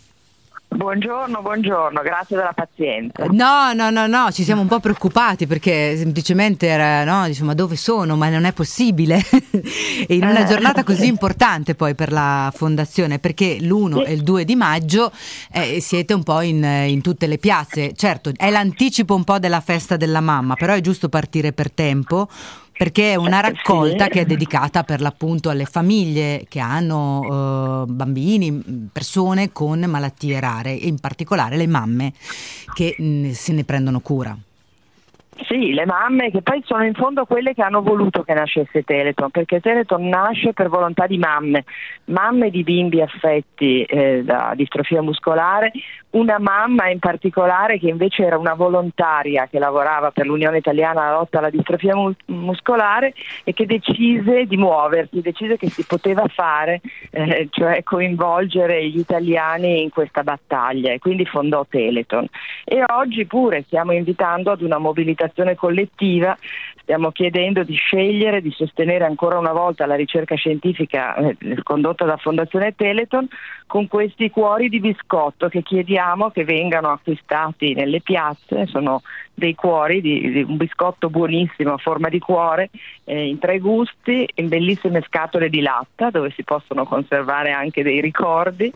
Buongiorno, 0.73 1.41
buongiorno, 1.41 2.01
grazie 2.01 2.37
della 2.37 2.53
pazienza. 2.53 3.25
No, 3.25 3.73
no, 3.73 3.89
no, 3.89 4.07
no, 4.07 4.31
ci 4.31 4.43
siamo 4.43 4.61
un 4.61 4.67
po' 4.67 4.79
preoccupati 4.79 5.45
perché 5.45 5.97
semplicemente 5.97 6.65
era, 6.67 7.03
no, 7.03 7.27
diciamo, 7.27 7.53
dove 7.53 7.75
sono? 7.75 8.15
Ma 8.15 8.29
non 8.29 8.45
è 8.45 8.53
possibile. 8.53 9.21
in 10.07 10.23
una 10.23 10.43
Eh. 10.43 10.45
giornata 10.45 10.85
così 10.85 11.07
importante 11.11 11.75
poi 11.75 11.93
per 11.93 12.13
la 12.13 12.49
fondazione, 12.55 13.19
perché 13.19 13.57
l'1 13.59 14.05
e 14.07 14.13
il 14.13 14.23
2 14.23 14.45
di 14.45 14.55
maggio 14.55 15.11
eh, 15.51 15.81
siete 15.81 16.13
un 16.13 16.23
po' 16.23 16.39
in, 16.39 16.63
in 16.63 17.01
tutte 17.01 17.27
le 17.27 17.37
piazze. 17.37 17.91
Certo, 17.93 18.31
è 18.33 18.49
l'anticipo 18.49 19.13
un 19.13 19.25
po' 19.25 19.39
della 19.39 19.59
festa 19.59 19.97
della 19.97 20.21
mamma, 20.21 20.55
però 20.55 20.73
è 20.73 20.79
giusto 20.79 21.09
partire 21.09 21.51
per 21.51 21.69
tempo. 21.69 22.29
Perché 22.77 23.11
è 23.11 23.15
una 23.15 23.39
Eh, 23.39 23.51
raccolta 23.51 24.05
sì. 24.05 24.09
che 24.09 24.21
è 24.21 24.25
dedicata 24.25 24.83
per 24.83 25.01
l'appunto 25.01 25.49
alle 25.49 25.65
famiglie 25.65 26.45
che 26.49 26.59
hanno 26.59 27.83
eh, 27.87 27.91
bambini, 27.91 28.89
persone 28.91 29.51
con 29.51 29.79
malattie 29.81 30.39
rare, 30.39 30.79
e 30.79 30.87
in 30.87 30.99
particolare 30.99 31.57
le 31.57 31.67
mamme 31.67 32.13
che 32.73 32.95
mh, 32.97 33.31
se 33.31 33.53
ne 33.53 33.63
prendono 33.63 33.99
cura. 33.99 34.35
Sì, 35.47 35.73
le 35.73 35.85
mamme 35.85 36.29
che 36.29 36.41
poi 36.41 36.61
sono 36.65 36.83
in 36.83 36.93
fondo 36.93 37.25
quelle 37.25 37.53
che 37.53 37.63
hanno 37.63 37.81
voluto 37.81 38.21
che 38.23 38.33
nascesse 38.33 38.83
Teleton, 38.83 39.31
perché 39.31 39.59
Teleton 39.59 40.07
nasce 40.07 40.53
per 40.53 40.69
volontà 40.69 41.07
di 41.07 41.17
mamme, 41.17 41.63
mamme 42.05 42.49
di 42.49 42.63
bimbi 42.63 43.01
affetti 43.01 43.83
eh, 43.83 44.23
da 44.23 44.53
distrofia 44.55 45.01
muscolare, 45.01 45.71
una 46.11 46.37
mamma 46.39 46.89
in 46.89 46.99
particolare 46.99 47.79
che 47.79 47.87
invece 47.87 48.23
era 48.23 48.37
una 48.37 48.53
volontaria 48.53 49.47
che 49.47 49.57
lavorava 49.59 50.11
per 50.11 50.25
l'Unione 50.25 50.57
Italiana 50.57 51.03
alla 51.03 51.17
lotta 51.17 51.39
alla 51.39 51.49
distrofia 51.49 51.95
mu- 51.95 52.13
muscolare 52.25 53.13
e 53.43 53.53
che 53.53 53.65
decise 53.65 54.45
di 54.45 54.57
muoversi, 54.57 55.21
decise 55.21 55.57
che 55.57 55.69
si 55.69 55.85
poteva 55.85 56.27
fare, 56.27 56.81
eh, 57.11 57.47
cioè 57.49 57.81
coinvolgere 57.83 58.85
gli 58.89 58.99
italiani 58.99 59.81
in 59.81 59.89
questa 59.89 60.23
battaglia 60.23 60.91
e 60.91 60.99
quindi 60.99 61.25
fondò 61.25 61.65
Teleton. 61.67 62.27
E 62.65 62.83
oggi 62.91 63.25
pure 63.25 63.63
stiamo 63.63 63.93
invitando 63.93 64.51
ad 64.51 64.61
una 64.61 64.77
mobilitazione 64.77 65.29
collettiva, 65.55 66.37
stiamo 66.81 67.11
chiedendo 67.11 67.63
di 67.63 67.75
scegliere, 67.75 68.41
di 68.41 68.51
sostenere 68.51 69.05
ancora 69.05 69.37
una 69.37 69.53
volta 69.53 69.85
la 69.85 69.95
ricerca 69.95 70.35
scientifica 70.35 71.15
eh, 71.15 71.37
condotta 71.63 72.05
da 72.05 72.17
Fondazione 72.17 72.75
Teleton 72.75 73.27
con 73.65 73.87
questi 73.87 74.29
cuori 74.29 74.67
di 74.67 74.79
biscotto 74.79 75.47
che 75.47 75.61
chiediamo 75.61 76.31
che 76.31 76.43
vengano 76.43 76.89
acquistati 76.89 77.73
nelle 77.73 78.01
piazze, 78.01 78.67
sono 78.67 79.01
dei 79.41 79.55
cuori, 79.55 80.01
di, 80.01 80.31
di 80.31 80.41
un 80.43 80.55
biscotto 80.55 81.09
buonissimo 81.09 81.73
a 81.73 81.77
forma 81.77 82.09
di 82.09 82.19
cuore, 82.19 82.69
eh, 83.05 83.25
in 83.27 83.39
tre 83.39 83.57
gusti, 83.57 84.29
in 84.35 84.47
bellissime 84.47 85.01
scatole 85.01 85.49
di 85.49 85.61
latta 85.61 86.11
dove 86.11 86.31
si 86.35 86.43
possono 86.43 86.85
conservare 86.85 87.51
anche 87.51 87.81
dei 87.81 87.99
ricordi. 87.99 88.71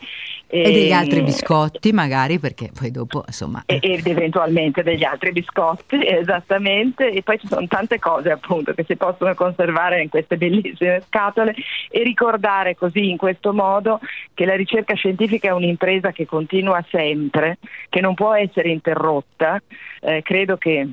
E 0.48 0.64
degli 0.64 0.92
Ehm, 0.92 0.98
altri 0.98 1.22
biscotti 1.22 1.92
magari 1.92 2.40
perché 2.40 2.72
poi 2.78 2.92
dopo 2.92 3.24
insomma... 3.26 3.64
e- 3.66 3.80
ed 3.82 4.06
eventualmente 4.08 4.84
degli 4.84 5.04
altri 5.04 5.32
biscotti, 5.32 6.00
esattamente, 6.06 7.12
e 7.12 7.22
poi 7.22 7.40
ci 7.40 7.48
sono 7.48 7.68
tante 7.68 8.00
cose 8.00 8.32
appunto 8.32 8.74
che 8.74 8.84
si 8.88 8.96
possono 8.96 9.34
conservare 9.36 10.02
in 10.02 10.10
queste 10.10 10.38
bellissime 10.38 11.02
scatole 11.08 11.54
e 11.90 12.04
ricordare 12.04 12.76
così 12.76 13.10
in 13.10 13.18
questo 13.18 13.54
modo 13.54 14.00
che 14.34 14.46
la 14.46 14.56
ricerca 14.56 14.96
scientifica 14.96 15.50
è 15.50 15.52
un'impresa 15.52 16.12
che 16.12 16.26
continua 16.26 16.84
sempre, 16.90 17.58
che 17.90 18.02
non 18.02 18.14
può 18.16 18.34
essere 18.34 18.70
interrotta. 18.70 19.62
Eh, 20.02 20.22
credo 20.22 20.55
che 20.58 20.90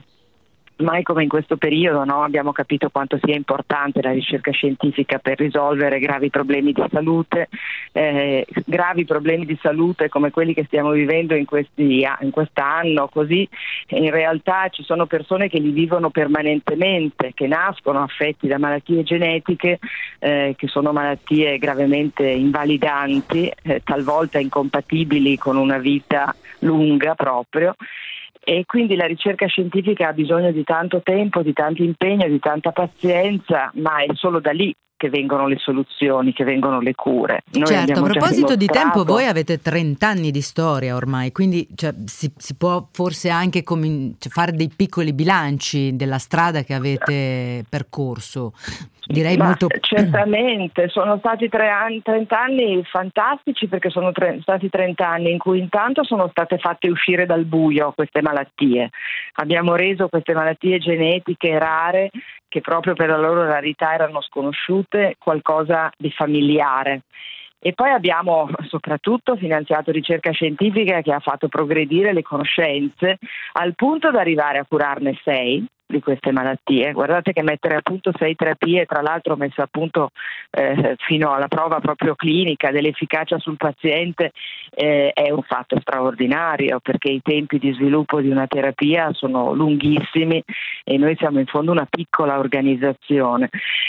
mai 0.82 1.02
come 1.02 1.22
in 1.22 1.28
questo 1.28 1.56
periodo 1.56 2.04
no, 2.04 2.22
abbiamo 2.22 2.52
capito 2.52 2.90
quanto 2.90 3.18
sia 3.22 3.34
importante 3.34 4.02
la 4.02 4.10
ricerca 4.10 4.50
scientifica 4.50 5.18
per 5.18 5.38
risolvere 5.38 5.98
gravi 5.98 6.28
problemi 6.30 6.72
di 6.72 6.82
salute, 6.90 7.48
eh, 7.92 8.46
gravi 8.66 9.04
problemi 9.04 9.46
di 9.46 9.58
salute 9.60 10.08
come 10.08 10.30
quelli 10.30 10.54
che 10.54 10.64
stiamo 10.64 10.90
vivendo 10.90 11.34
in, 11.34 11.44
questi, 11.44 12.04
in 12.20 12.30
quest'anno, 12.30 13.08
così 13.08 13.48
in 13.88 14.10
realtà 14.10 14.68
ci 14.70 14.82
sono 14.82 15.06
persone 15.06 15.48
che 15.48 15.58
li 15.58 15.70
vivono 15.70 16.10
permanentemente, 16.10 17.32
che 17.34 17.46
nascono 17.46 18.02
affetti 18.02 18.46
da 18.46 18.58
malattie 18.58 19.02
genetiche, 19.02 19.78
eh, 20.18 20.54
che 20.56 20.66
sono 20.66 20.92
malattie 20.92 21.58
gravemente 21.58 22.26
invalidanti, 22.26 23.50
eh, 23.62 23.82
talvolta 23.84 24.38
incompatibili 24.38 25.38
con 25.38 25.56
una 25.56 25.78
vita 25.78 26.34
lunga 26.60 27.14
proprio 27.14 27.74
e 28.44 28.64
quindi 28.66 28.96
la 28.96 29.06
ricerca 29.06 29.46
scientifica 29.46 30.08
ha 30.08 30.12
bisogno 30.12 30.50
di 30.50 30.64
tanto 30.64 31.00
tempo, 31.02 31.42
di 31.42 31.52
tanto 31.52 31.82
impegno, 31.82 32.26
di 32.26 32.38
tanta 32.38 32.72
pazienza, 32.72 33.70
ma 33.74 34.02
è 34.02 34.06
solo 34.14 34.40
da 34.40 34.50
lì 34.50 34.74
che 35.02 35.10
vengono 35.10 35.48
le 35.48 35.56
soluzioni, 35.58 36.32
che 36.32 36.44
vengono 36.44 36.80
le 36.80 36.94
cure. 36.94 37.42
Noi 37.54 37.66
certo, 37.66 37.98
a 37.98 38.02
proposito 38.04 38.54
di 38.54 38.66
tempo, 38.66 39.02
voi 39.02 39.26
avete 39.26 39.58
30 39.58 40.06
anni 40.06 40.30
di 40.30 40.40
storia 40.40 40.94
ormai, 40.94 41.32
quindi 41.32 41.66
cioè, 41.74 41.92
si, 42.04 42.32
si 42.36 42.54
può 42.54 42.86
forse 42.92 43.28
anche 43.28 43.64
comin- 43.64 44.14
cioè, 44.20 44.30
fare 44.30 44.52
dei 44.52 44.70
piccoli 44.74 45.12
bilanci 45.12 45.96
della 45.96 46.18
strada 46.18 46.62
che 46.62 46.74
avete 46.74 47.64
percorso. 47.68 48.52
Direi 49.04 49.36
Ma 49.36 49.46
molto... 49.46 49.66
Certamente, 49.82 50.88
sono 50.88 51.18
stati 51.18 51.48
anni, 51.52 52.00
30 52.00 52.40
anni 52.40 52.84
fantastici 52.84 53.66
perché 53.66 53.90
sono 53.90 54.12
tre- 54.12 54.38
stati 54.42 54.70
30 54.70 55.04
anni 55.04 55.32
in 55.32 55.38
cui 55.38 55.58
intanto 55.58 56.04
sono 56.04 56.28
state 56.28 56.58
fatte 56.58 56.88
uscire 56.88 57.26
dal 57.26 57.44
buio 57.44 57.90
queste 57.92 58.22
malattie. 58.22 58.90
Abbiamo 59.34 59.74
reso 59.74 60.06
queste 60.06 60.32
malattie 60.32 60.78
genetiche 60.78 61.58
rare 61.58 62.10
che 62.52 62.60
proprio 62.60 62.92
per 62.92 63.08
la 63.08 63.16
loro 63.16 63.46
rarità 63.46 63.94
erano 63.94 64.20
sconosciute 64.20 65.16
qualcosa 65.18 65.90
di 65.96 66.10
familiare. 66.10 67.04
E 67.58 67.72
poi 67.72 67.90
abbiamo 67.90 68.50
soprattutto 68.68 69.36
finanziato 69.36 69.90
ricerca 69.90 70.32
scientifica 70.32 71.00
che 71.00 71.14
ha 71.14 71.20
fatto 71.20 71.48
progredire 71.48 72.12
le 72.12 72.20
conoscenze 72.20 73.16
al 73.52 73.74
punto 73.74 74.10
da 74.10 74.20
arrivare 74.20 74.58
a 74.58 74.66
curarne 74.68 75.18
sei 75.24 75.64
di 75.92 76.00
queste 76.00 76.32
malattie. 76.32 76.92
Guardate 76.92 77.32
che 77.32 77.42
mettere 77.42 77.76
a 77.76 77.82
punto 77.82 78.10
sei 78.18 78.34
terapie, 78.34 78.86
tra 78.86 79.02
l'altro 79.02 79.36
messe 79.36 79.60
a 79.62 79.68
punto 79.70 80.10
eh, 80.50 80.96
fino 80.98 81.32
alla 81.32 81.48
prova 81.48 81.78
proprio 81.78 82.14
clinica 82.14 82.70
dell'efficacia 82.70 83.38
sul 83.38 83.56
paziente, 83.56 84.32
eh, 84.70 85.12
è 85.12 85.30
un 85.30 85.42
fatto 85.42 85.78
straordinario 85.80 86.80
perché 86.80 87.10
i 87.10 87.20
tempi 87.22 87.58
di 87.58 87.72
sviluppo 87.72 88.20
di 88.20 88.28
una 88.28 88.46
terapia 88.46 89.12
sono 89.12 89.52
lunghissimi 89.52 90.42
e 90.84 90.96
noi 90.98 91.14
siamo 91.16 91.38
in 91.38 91.46
fondo 91.46 91.70
una 91.70 91.86
piccola 91.88 92.38
organizzazione. 92.38 93.48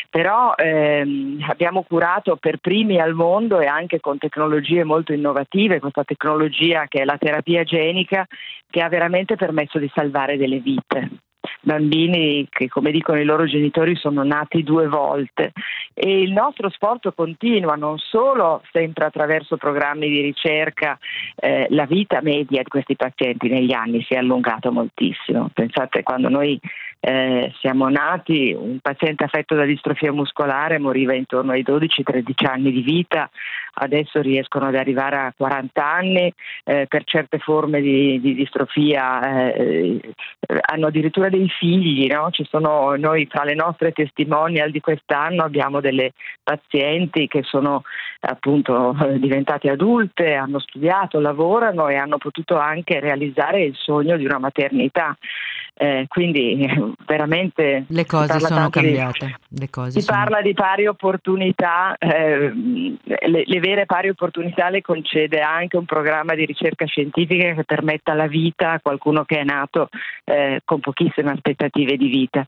Però 0.10 0.54
ehm, 0.56 1.44
abbiamo 1.48 1.84
curato 1.84 2.36
per 2.36 2.58
primi 2.58 3.00
al 3.00 3.14
mondo 3.14 3.60
e 3.60 3.66
anche 3.66 4.00
con 4.00 4.18
tecnologie 4.18 4.84
molto 4.84 5.14
innovative 5.14 5.80
questa 5.80 6.04
tecnologia 6.04 6.86
che 6.88 7.02
è 7.02 7.06
la 7.06 7.18
terapia 7.18 7.64
genica 7.64 8.28
che 8.70 8.82
ha 8.82 8.90
veramente 8.90 9.36
permesso 9.36 9.80
di 9.80 9.90
salvare 9.94 10.38
delle 10.38 10.60
vite 10.60 11.10
bambini 11.62 12.48
che 12.50 12.68
come 12.68 12.92
dicono 12.92 13.20
i 13.20 13.26
loro 13.26 13.46
genitori 13.46 13.96
sono 13.96 14.24
nati 14.24 14.64
due 14.64 14.88
volte 14.88 15.52
e 15.94 16.22
il 16.22 16.32
nostro 16.32 16.70
sforzo 16.70 17.12
continua 17.14 17.76
non 17.76 17.98
solo 17.98 18.62
sempre 18.72 19.06
attraverso 19.06 19.58
programmi 19.58 20.10
di 20.10 20.22
ricerca, 20.22 20.98
eh, 21.36 21.68
la 21.70 21.86
vita 21.86 22.22
media 22.22 22.62
di 22.62 22.70
questi 22.70 22.96
pazienti 22.96 23.50
negli 23.50 23.74
anni 23.74 24.04
si 24.04 24.14
è 24.14 24.18
allungata 24.18 24.70
moltissimo. 24.72 25.50
Pensate 25.54 26.04
quando 26.04 26.30
noi 26.30 26.60
eh, 27.06 27.52
siamo 27.60 27.90
nati, 27.90 28.56
un 28.58 28.80
paziente 28.80 29.26
affetto 29.26 29.56
da 29.56 29.66
distrofia 29.66 30.14
muscolare 30.14 30.80
moriva 30.80 31.14
intorno 31.14 31.52
ai 31.52 31.62
12-13 31.62 32.50
anni 32.50 32.72
di 32.72 32.82
vita, 32.82 33.30
adesso 33.74 34.22
riescono 34.22 34.68
ad 34.68 34.76
arrivare 34.76 35.18
a 35.18 35.34
40 35.36 35.86
anni, 35.86 36.34
eh, 36.64 36.86
per 36.88 37.04
certe 37.04 37.40
forme 37.40 37.82
di, 37.82 38.22
di 38.22 38.34
distrofia 38.34 39.52
eh, 39.54 40.00
hanno 40.72 40.88
addirittura 40.88 41.28
dei 41.28 41.50
figli, 41.50 42.08
no? 42.08 42.30
Sono 42.32 42.96
noi 42.96 43.28
tra 43.28 43.44
le 43.44 43.56
nostre 43.56 43.92
testimonial 43.92 44.72
di 44.72 44.80
quest'anno 44.80 45.44
abbiamo 45.44 45.82
delle 45.82 46.14
pazienti 46.42 47.28
che 47.28 47.44
sono 47.44 47.82
appunto 48.22 48.96
eh, 49.04 49.20
diventate 49.20 49.70
adulte, 49.70 50.36
hanno 50.36 50.60
studiato, 50.60 51.20
lavorano 51.20 51.90
e 51.90 51.96
hanno 51.96 52.18
potuto 52.18 52.58
anche 52.58 53.02
realizzare 53.02 53.64
il 53.64 53.76
sogno 53.76 54.16
di 54.16 54.24
una 54.24 54.40
maternità. 54.40 55.18
Eh, 55.76 56.06
quindi 56.08 56.68
veramente 57.08 57.86
Le 57.88 58.06
cose 58.06 58.40
sono 58.40 58.66
di- 58.66 58.72
cambiate. 58.72 59.40
Le 59.50 59.70
cose 59.72 59.92
si 59.92 60.02
sono- 60.02 60.18
parla 60.20 60.42
di 60.42 60.54
pari 60.54 60.86
opportunità, 60.86 61.96
eh, 61.98 62.52
le, 63.04 63.44
le 63.46 63.60
vere 63.60 63.86
pari 63.88 64.10
opportunità 64.10 64.70
le 64.70 64.82
concede 64.82 65.42
anche 65.42 65.78
un 65.78 65.86
programma 65.86 66.36
di 66.36 66.46
ricerca 66.46 66.86
scientifica 66.86 67.54
che 67.54 67.64
permetta 67.64 68.14
la 68.14 68.28
vita 68.28 68.74
a 68.74 68.80
qualcuno 68.80 69.24
che 69.26 69.40
è 69.40 69.44
nato 69.44 69.90
eh, 70.26 70.62
con 70.64 70.80
pochissime 70.80 71.32
aspettative 71.32 71.98
di 71.98 72.08
vita. 72.08 72.46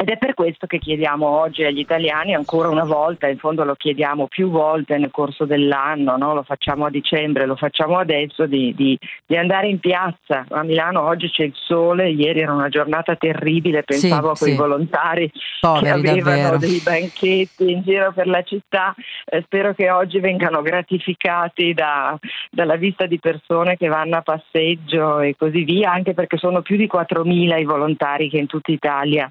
Ed 0.00 0.10
è 0.10 0.16
per 0.16 0.34
questo 0.34 0.68
che 0.68 0.78
chiediamo 0.78 1.26
oggi 1.26 1.64
agli 1.64 1.80
italiani 1.80 2.32
ancora 2.32 2.68
una 2.68 2.84
volta, 2.84 3.26
in 3.26 3.36
fondo 3.36 3.64
lo 3.64 3.74
chiediamo 3.74 4.28
più 4.28 4.48
volte 4.48 4.96
nel 4.96 5.10
corso 5.10 5.44
dell'anno, 5.44 6.16
no? 6.16 6.34
lo 6.34 6.44
facciamo 6.44 6.84
a 6.84 6.90
dicembre, 6.90 7.46
lo 7.46 7.56
facciamo 7.56 7.98
adesso, 7.98 8.46
di, 8.46 8.72
di- 8.76 8.96
di 9.26 9.36
andare 9.36 9.66
in 9.66 9.80
piazza. 9.80 10.46
A 10.50 10.62
Milano 10.62 11.02
oggi 11.02 11.28
c'è 11.28 11.42
il 11.42 11.52
sole, 11.56 12.10
ieri 12.10 12.38
era 12.42 12.52
una 12.52 12.68
giornata 12.68 13.16
terribile, 13.16 13.82
pensavo 13.82 14.26
Sì, 14.26 14.32
a 14.34 14.38
quei 14.38 14.50
sì. 14.52 14.56
volontari 14.56 15.32
Poveri, 15.58 16.00
che 16.00 16.10
avevano 16.10 16.36
davvero. 16.36 16.58
dei 16.58 16.78
banchetti 16.80 17.70
in 17.72 17.82
giro 17.82 18.12
per 18.12 18.28
la 18.28 18.42
città. 18.42 18.94
Eh, 19.24 19.42
spero 19.46 19.74
che 19.74 19.90
oggi 19.90 20.20
vengano 20.20 20.62
gratificati 20.62 21.74
da- 21.74 22.16
dalla 22.52 22.76
vista 22.76 23.06
di 23.06 23.18
persone 23.18 23.76
che 23.76 23.88
vanno 23.88 24.18
a 24.18 24.22
passeggio 24.22 25.18
e 25.18 25.34
così 25.36 25.64
via, 25.64 25.90
anche 25.90 26.14
perché 26.14 26.36
sono 26.36 26.62
più 26.62 26.76
di 26.76 26.86
4.000 26.86 27.58
i 27.58 27.64
volontari 27.64 28.28
che 28.28 28.38
in 28.38 28.46
tutta 28.46 28.70
Italia 28.70 29.28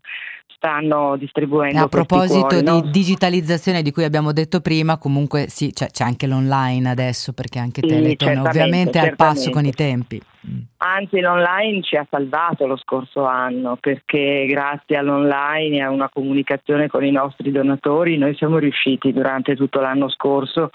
stanno 0.57 1.15
distribuendo. 1.17 1.77
E 1.77 1.81
a 1.81 1.87
proposito 1.87 2.47
cuori, 2.47 2.63
di 2.63 2.65
no? 2.65 2.81
digitalizzazione 2.81 3.81
di 3.81 3.91
cui 3.91 4.03
abbiamo 4.03 4.33
detto 4.33 4.59
prima, 4.59 4.97
comunque 4.97 5.47
sì, 5.47 5.71
c'è, 5.71 5.89
c'è 5.89 6.03
anche 6.03 6.27
l'online 6.27 6.89
adesso 6.89 7.31
perché 7.31 7.59
anche 7.59 7.81
Sì, 7.83 7.87
Teleton 7.87 8.29
è 8.29 8.41
ovviamente 8.41 8.99
al 8.99 9.15
passo 9.15 9.51
con 9.51 9.65
i 9.65 9.71
tempi. 9.71 10.21
Mm. 10.49 10.59
Anzi, 10.77 11.19
l'online 11.19 11.81
ci 11.81 11.95
ha 11.95 12.05
salvato 12.09 12.67
lo 12.67 12.77
scorso 12.77 13.25
anno 13.25 13.77
perché 13.79 14.45
grazie 14.47 14.97
all'online 14.97 15.77
e 15.77 15.81
a 15.81 15.89
una 15.89 16.09
comunicazione 16.09 16.87
con 16.87 17.03
i 17.03 17.11
nostri 17.11 17.51
donatori 17.51 18.17
noi 18.17 18.35
siamo 18.35 18.57
riusciti 18.57 19.11
durante 19.11 19.55
tutto 19.55 19.79
l'anno 19.79 20.09
scorso 20.09 20.69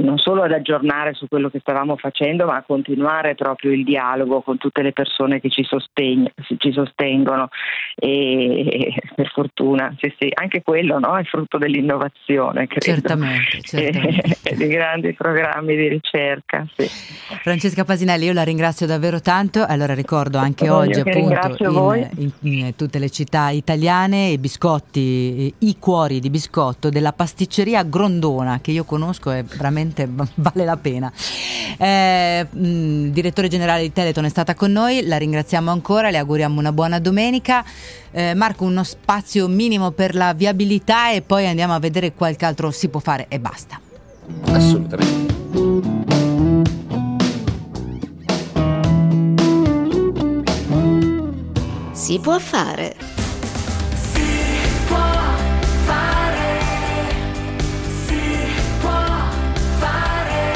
non 0.00 0.18
solo 0.18 0.42
ad 0.42 0.52
aggiornare 0.52 1.14
su 1.14 1.28
quello 1.28 1.48
che 1.50 1.60
stavamo 1.60 1.96
facendo, 1.96 2.46
ma 2.46 2.56
a 2.56 2.64
continuare 2.66 3.34
proprio 3.34 3.70
il 3.70 3.84
dialogo 3.84 4.40
con 4.42 4.58
tutte 4.58 4.82
le 4.82 4.92
persone 4.92 5.40
che 5.40 5.50
ci, 5.50 5.62
sostegn- 5.62 6.32
ci 6.58 6.72
sostengono 6.72 7.48
e 7.94 8.94
per 9.14 9.30
fortuna, 9.30 9.94
sì, 10.00 10.12
sì, 10.18 10.28
anche 10.34 10.62
quello 10.62 10.98
no? 10.98 11.16
è 11.16 11.22
frutto 11.24 11.58
dell'innovazione, 11.58 12.66
credo. 12.66 12.84
Certamente, 12.84 13.60
certamente. 13.62 14.36
E 14.42 14.56
di 14.56 14.66
grandi 14.66 15.12
programmi 15.12 15.76
di 15.76 15.88
ricerca. 15.88 16.66
Sì. 16.76 16.86
Francesca 17.42 17.84
Pasinelli, 17.84 18.26
io 18.26 18.32
la 18.32 18.42
ringrazio 18.42 18.86
davvero 18.86 19.13
tanto. 19.20 19.64
Allora 19.64 19.94
ricordo 19.94 20.38
anche 20.38 20.64
Io 20.64 20.74
oggi 20.74 21.00
appunto 21.00 21.92
in, 21.94 22.08
in- 22.16 22.52
in 22.52 22.76
tutte 22.76 22.98
le 22.98 23.10
città 23.10 23.50
italiane 23.50 24.28
i 24.28 24.38
biscotti, 24.38 25.36
eh, 25.60 25.66
i 25.66 25.76
cuori 25.78 26.20
di 26.20 26.30
biscotto 26.30 26.90
della 26.90 27.12
pasticceria 27.12 27.82
Grondona 27.82 28.60
che 28.60 28.70
io 28.70 28.84
conosco 28.84 29.30
e 29.30 29.42
veramente 29.42 30.08
vale 30.34 30.64
la 30.64 30.76
pena. 30.76 31.12
Eh, 31.76 32.46
mh, 32.50 33.08
direttore 33.10 33.48
generale 33.48 33.82
di 33.82 33.92
Teleton 33.92 34.24
è 34.24 34.28
stata 34.28 34.54
con 34.54 34.72
noi, 34.72 35.06
la 35.06 35.16
ringraziamo 35.16 35.70
ancora, 35.70 36.10
le 36.10 36.18
auguriamo 36.18 36.58
una 36.58 36.72
buona 36.72 36.98
domenica. 36.98 37.64
Eh, 38.10 38.34
Marco, 38.34 38.64
uno 38.64 38.84
spazio 38.84 39.48
minimo 39.48 39.90
per 39.90 40.14
la 40.14 40.32
viabilità 40.34 41.10
e 41.12 41.22
poi 41.22 41.46
andiamo 41.46 41.74
a 41.74 41.78
vedere 41.78 42.12
qualche 42.12 42.44
altro 42.44 42.70
si 42.70 42.88
può 42.88 43.00
fare 43.00 43.26
e 43.28 43.40
basta. 43.40 43.80
Assolutamente. 44.52 45.53
Si 52.04 52.18
può 52.18 52.38
fare. 52.38 52.94
Si 53.94 54.20
può 54.86 54.98
fare, 55.86 56.60
si 58.04 58.20
può 58.78 59.00
fare, 59.78 60.52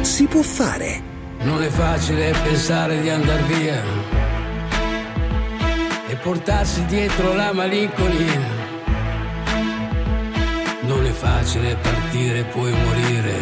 Si 0.00 0.24
può 0.24 0.40
fare. 0.40 1.02
Non 1.40 1.62
è 1.62 1.68
facile 1.68 2.34
pensare 2.42 2.98
di 3.02 3.10
andar 3.10 3.42
via 3.42 3.82
e 6.08 6.16
portarsi 6.16 6.86
dietro 6.86 7.34
la 7.34 7.52
malinconia. 7.52 8.40
Non 10.80 11.04
è 11.04 11.12
facile 11.12 11.76
partire 11.76 12.38
e 12.38 12.44
poi 12.44 12.72
morire 12.72 13.38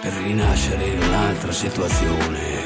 per 0.00 0.12
rinascere 0.14 0.84
in 0.84 1.00
un'altra 1.00 1.52
situazione, 1.52 2.65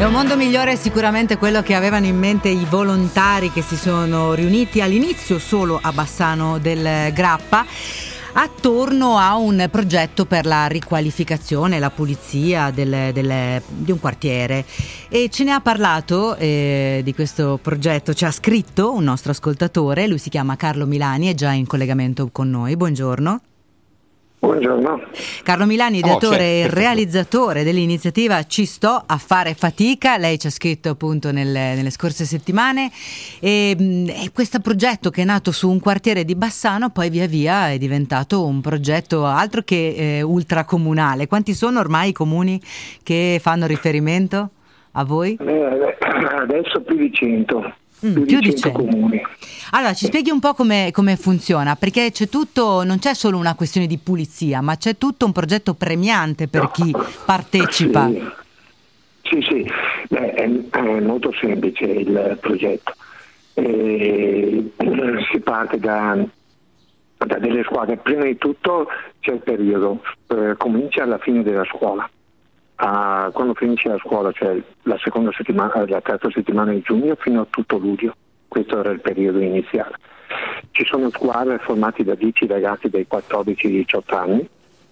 È 0.00 0.04
un 0.06 0.12
mondo 0.12 0.34
migliore 0.34 0.76
sicuramente 0.76 1.36
quello 1.36 1.60
che 1.60 1.74
avevano 1.74 2.06
in 2.06 2.16
mente 2.18 2.48
i 2.48 2.64
volontari 2.70 3.52
che 3.52 3.60
si 3.60 3.76
sono 3.76 4.32
riuniti 4.32 4.80
all'inizio 4.80 5.38
solo 5.38 5.78
a 5.80 5.92
Bassano 5.92 6.56
del 6.58 7.12
Grappa 7.12 7.66
attorno 8.32 9.18
a 9.18 9.36
un 9.36 9.68
progetto 9.70 10.24
per 10.24 10.46
la 10.46 10.68
riqualificazione, 10.68 11.78
la 11.78 11.90
pulizia 11.90 12.70
del- 12.70 13.10
del- 13.12 13.60
di 13.66 13.92
un 13.92 14.00
quartiere. 14.00 14.64
E 15.10 15.28
ce 15.28 15.44
ne 15.44 15.52
ha 15.52 15.60
parlato 15.60 16.34
eh, 16.36 17.02
di 17.04 17.12
questo 17.12 17.58
progetto, 17.60 18.14
ci 18.14 18.24
ha 18.24 18.30
scritto 18.30 18.94
un 18.94 19.04
nostro 19.04 19.32
ascoltatore, 19.32 20.06
lui 20.06 20.16
si 20.18 20.30
chiama 20.30 20.56
Carlo 20.56 20.86
Milani, 20.86 21.26
è 21.26 21.34
già 21.34 21.52
in 21.52 21.66
collegamento 21.66 22.30
con 22.32 22.48
noi, 22.48 22.74
buongiorno. 22.74 23.40
Buongiorno. 24.40 25.02
Carlo 25.42 25.66
Milani, 25.66 25.96
Oh, 25.96 26.06
ideatore 26.06 26.36
c'è, 26.38 26.42
e 26.42 26.68
realizzatore 26.70 27.62
dell'iniziativa 27.62 28.42
Ci 28.44 28.64
sto 28.64 29.02
a 29.06 29.18
fare 29.18 29.52
fatica, 29.52 30.16
lei 30.16 30.38
ci 30.38 30.46
ha 30.46 30.50
scritto 30.50 30.88
appunto 30.88 31.30
nelle, 31.30 31.74
nelle 31.74 31.90
scorse 31.90 32.24
settimane 32.24 32.90
e, 33.38 33.76
e 34.08 34.30
questo 34.32 34.60
progetto 34.60 35.10
che 35.10 35.20
è 35.22 35.24
nato 35.26 35.52
su 35.52 35.68
un 35.68 35.78
quartiere 35.78 36.24
di 36.24 36.34
Bassano 36.36 36.88
poi 36.88 37.10
via 37.10 37.26
via 37.26 37.68
è 37.68 37.76
diventato 37.76 38.46
un 38.46 38.62
progetto 38.62 39.26
altro 39.26 39.60
che 39.60 39.94
eh, 39.94 40.22
ultracomunale. 40.22 41.26
Quanti 41.26 41.52
sono 41.52 41.78
ormai 41.78 42.08
i 42.08 42.12
comuni 42.12 42.58
che 43.02 43.38
fanno 43.42 43.66
riferimento 43.66 44.50
a 44.92 45.04
voi? 45.04 45.36
Eh, 45.38 45.96
adesso 46.38 46.80
più 46.80 46.96
di 46.96 47.12
100, 47.12 47.74
Mm, 48.06 48.22
più, 48.24 48.38
di 48.40 48.50
di 48.50 48.56
100 48.56 48.78
100. 48.78 48.78
comuni. 48.78 49.22
Allora, 49.72 49.92
ci 49.92 50.06
spieghi 50.06 50.30
un 50.30 50.40
po' 50.40 50.54
come, 50.54 50.90
come 50.92 51.16
funziona, 51.16 51.76
perché 51.76 52.10
c'è 52.10 52.28
tutto, 52.28 52.82
non 52.82 52.98
c'è 52.98 53.14
solo 53.14 53.36
una 53.36 53.54
questione 53.54 53.86
di 53.86 53.98
pulizia, 53.98 54.60
ma 54.60 54.76
c'è 54.76 54.96
tutto 54.96 55.26
un 55.26 55.32
progetto 55.32 55.74
premiante 55.74 56.48
per 56.48 56.70
chi 56.70 56.94
partecipa. 57.24 58.08
Sì, 58.08 58.22
sì, 59.22 59.42
sì. 59.42 59.70
Beh, 60.08 60.32
è, 60.32 60.50
è 60.70 61.00
molto 61.00 61.32
semplice 61.40 61.84
il 61.84 62.38
progetto. 62.40 62.94
Eh, 63.54 64.72
si 65.30 65.40
parte 65.40 65.78
da, 65.78 66.16
da 67.16 67.38
delle 67.38 67.62
squadre. 67.64 67.98
Prima 67.98 68.24
di 68.24 68.38
tutto 68.38 68.88
c'è 69.20 69.32
il 69.32 69.40
periodo, 69.40 70.02
eh, 70.28 70.54
comincia 70.56 71.02
alla 71.02 71.18
fine 71.18 71.42
della 71.42 71.64
scuola. 71.64 72.08
Ah, 72.82 73.28
quando 73.34 73.52
finisce 73.52 73.88
la 73.88 73.98
scuola, 73.98 74.32
cioè 74.32 74.58
la 74.84 74.98
settimana, 75.36 75.84
la 75.86 76.00
terza 76.00 76.30
settimana 76.30 76.72
di 76.72 76.80
giugno 76.80 77.14
fino 77.16 77.42
a 77.42 77.46
tutto 77.50 77.76
luglio. 77.76 78.14
Questo 78.48 78.78
era 78.80 78.88
il 78.88 79.00
periodo 79.00 79.38
iniziale. 79.38 79.96
Ci 80.70 80.86
sono 80.86 81.10
squadre 81.10 81.58
formate 81.58 82.02
da 82.04 82.14
10 82.14 82.46
ragazzi 82.46 82.88
dai 82.88 83.06
14 83.06 83.66
ai 83.66 83.72
18 83.72 84.16
anni 84.16 84.48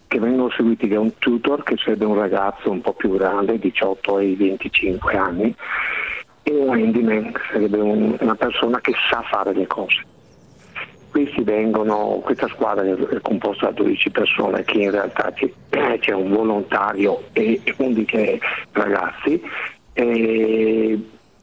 che 0.07 0.19
vengono 0.19 0.51
seguiti 0.51 0.87
da 0.87 1.01
un 1.01 1.17
tutor 1.17 1.63
che 1.63 1.77
sarebbe 1.79 2.05
un 2.05 2.17
ragazzo 2.17 2.71
un 2.71 2.83
po' 2.83 2.93
più 2.93 3.17
grande, 3.17 3.59
18 3.59 4.17
ai 4.17 4.35
25 4.35 5.17
anni, 5.17 5.55
e 6.43 6.51
un 6.51 6.75
handyman, 6.75 7.33
sarebbe 7.51 7.79
un- 7.79 8.17
una 8.21 8.35
persona 8.35 8.81
che 8.81 8.93
sa 9.09 9.23
fare 9.23 9.55
le 9.55 9.67
cose. 9.67 10.03
Questi 11.11 11.43
vengono, 11.43 12.21
questa 12.23 12.49
squadra 12.49 12.85
è 12.85 13.21
composta 13.23 13.67
da 13.67 13.73
12 13.73 14.11
persone 14.11 14.63
che 14.65 14.79
in 14.79 14.91
realtà 14.91 15.33
c'è, 15.33 15.51
c'è 15.99 16.13
un 16.13 16.31
volontario 16.33 17.23
e 17.33 17.61
11 17.77 18.39
ragazzi 18.73 19.41
e 19.95 20.99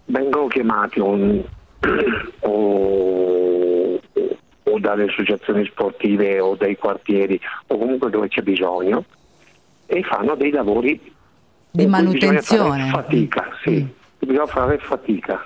vengono 0.06 0.48
chiamati 0.48 1.00
un- 1.00 1.42
o, 2.40 4.00
o 4.64 4.80
dalle 4.80 5.04
associazioni 5.06 5.66
sportive 5.66 6.40
o 6.40 6.56
dai 6.56 6.78
quartieri 6.78 7.40
o 7.68 7.78
comunque 7.78 8.10
dove 8.10 8.28
c'è 8.28 8.42
bisogno 8.42 9.04
e 9.88 10.04
fanno 10.04 10.36
dei 10.36 10.52
lavori 10.52 11.00
Di 11.72 11.86
manutenzione. 11.88 12.80
fare 12.88 12.90
fatica, 12.92 13.50
sì, 13.64 13.86
bisogna 14.20 14.46
fare 14.46 14.78
fatica. 14.78 15.46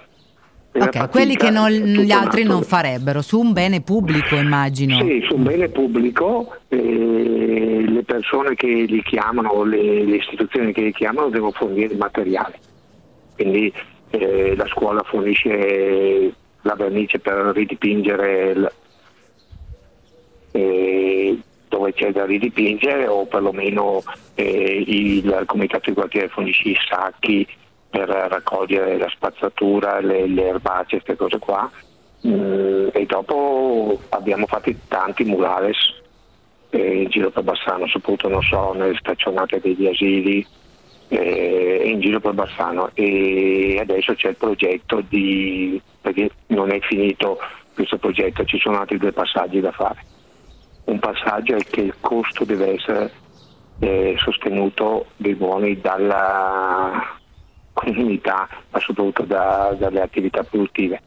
Ok, 0.72 1.10
quelli 1.10 1.36
che 1.36 1.50
non- 1.50 1.72
gli 1.72 2.12
altri 2.12 2.44
non 2.44 2.62
farebbero, 2.64 3.22
su 3.22 3.40
un 3.40 3.54
bene 3.54 3.82
pubblico 3.82 4.36
immagino. 4.36 4.98
sì, 5.00 5.22
su 5.28 5.36
un 5.36 5.44
bene 5.44 5.68
pubblico 5.70 6.56
eh, 6.68 7.86
le 7.88 8.04
persone 8.04 8.54
che 8.56 8.68
li 8.68 9.02
chiamano, 9.04 9.64
le, 9.64 10.04
le 10.06 10.16
istituzioni 10.18 10.72
che 10.72 10.82
li 10.82 10.94
chiamano 10.94 11.30
devono 11.30 11.52
fornire 11.52 11.96
materiali. 11.96 12.54
Quindi 13.36 13.74
eh, 14.12 14.56
la 14.56 14.68
scuola 14.68 15.02
fornisce 15.04 16.32
la 16.62 16.76
vernice 16.76 17.20
per 17.20 17.52
ridipingere 17.54 18.50
il- 18.52 18.72
eh, 20.52 21.38
dove 21.68 21.94
c'è 21.94 22.12
da 22.12 22.26
ridipingere 22.26 23.08
o 23.08 23.26
perlomeno 23.26 24.02
eh, 24.36 24.84
il 24.86 25.44
comitato 25.46 25.90
di 25.90 25.96
quartiere 25.96 26.28
fornisce 26.30 26.70
i 26.70 26.78
sacchi 26.90 27.48
per 27.90 28.08
raccogliere 28.08 28.98
la 28.98 29.10
spazzatura, 29.10 30.00
le, 30.00 30.28
le 30.28 30.48
erbacee, 30.48 31.02
queste 31.02 31.16
cose 31.16 31.40
qua. 31.40 31.70
Mm, 32.28 32.90
e 32.92 33.06
dopo 33.06 33.98
abbiamo 34.10 34.46
fatto 34.46 34.72
tanti 34.88 35.24
murales 35.24 35.78
eh, 36.70 37.02
in 37.04 37.10
giro 37.10 37.30
per 37.30 37.44
Bassano, 37.44 37.88
soprattutto 37.88 38.42
so, 38.42 38.74
nelle 38.74 38.98
staccionate 38.98 39.60
degli 39.62 39.88
asili 39.88 40.46
eh, 41.08 41.82
in 41.86 42.00
giro 42.00 42.20
per 42.20 42.34
Bassano 42.34 42.92
e 42.94 43.78
adesso 43.80 44.14
c'è 44.14 44.30
il 44.30 44.36
progetto 44.36 45.02
di 45.08 45.82
perché 46.02 46.30
non 46.48 46.72
è 46.72 46.80
finito 46.82 47.40
questo 47.74 47.98
progetto, 47.98 48.44
ci 48.44 48.60
sono 48.60 48.80
altri 48.80 48.98
due 48.98 49.12
passaggi 49.12 49.60
da 49.60 49.72
fare. 49.72 50.06
Un 50.86 51.00
passaggio 51.00 51.56
è 51.56 51.64
che 51.64 51.82
il 51.82 51.96
costo 52.00 52.44
deve 52.44 52.74
essere 52.74 53.12
eh, 53.80 54.16
sostenuto 54.18 55.08
dei 55.16 55.36
buoni 55.36 55.80
dalla 55.80 57.19
comunità, 57.80 58.48
ma 58.72 58.80
soprattutto 58.80 59.24
da- 59.24 59.74
dalle 59.78 60.02
attività 60.02 60.44
produttive 60.44 61.02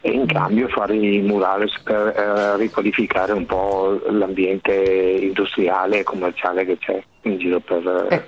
e 0.00 0.10
in 0.10 0.26
cambio 0.26 0.68
fare 0.68 0.96
i 0.96 1.20
murales 1.20 1.72
per 1.84 2.08
eh, 2.08 2.56
riqualificare 2.56 3.32
un 3.32 3.46
po' 3.46 4.00
l'ambiente 4.10 4.72
industriale 4.74 6.00
e 6.00 6.02
commerciale 6.02 6.64
che 6.66 6.76
c'è 6.78 7.00
in 7.22 7.38
giro 7.38 7.60
per, 7.60 8.06
Eh. 8.10 8.24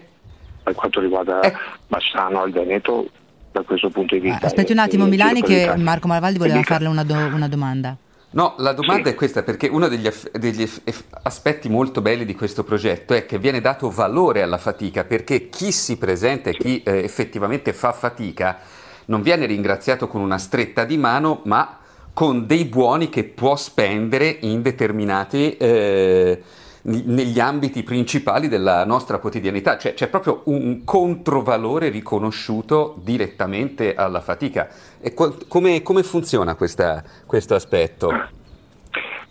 per 0.62 0.74
quanto 0.74 1.00
riguarda 1.00 1.40
Bassano 1.88 2.42
al 2.42 2.52
Veneto 2.52 3.08
da 3.50 3.62
questo 3.62 3.88
punto 3.90 4.14
di 4.16 4.20
Ah, 4.28 4.30
vista. 4.30 4.46
Aspetti 4.46 4.72
un 4.72 4.78
attimo 4.78 5.06
Milani 5.06 5.42
che. 5.42 5.72
Marco 5.76 6.06
Malvaldi 6.08 6.38
voleva 6.38 6.62
farle 6.62 6.88
una, 6.88 7.04
do- 7.04 7.14
una 7.34 7.48
domanda. 7.48 7.96
No, 8.34 8.54
la 8.58 8.72
domanda 8.72 9.08
Sì. 9.08 9.14
è 9.14 9.16
questa 9.16 9.44
perché 9.44 9.68
uno 9.68 9.86
degli, 9.86 10.08
aff- 10.08 10.36
degli 10.36 10.62
eff- 10.62 11.04
aspetti 11.22 11.68
molto 11.68 12.00
belli 12.00 12.24
di 12.24 12.34
questo 12.34 12.64
progetto 12.64 13.14
è 13.14 13.26
che 13.26 13.38
viene 13.38 13.60
dato 13.60 13.90
valore 13.90 14.42
alla 14.42 14.58
fatica 14.58 15.04
perché 15.04 15.48
chi 15.48 15.70
si 15.70 15.96
presenta 15.98 16.50
e 16.50 16.54
chi 16.56 16.82
eh, 16.82 17.04
effettivamente 17.04 17.72
fa 17.72 17.92
fatica 17.92 18.58
non 19.06 19.22
viene 19.22 19.46
ringraziato 19.46 20.08
con 20.08 20.20
una 20.20 20.38
stretta 20.38 20.84
di 20.84 20.96
mano 20.96 21.42
ma 21.44 21.78
con 22.12 22.44
dei 22.46 22.64
buoni 22.64 23.08
che 23.08 23.22
può 23.22 23.54
spendere 23.54 24.36
in 24.40 24.62
determinati 24.62 25.56
eh, 25.56 26.42
negli 26.86 27.40
ambiti 27.40 27.82
principali 27.82 28.48
della 28.48 28.84
nostra 28.84 29.18
quotidianità, 29.18 29.78
cioè 29.78 29.94
c'è 29.94 30.08
proprio 30.08 30.42
un 30.46 30.84
controvalore 30.84 31.88
riconosciuto 31.88 32.96
direttamente 33.02 33.94
alla 33.94 34.20
fatica. 34.20 34.68
Qua- 35.14 35.34
come, 35.48 35.82
come 35.82 36.02
funziona 36.02 36.54
questa- 36.54 37.02
questo 37.26 37.54
aspetto? 37.54 38.10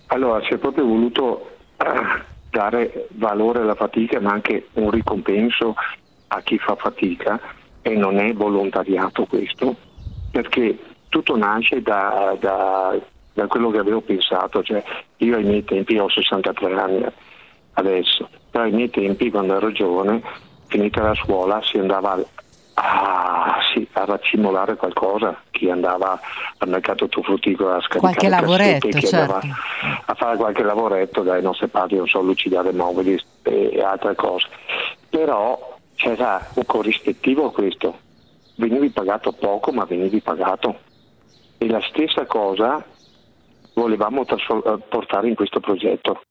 Allora, 0.07 0.43
si 0.45 0.53
è 0.53 0.57
proprio 0.57 0.85
voluto 0.85 1.49
eh, 1.77 1.85
dare 2.49 3.07
valore 3.11 3.59
alla 3.59 3.75
fatica 3.75 4.19
ma 4.19 4.31
anche 4.31 4.67
un 4.73 4.89
ricompenso 4.89 5.75
a 6.27 6.41
chi 6.41 6.57
fa 6.57 6.75
fatica 6.75 7.39
e 7.81 7.95
non 7.95 8.17
è 8.17 8.33
volontariato 8.33 9.25
questo, 9.25 9.75
perché 10.31 10.77
tutto 11.09 11.35
nasce 11.37 11.81
da, 11.83 12.35
da- 12.39 12.97
da 13.33 13.47
quello 13.47 13.69
che 13.71 13.77
avevo 13.79 14.01
pensato, 14.01 14.63
cioè 14.63 14.83
io 15.17 15.35
ai 15.35 15.43
miei 15.43 15.63
tempi 15.63 15.97
ho 15.97 16.09
63 16.09 16.73
anni 16.79 17.05
adesso, 17.73 18.29
però 18.49 18.63
ai 18.63 18.71
miei 18.71 18.89
tempi 18.89 19.29
quando 19.29 19.55
ero 19.55 19.71
giovane, 19.71 20.21
finita 20.67 21.01
la 21.01 21.15
scuola, 21.15 21.61
si 21.63 21.77
andava 21.77 22.19
a, 22.75 23.59
sì, 23.73 23.87
a 23.93 24.05
raccimolare 24.05 24.75
qualcosa, 24.75 25.41
chi 25.51 25.69
andava 25.69 26.19
al 26.57 26.69
mercato 26.69 27.07
frutticolo 27.07 27.73
a 27.75 27.81
scaricare 27.81 27.99
Qualche 27.99 28.29
cassette, 28.29 28.41
lavoretto, 28.41 28.87
chi 28.87 29.07
certo. 29.07 29.33
andava 29.33 29.55
a 30.05 30.13
fare 30.15 30.37
qualche 30.37 30.63
lavoretto 30.63 31.21
dai 31.21 31.41
nostri 31.41 31.67
padri, 31.67 31.97
non 31.97 32.07
so, 32.07 32.21
lucidare 32.21 32.71
mobili 32.71 33.19
e 33.43 33.81
altre 33.83 34.15
cose. 34.15 34.47
Però 35.09 35.77
c'era 35.95 36.43
un 36.55 36.65
corrispettivo 36.65 37.47
a 37.47 37.51
questo, 37.51 37.99
venivi 38.55 38.89
pagato 38.89 39.31
poco 39.31 39.71
ma 39.71 39.85
venivi 39.85 40.21
pagato. 40.21 40.79
E 41.57 41.67
la 41.67 41.81
stessa 41.81 42.25
cosa 42.25 42.83
volevamo 43.73 44.25
trasfor- 44.25 44.65
eh, 44.65 44.77
portare 44.89 45.27
in 45.27 45.35
questo 45.35 45.59
progetto. 45.59 46.21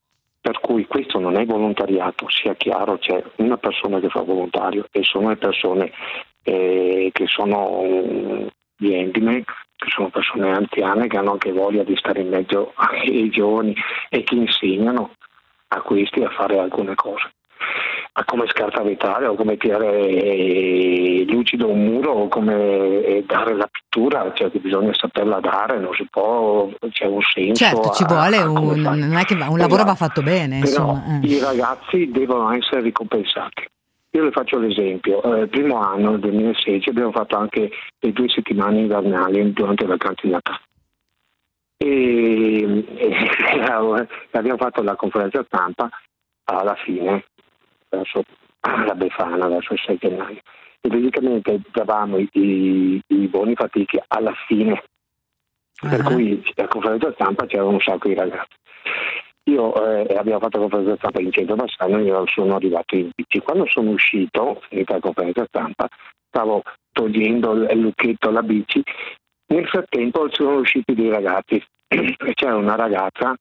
Per 0.43 0.59
cui 0.59 0.87
questo 0.87 1.21
non 1.21 1.37
è 1.37 1.47
volontariato, 1.47 2.29
sia 2.29 2.55
chiaro, 2.55 2.99
c'è 2.99 3.23
una 3.37 3.59
persona 3.59 4.01
che 4.01 4.09
fa 4.09 4.23
volontario 4.23 4.89
e 4.91 5.05
sono 5.05 5.29
le 5.29 5.37
persone 5.37 5.93
eh, 6.43 7.11
che 7.13 7.27
sono 7.29 7.81
mm, 7.85 8.47
di 8.77 8.93
handicap, 8.93 9.55
che 9.77 9.89
sono 9.89 10.11
persone 10.11 10.51
anziane 10.51 11.07
che 11.07 11.17
hanno 11.17 11.31
anche 11.31 11.53
voglia 11.53 11.85
di 11.85 11.95
stare 11.97 12.23
in 12.23 12.29
mezzo 12.31 12.73
ai 12.75 13.31
giovani 13.31 13.73
e 14.09 14.25
che 14.25 14.35
insegnano 14.35 15.13
a 15.69 15.81
questi 15.81 16.25
a 16.25 16.31
fare 16.31 16.59
alcune 16.59 16.97
cose. 16.97 17.31
A 18.15 18.25
come 18.27 18.47
scartavetare 18.47 19.27
o 19.27 19.35
come 19.35 19.57
tirare 19.57 21.25
lucido 21.25 21.69
un 21.69 21.83
muro 21.83 22.11
o 22.13 22.29
come 22.29 23.03
eh, 23.05 23.25
dare 23.27 23.55
la 23.55 23.67
pittura, 23.67 24.31
cioè 24.35 24.51
che 24.51 24.59
bisogna 24.59 24.93
saperla 24.93 25.41
dare, 25.41 25.79
non 25.79 25.95
si 25.95 26.07
può, 26.11 26.69
c'è 26.91 27.07
un 27.07 27.23
senso. 27.23 27.65
Certo, 27.65 27.91
ci 27.93 28.05
vuole 28.05 28.37
un, 28.43 28.81
non 28.81 29.15
è 29.17 29.25
che 29.25 29.33
un 29.33 29.57
lavoro 29.57 29.85
va 29.85 29.95
fatto 29.95 30.21
bene, 30.21 30.61
Però 30.61 30.93
insomma. 30.93 31.21
eh. 31.23 31.27
i 31.27 31.39
ragazzi 31.39 32.11
devono 32.11 32.53
essere 32.53 32.83
ricompensati. 32.83 33.67
Io 34.11 34.25
le 34.25 34.31
faccio 34.31 34.59
l'esempio, 34.59 35.23
Eh, 35.23 35.41
il 35.45 35.49
primo 35.49 35.81
anno, 35.81 36.11
nel 36.11 36.21
2016, 36.21 36.91
abbiamo 36.91 37.13
fatto 37.13 37.39
anche 37.39 37.71
le 37.99 38.13
due 38.13 38.29
settimane 38.29 38.81
invernali 38.81 39.55
durante 39.55 39.85
le 39.85 39.89
vacanze 39.89 40.21
di 40.27 40.33
Natale. 40.33 40.61
E, 41.83 42.85
e 42.95 44.09
abbiamo 44.33 44.57
fatto 44.59 44.83
la 44.83 44.95
conferenza 44.95 45.43
stampa 45.45 45.89
alla 46.45 46.77
fine, 46.77 47.25
verso 47.97 48.23
la 48.61 48.95
Befana, 48.95 49.49
verso 49.49 49.75
il 49.75 49.81
6 49.85 49.97
gennaio. 49.99 50.41
E 50.81 50.89
praticamente 50.89 51.61
davamo 51.71 52.19
i, 52.19 52.29
i, 52.33 53.03
i 53.07 53.27
buoni 53.29 53.55
fatichi 53.55 54.01
alla 54.09 54.33
fine, 54.47 54.83
per 55.81 56.01
Ah. 56.01 56.05
cui 56.05 56.43
la 56.55 56.69
conferenza 56.69 57.13
stampa 57.13 57.47
c'erano 57.47 57.71
un 57.71 57.81
sacco 57.81 58.09
di 58.09 58.15
ragazzi. 58.15 58.57
Io 59.45 59.75
eh, 59.75 60.17
abbiamo 60.17 60.39
fatto 60.39 60.59
la 60.59 60.69
conferenza 60.69 60.97
stampa 60.97 61.21
in 61.21 61.33
centro 61.33 61.57
Bassano 61.57 61.99
e 61.99 62.03
io 62.05 62.25
sono 62.27 62.55
arrivato 62.55 62.95
in 62.95 63.11
bici. 63.15 63.41
Quando 63.41 63.67
sono 63.67 63.91
uscito, 63.91 64.63
finita 64.69 64.95
la 64.95 65.01
conferenza 65.01 65.45
stampa, 65.47 65.89
stavo 66.29 66.63
togliendo 66.93 67.53
il 67.53 67.81
lucchetto 67.81 68.29
alla 68.29 68.43
bici. 68.43 68.83
Nel 69.47 69.67
frattempo 69.67 70.29
sono 70.31 70.57
usciti 70.59 70.95
dei 70.95 71.11
ragazzi 71.11 71.63
e 71.89 72.17
c'era 72.35 72.57
una 72.57 72.77
ragazza, 72.77 73.35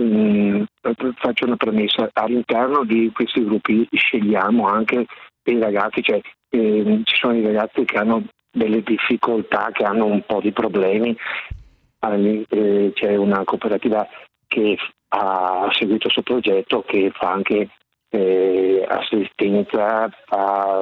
mm, 0.00 0.62
faccio 1.16 1.46
una 1.46 1.56
premessa, 1.56 2.08
all'interno 2.12 2.84
di 2.84 3.10
questi 3.12 3.44
gruppi 3.44 3.86
scegliamo 3.90 4.66
anche 4.66 5.06
dei 5.42 5.58
ragazzi, 5.58 6.02
cioè 6.02 6.20
ehm, 6.50 7.04
ci 7.04 7.16
sono 7.16 7.32
dei 7.32 7.42
ragazzi 7.42 7.84
che 7.84 7.98
hanno 7.98 8.24
delle 8.50 8.82
difficoltà, 8.82 9.70
che 9.72 9.84
hanno 9.84 10.06
un 10.06 10.22
po' 10.24 10.40
di 10.40 10.52
problemi. 10.52 11.16
Eh, 12.00 12.90
c'è 12.94 13.16
una 13.16 13.44
cooperativa 13.44 14.06
che 14.48 14.76
ha 15.14 15.68
seguito 15.72 16.08
questo 16.10 16.22
progetto 16.22 16.82
che 16.82 17.10
fa 17.14 17.30
anche 17.30 17.68
eh, 18.10 18.84
assistenza, 18.88 20.08
fa, 20.26 20.80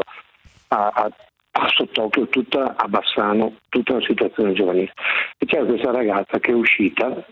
ha, 0.69 0.91
ha- 0.95 1.11
ha 1.53 1.69
sott'occhio 1.69 2.29
tutta 2.29 2.75
a 2.77 2.87
Bassano, 2.89 3.57
tutta 3.69 3.95
la 3.95 4.01
situazione 4.03 4.53
giovanile. 4.53 4.93
E 5.39 5.47
c'era 5.47 5.65
questa 5.65 5.91
ragazza 5.91 6.39
che 6.39 6.53
è 6.53 6.55
uscita, 6.55 7.25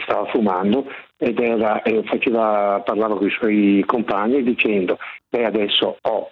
stava 0.00 0.26
fumando 0.26 0.86
ed 1.16 1.38
era, 1.38 1.82
e 1.82 2.02
faceva, 2.04 2.80
parlava 2.84 3.16
con 3.16 3.26
i 3.26 3.30
suoi 3.30 3.82
compagni 3.86 4.42
dicendo 4.42 4.98
lei 5.30 5.44
adesso 5.44 5.98
ho 6.00 6.30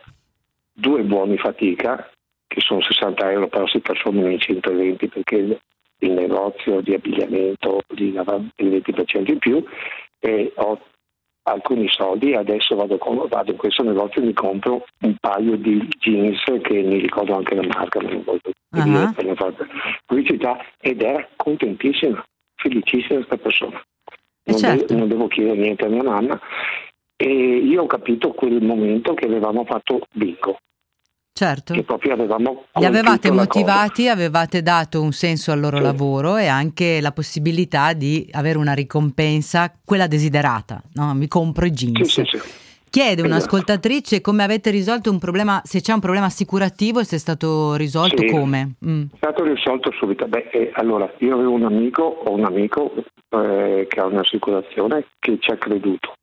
due 0.72 1.02
buoni 1.02 1.36
fatica 1.36 2.10
che 2.46 2.60
sono 2.60 2.80
60 2.80 3.30
euro 3.30 3.48
però 3.48 3.66
si 3.66 3.80
trasformano 3.80 4.30
in 4.30 4.40
120 4.40 5.08
perché 5.08 5.36
il, 5.36 5.60
il 5.98 6.10
negozio 6.12 6.80
di 6.80 6.94
abbigliamento 6.94 7.80
gli 7.88 8.12
dava 8.12 8.36
il 8.56 8.68
20% 8.68 9.30
in 9.30 9.38
più 9.38 9.64
e 10.18 10.52
ho 10.56 10.78
alcuni 11.42 11.88
soldi 11.88 12.32
e 12.32 12.36
adesso 12.36 12.74
vado, 12.74 12.98
con- 12.98 13.26
vado 13.28 13.50
in 13.50 13.56
questo 13.56 13.82
negozio 13.82 14.20
e 14.20 14.26
mi 14.26 14.32
compro 14.32 14.84
un 15.02 15.16
paio 15.20 15.56
di 15.56 15.86
jeans 15.98 16.42
che 16.62 16.82
mi 16.82 16.98
ricordo 16.98 17.36
anche 17.36 17.54
la 17.54 17.66
marca 17.66 18.00
ma 18.00 18.10
non 18.10 18.22
voglio 18.24 18.40
dire 18.68 19.12
per 19.14 19.24
non 19.24 19.36
fare 19.36 19.54
pubblicità 20.06 20.58
ed 20.80 21.02
era 21.02 21.26
contentissima 21.36 22.22
felicissima 22.60 23.16
questa 23.24 23.36
persona 23.36 23.78
Eh, 24.44 24.50
non, 24.52 24.58
certo. 24.60 24.86
de- 24.92 24.98
non 24.98 25.08
devo 25.08 25.26
chiedere 25.28 25.56
niente 25.58 25.84
a 25.84 25.88
mia 25.88 26.02
mamma 26.02 26.38
e 27.16 27.26
io 27.28 27.82
ho 27.82 27.86
capito 27.86 28.32
quel 28.32 28.62
momento 28.62 29.14
che 29.14 29.26
avevamo 29.26 29.64
fatto 29.64 30.06
bingo 30.12 30.58
Certo. 31.32 31.72
che 31.74 31.84
proprio 31.84 32.12
avevamo 32.12 32.64
Li 32.74 32.84
avevate 32.84 33.30
motivati, 33.30 34.08
avevate 34.08 34.62
dato 34.62 35.00
un 35.00 35.12
senso 35.12 35.52
al 35.52 35.60
loro 35.60 35.76
Sì. 35.78 35.82
lavoro 35.84 36.36
e 36.36 36.48
anche 36.48 37.00
la 37.00 37.12
possibilità 37.12 37.92
di 37.94 38.28
avere 38.32 38.58
una 38.58 38.74
ricompensa, 38.74 39.72
quella 39.82 40.06
desiderata. 40.06 40.82
No? 40.94 41.14
Mi 41.14 41.28
compro 41.28 41.64
i 41.66 41.70
jeans. 41.70 42.02
sì, 42.08 42.22
sì. 42.26 42.38
Chiede 42.90 43.12
Esatto. 43.22 43.26
un'ascoltatrice 43.28 44.20
come 44.20 44.42
avete 44.42 44.70
risolto 44.70 45.10
un 45.10 45.18
problema, 45.20 45.60
se 45.64 45.80
c'è 45.80 45.92
un 45.92 46.00
problema 46.00 46.26
assicurativo 46.26 46.98
e 46.98 47.04
se 47.04 47.16
è 47.16 47.18
stato 47.20 47.76
risolto 47.76 48.18
Sì. 48.22 48.26
come. 48.28 48.74
Mm. 48.84 49.02
È 49.12 49.16
stato 49.16 49.44
risolto 49.44 49.92
subito. 49.92 50.26
Beh, 50.26 50.48
eh, 50.50 50.70
allora, 50.74 51.08
io 51.18 51.34
avevo 51.34 51.52
un 51.52 51.64
amico, 51.64 52.02
ho 52.02 52.32
un 52.32 52.44
amico 52.44 52.92
eh, 53.30 53.86
che 53.88 54.00
ha 54.00 54.06
un'assicurazione 54.06 55.06
che 55.20 55.38
ci 55.38 55.50
ha 55.52 55.56
creduto. 55.56 56.14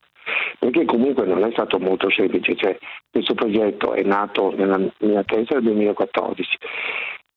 Perché 0.59 0.83
comunque 0.83 1.25
non 1.25 1.41
è 1.45 1.51
stato 1.51 1.79
molto 1.79 2.09
semplice, 2.09 2.53
cioè, 2.57 2.77
questo 3.09 3.33
progetto 3.33 3.93
è 3.93 4.03
nato 4.03 4.53
nella 4.53 4.77
mia 4.99 5.23
testa 5.23 5.53
nel 5.55 5.63
2014, 5.63 6.57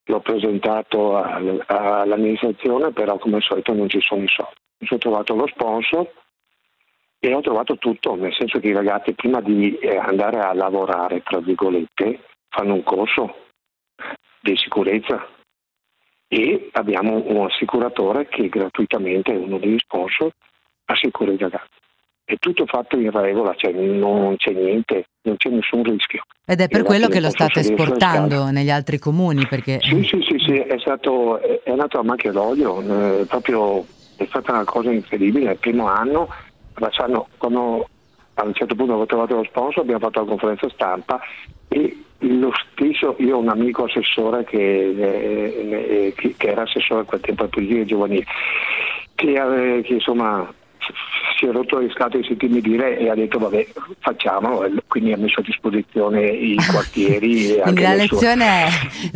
l'ho 0.06 0.20
presentato 0.20 1.14
al- 1.16 1.62
all'amministrazione, 1.68 2.90
però 2.90 3.16
come 3.18 3.36
al 3.36 3.42
solito 3.42 3.72
non 3.74 3.88
ci 3.88 4.00
sono 4.00 4.22
i 4.24 4.28
soldi. 4.28 4.54
Mi 4.80 4.86
sono 4.88 4.98
trovato 4.98 5.34
lo 5.36 5.46
sponsor 5.46 6.10
e 7.22 7.34
ho 7.34 7.40
trovato 7.42 7.76
tutto, 7.76 8.14
nel 8.16 8.34
senso 8.34 8.58
che 8.58 8.68
i 8.68 8.72
ragazzi 8.72 9.12
prima 9.12 9.40
di 9.40 9.76
eh, 9.76 9.96
andare 9.96 10.40
a 10.40 10.54
lavorare, 10.54 11.22
tra 11.22 11.38
virgolette, 11.38 12.20
fanno 12.48 12.74
un 12.74 12.82
corso 12.82 13.34
di 14.40 14.56
sicurezza 14.56 15.28
e 16.26 16.70
abbiamo 16.72 17.22
un 17.26 17.44
assicuratore 17.44 18.26
che 18.28 18.48
gratuitamente 18.48 19.32
uno 19.32 19.58
degli 19.58 19.78
sponsor 19.78 20.30
assicura 20.86 21.32
i 21.32 21.36
ragazzi. 21.36 21.78
È 22.24 22.36
tutto 22.38 22.64
fatto 22.64 22.96
in 22.96 23.10
regola, 23.10 23.54
cioè 23.56 23.72
non 23.72 24.36
c'è 24.36 24.52
niente, 24.52 25.06
non 25.22 25.36
c'è 25.36 25.50
nessun 25.50 25.82
rischio. 25.82 26.22
Ed 26.46 26.60
è 26.60 26.68
per 26.68 26.84
quello 26.84 27.08
che 27.08 27.20
lo 27.20 27.28
state 27.28 27.60
esportando 27.60 28.50
negli 28.50 28.70
altri 28.70 28.98
comuni, 28.98 29.46
perché 29.46 29.80
Sì, 29.82 30.02
sì, 30.04 30.22
sì, 30.22 30.38
sì, 30.38 30.56
è 30.58 30.78
stato 30.78 31.38
è 31.38 31.60
è 31.64 31.74
nato 31.74 31.98
a 31.98 32.04
macchia 32.04 32.32
d'olio, 32.32 32.80
eh, 32.80 33.24
proprio 33.26 33.84
è 34.16 34.24
stata 34.26 34.52
una 34.52 34.64
cosa 34.64 34.90
incredibile. 34.90 35.52
Il 35.52 35.58
primo 35.58 35.86
anno, 35.86 36.28
Bassano, 36.80 37.28
quando 37.36 37.86
a 38.34 38.44
un 38.44 38.54
certo 38.54 38.74
punto 38.74 38.92
avevo 38.92 39.06
trovato 39.06 39.36
lo 39.36 39.44
sponsor, 39.44 39.82
abbiamo 39.82 40.00
fatto 40.00 40.20
la 40.20 40.26
conferenza 40.26 40.68
stampa 40.70 41.20
e 41.68 42.02
lo 42.20 42.50
stesso, 42.72 43.14
io 43.18 43.36
ho 43.36 43.40
un 43.40 43.48
amico 43.50 43.84
assessore 43.84 44.44
che, 44.44 44.58
eh, 44.58 45.66
eh, 46.08 46.14
che- 46.16 46.34
che 46.36 46.48
era 46.48 46.62
assessore 46.62 47.02
a 47.02 47.04
quel 47.04 47.20
tempo 47.20 47.42
al 47.42 47.48
Polizia 47.50 47.84
Giovanile, 47.84 48.24
che, 49.14 49.38
ave- 49.38 49.82
che 49.82 49.94
insomma 49.94 50.52
si 51.38 51.46
è 51.46 51.50
rotto 51.52 51.78
le 51.78 51.90
scatole 51.90 52.22
di 52.22 52.28
sentirmi 52.28 52.60
dire 52.60 52.98
e 52.98 53.08
ha 53.10 53.14
detto 53.14 53.38
vabbè 53.38 53.66
facciamolo, 54.00 54.64
e 54.64 54.72
quindi 54.88 55.12
ha 55.12 55.16
messo 55.18 55.40
a 55.40 55.42
disposizione 55.42 56.26
i 56.26 56.56
quartieri. 56.70 57.56
e 57.56 57.60
quindi 57.60 57.82
la 57.82 57.94
le 57.94 58.06
sue- 58.06 58.16
lezione 58.18 58.44
è 58.46 58.68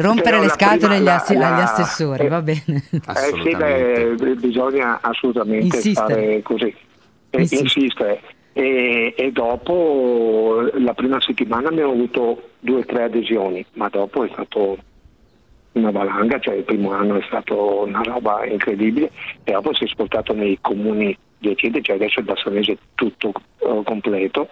rompere 0.02 0.30
Però 0.30 0.42
le 0.42 0.48
scatole 0.50 0.96
prima- 0.96 1.22
agli, 1.24 1.36
la- 1.38 1.54
agli 1.54 1.60
assessori, 1.62 2.24
eh, 2.24 2.28
va 2.28 2.42
bene. 2.42 2.62
Eh 2.66 3.42
sì, 3.42 3.56
beh, 3.56 4.14
bisogna 4.36 4.98
assolutamente 5.02 5.76
Insistere. 5.76 6.14
fare 6.14 6.42
così, 6.42 6.74
e 7.36 7.40
Insistere. 7.40 7.62
insistere. 7.84 8.20
E, 8.56 9.14
e 9.16 9.32
dopo 9.32 10.68
la 10.74 10.94
prima 10.94 11.20
settimana 11.20 11.68
abbiamo 11.68 11.92
avuto 11.92 12.50
due 12.60 12.80
o 12.80 12.84
tre 12.84 13.04
adesioni, 13.04 13.64
ma 13.72 13.88
dopo 13.88 14.24
è 14.24 14.28
stato 14.32 14.76
una 15.72 15.90
valanga, 15.90 16.38
cioè 16.38 16.54
il 16.54 16.62
primo 16.62 16.92
anno 16.92 17.16
è 17.18 17.22
stato 17.26 17.82
una 17.84 18.00
roba 18.02 18.44
incredibile 18.46 19.10
e 19.42 19.50
dopo 19.52 19.74
si 19.74 19.82
è 19.82 19.86
esportato 19.86 20.32
nei 20.34 20.56
comuni 20.60 21.16
adiacente, 21.40 21.82
cioè 21.82 21.96
adesso 21.96 22.20
il 22.20 22.26
Bassanese 22.26 22.72
è 22.72 22.76
tutto 22.94 23.32
eh, 23.58 23.80
completo 23.84 24.48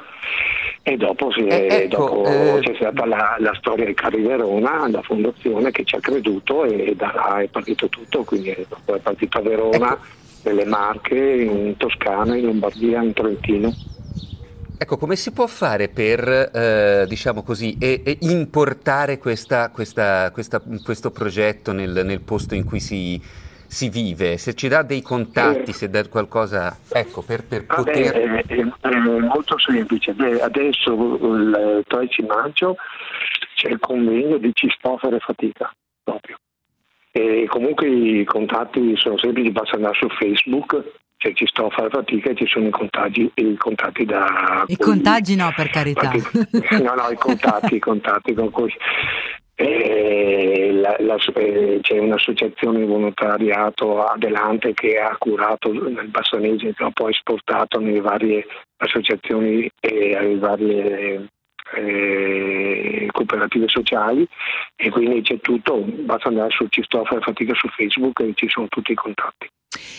e 0.82 0.96
dopo, 0.96 1.30
si 1.30 1.46
è- 1.46 1.54
Eh, 1.70 1.82
ecco, 1.84 1.96
dopo 1.96 2.24
eh, 2.26 2.58
c'è 2.60 2.74
stata 2.74 3.06
la, 3.06 3.36
la 3.38 3.54
storia 3.54 3.84
di 3.84 3.94
Cari 3.94 4.20
Verona, 4.20 4.88
la 4.88 5.02
fondazione 5.02 5.70
che 5.70 5.84
ci 5.84 5.94
ha 5.94 6.00
creduto 6.00 6.64
e 6.64 6.92
da 6.96 7.12
là 7.14 7.38
è 7.40 7.46
partito 7.46 7.88
tutto, 7.88 8.24
quindi 8.24 8.52
dopo 8.68 8.96
è 8.96 8.98
partito 8.98 9.38
a 9.38 9.42
Verona, 9.42 9.92
Ecco. 9.92 10.20
Nelle 10.44 10.64
Marche, 10.64 11.14
in 11.16 11.76
Toscana, 11.76 12.36
in 12.36 12.46
Lombardia, 12.46 13.02
in 13.02 13.12
Trentino. 13.12 13.72
Ecco, 14.78 14.96
come 14.96 15.14
si 15.14 15.30
può 15.30 15.46
fare 15.46 15.88
per, 15.88 16.50
eh, 16.52 17.04
diciamo 17.08 17.42
così, 17.44 17.76
e- 17.78 18.02
e 18.04 18.18
importare 18.22 19.18
questa- 19.18 19.70
questa- 19.70 20.30
questa- 20.32 20.60
questo 20.82 21.10
progetto 21.12 21.70
nel, 21.72 22.02
nel 22.04 22.20
posto 22.20 22.56
in 22.56 22.64
cui 22.64 22.80
si, 22.80 23.20
si 23.64 23.88
vive? 23.88 24.38
Se 24.38 24.54
ci 24.54 24.66
dà 24.66 24.82
dei 24.82 25.00
contatti, 25.00 25.72
se 25.72 25.88
dà 25.88 26.04
qualcosa, 26.08 26.76
ecco, 26.88 27.22
per, 27.22 27.44
per 27.44 27.64
Vabbè, 27.64 27.82
poter... 27.84 28.12
è, 28.12 28.44
è- 28.44 28.56
è 28.56 28.98
molto 29.20 29.56
semplice. 29.60 30.14
Beh, 30.14 30.40
adesso 30.40 30.92
il 30.92 31.84
13 31.86 32.22
maggio 32.22 32.74
c'è 33.54 33.68
il 33.68 33.78
convegno 33.78 34.36
di 34.38 34.50
Cistoforo 34.52 35.14
e 35.14 35.20
Fatica 35.20 35.70
proprio. 36.02 36.36
E 37.14 37.46
comunque 37.48 37.88
i 37.88 38.24
contatti 38.24 38.96
sono 38.96 39.18
semplici, 39.18 39.50
basta 39.50 39.76
andare 39.76 39.98
su 40.00 40.08
Facebook, 40.08 40.82
c'è 41.18 41.32
Cistoforo 41.34 41.86
e 41.86 41.90
Fatica 41.90 42.30
e 42.30 42.34
ci 42.34 42.46
sono 42.46 42.66
i 42.66 42.70
contagi, 42.70 43.30
i 43.34 43.56
contatti 43.56 44.04
da... 44.04 44.64
I 44.66 44.76
contagi 44.76 45.36
no, 45.36 45.52
per 45.54 45.68
carità. 45.68 46.10
no, 46.80 46.94
no, 46.94 47.10
i 47.10 47.16
contatti, 47.16 47.76
i 47.76 47.78
contatti 47.78 48.32
con 48.32 48.50
cui 48.50 48.74
eh, 49.54 50.70
la- 50.72 50.96
la- 50.98 51.18
eh, 51.34 51.78
c'è 51.82 51.98
un'associazione 51.98 52.78
di 52.78 52.86
volontariato 52.86 54.02
Adelante 54.02 54.72
che 54.72 54.98
ha 54.98 55.14
curato 55.18 55.70
nel 55.72 56.08
Bassanese 56.08 56.72
che 56.74 56.82
ha 56.82 56.90
poi 56.90 57.10
esportato 57.12 57.78
nelle 57.78 58.00
varie 58.00 58.46
associazioni 58.78 59.70
e 59.78 60.16
alle 60.16 60.38
varie 60.38 61.28
eh, 61.74 63.08
cooperative 63.10 63.68
sociali 63.68 64.26
e 64.76 64.90
quindi 64.90 65.22
c'è 65.22 65.40
tutto, 65.40 65.80
basta 65.80 66.28
andare 66.28 66.50
su 66.50 66.66
Cistoforo 66.68 67.20
e 67.20 67.22
Fatica 67.22 67.54
su 67.54 67.68
Facebook 67.68 68.20
e 68.20 68.32
ci 68.34 68.48
sono 68.48 68.68
tutti 68.68 68.92
i 68.92 68.96
contatti. 68.96 69.48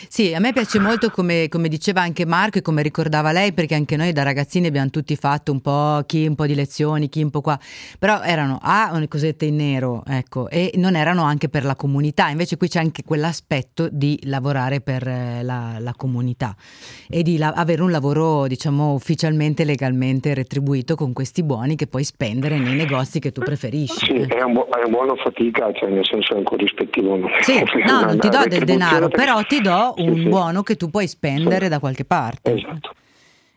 Sì, 0.07 0.33
a 0.33 0.39
me 0.39 0.53
piace 0.53 0.77
molto 0.79 1.09
come, 1.09 1.47
come 1.49 1.67
diceva 1.67 2.01
anche 2.01 2.25
Marco 2.25 2.59
e 2.59 2.61
come 2.61 2.83
ricordava 2.83 3.31
lei, 3.31 3.53
perché 3.53 3.73
anche 3.73 3.95
noi 3.97 4.11
da 4.11 4.21
ragazzini 4.21 4.67
abbiamo 4.67 4.91
tutti 4.91 5.15
fatto 5.15 5.51
un 5.51 5.61
po' 5.61 6.03
chi 6.05 6.27
un 6.27 6.35
po' 6.35 6.45
di 6.45 6.53
lezioni, 6.53 7.09
chi 7.09 7.23
un 7.23 7.31
po' 7.31 7.41
qua, 7.41 7.57
però 7.97 8.21
erano 8.21 8.59
A, 8.61 8.95
le 8.99 9.07
cosette 9.07 9.45
in 9.45 9.55
nero, 9.55 10.03
ecco, 10.05 10.49
e 10.49 10.71
non 10.75 10.95
erano 10.95 11.23
anche 11.23 11.49
per 11.49 11.65
la 11.65 11.75
comunità, 11.75 12.29
invece 12.29 12.57
qui 12.57 12.67
c'è 12.67 12.79
anche 12.79 13.03
quell'aspetto 13.03 13.87
di 13.91 14.19
lavorare 14.25 14.81
per 14.81 15.07
eh, 15.07 15.41
la, 15.41 15.77
la 15.79 15.93
comunità 15.97 16.55
e 17.09 17.23
di 17.23 17.37
la- 17.39 17.53
avere 17.55 17.81
un 17.81 17.89
lavoro, 17.89 18.45
diciamo, 18.45 18.93
ufficialmente, 18.93 19.63
legalmente 19.63 20.35
retribuito 20.35 20.95
con 20.95 21.13
questi 21.13 21.41
buoni 21.41 21.75
che 21.75 21.87
puoi 21.87 22.03
spendere 22.03 22.59
nei 22.59 22.75
negozi 22.75 23.19
che 23.19 23.31
tu 23.31 23.41
preferisci. 23.41 24.05
Sì, 24.05 24.13
eh. 24.13 24.27
è 24.27 24.43
un, 24.43 24.53
bu- 24.53 24.67
è 24.69 24.83
un 24.85 24.91
buono 24.91 25.15
fatica, 25.15 25.71
cioè 25.73 25.89
nel 25.89 26.05
senso 26.05 26.35
è 26.35 26.37
un 26.37 26.43
corrispettivo. 26.43 27.19
Sì, 27.41 27.63
no, 27.87 28.01
non 28.01 28.19
ti 28.19 28.29
do 28.29 28.43
del 28.47 28.63
denaro, 28.63 29.07
però 29.07 29.41
ti 29.41 29.61
do 29.63 29.93
Sì, 29.97 30.03
un 30.03 30.21
sì. 30.21 30.27
buono 30.29 30.61
che 30.61 30.75
tu 30.75 30.89
puoi 30.91 31.07
spendere 31.07 31.63
Sì. 31.65 31.69
da 31.69 31.79
qualche 31.79 32.05
parte. 32.05 32.53
Esatto. 32.53 32.91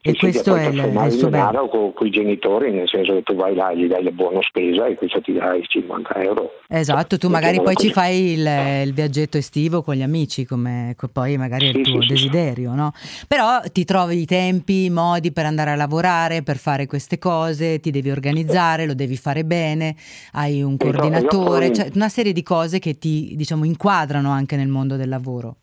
E 0.08 0.14
questo 0.14 0.54
è 0.54 0.66
il, 0.68 0.76
il 0.76 1.02
il 1.06 1.12
suo 1.18 1.28
denaro 1.30 1.68
con, 1.68 2.06
i 2.06 2.10
genitori, 2.10 2.70
nel 2.70 2.88
senso 2.88 3.12
che 3.14 3.24
tu 3.24 3.34
vai 3.34 3.56
là 3.56 3.70
e 3.70 3.76
gli 3.76 3.86
dai 3.88 4.04
la 4.04 4.12
buona 4.12 4.38
spesa 4.40 4.86
e 4.86 4.94
questo 4.94 5.20
ti 5.20 5.32
dai 5.32 5.64
50 5.66 6.14
euro. 6.22 6.48
Esatto, 6.68 7.18
tu 7.18 7.28
magari 7.28 7.60
poi 7.60 7.74
ci 7.74 7.90
fai 7.90 8.34
il, 8.34 8.46
il 8.84 8.92
viaggetto 8.94 9.36
estivo 9.36 9.82
con 9.82 9.96
gli 9.96 10.02
amici, 10.02 10.44
come 10.46 10.94
co- 10.96 11.08
poi 11.08 11.36
magari 11.36 11.72
è 11.72 11.76
il 11.76 11.82
tuo 11.82 12.04
desiderio, 12.06 12.74
no? 12.74 12.92
Però 13.26 13.58
ti 13.72 13.84
trovi 13.84 14.20
i 14.20 14.26
tempi, 14.26 14.84
i 14.84 14.90
modi 14.90 15.32
per 15.32 15.44
andare 15.44 15.72
a 15.72 15.74
lavorare, 15.74 16.44
per 16.44 16.56
fare 16.56 16.86
queste 16.86 17.18
cose, 17.18 17.80
ti 17.80 17.90
devi 17.90 18.10
organizzare, 18.10 18.86
lo 18.86 18.94
devi 18.94 19.16
fare 19.16 19.44
bene, 19.44 19.96
hai 20.34 20.62
un 20.62 20.76
Esatto, 20.78 20.86
coordinatore, 20.98 21.72
cioè 21.72 21.90
una 21.94 22.08
serie 22.08 22.32
di 22.32 22.44
cose 22.44 22.78
che 22.78 22.96
ti, 22.96 23.32
diciamo, 23.34 23.64
inquadrano 23.64 24.30
anche 24.30 24.54
nel 24.54 24.68
mondo 24.68 24.94
del 24.94 25.08
lavoro. 25.08 25.56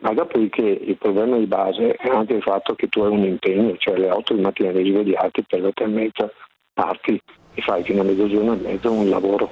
Ma 0.00 0.14
dopodiché 0.14 0.62
il 0.62 0.96
problema 0.96 1.36
di 1.36 1.46
base 1.46 1.94
è 1.94 2.08
anche 2.08 2.34
il 2.34 2.42
fatto 2.42 2.74
che 2.74 2.88
tu 2.88 3.02
hai 3.02 3.10
un 3.10 3.24
impegno, 3.24 3.76
cioè 3.76 3.96
alle 3.96 4.10
8 4.10 4.34
di 4.34 4.40
mattina 4.40 4.72
devi 4.72 4.90
svegliarti, 4.90 5.44
per 5.46 5.60
le 5.60 5.66
8 5.68 5.84
e 5.84 5.86
mezza 5.86 6.32
parti 6.72 7.20
e 7.54 7.62
fai 7.62 7.82
fino 7.82 8.00
a 8.00 8.04
mezzogiorno 8.04 8.54
e 8.54 8.56
mezzo 8.56 8.90
un 8.90 9.10
lavoro. 9.10 9.50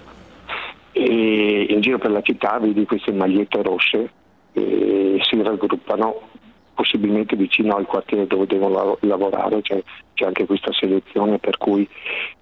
E 0.92 1.66
in 1.68 1.80
giro 1.80 1.98
per 1.98 2.10
la 2.10 2.22
città 2.22 2.58
vedi 2.58 2.86
queste 2.86 3.12
magliette 3.12 3.62
rosse 3.62 4.10
e 4.52 5.18
si 5.20 5.42
raggruppano 5.42 6.28
possibilmente 6.74 7.36
vicino 7.36 7.74
al 7.74 7.86
quartiere 7.86 8.26
dove 8.26 8.46
devono 8.46 8.74
lav- 8.74 9.02
lavorare, 9.02 9.60
c'è, 9.60 9.82
c'è 10.14 10.26
anche 10.26 10.46
questa 10.46 10.72
selezione 10.72 11.38
per 11.38 11.58
cui 11.58 11.86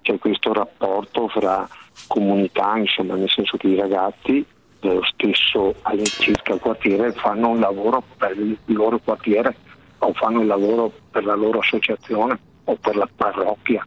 c'è 0.02 0.18
questo 0.18 0.52
rapporto 0.52 1.26
fra 1.28 1.66
comunità, 2.06 2.76
insomma, 2.76 3.14
nel 3.14 3.30
senso 3.30 3.56
che 3.56 3.68
i 3.68 3.74
ragazzi 3.76 4.44
dello 4.80 5.02
stesso 5.04 5.74
all'incirca 5.82 6.56
quartiere 6.56 7.12
fanno 7.12 7.48
un 7.50 7.60
lavoro 7.60 8.02
per 8.16 8.36
il 8.36 8.58
loro 8.66 8.98
quartiere 8.98 9.54
o 9.98 10.12
fanno 10.14 10.40
il 10.40 10.46
lavoro 10.46 10.92
per 11.10 11.24
la 11.24 11.34
loro 11.34 11.58
associazione 11.60 12.38
o 12.64 12.76
per 12.76 12.96
la 12.96 13.08
parrocchia. 13.14 13.86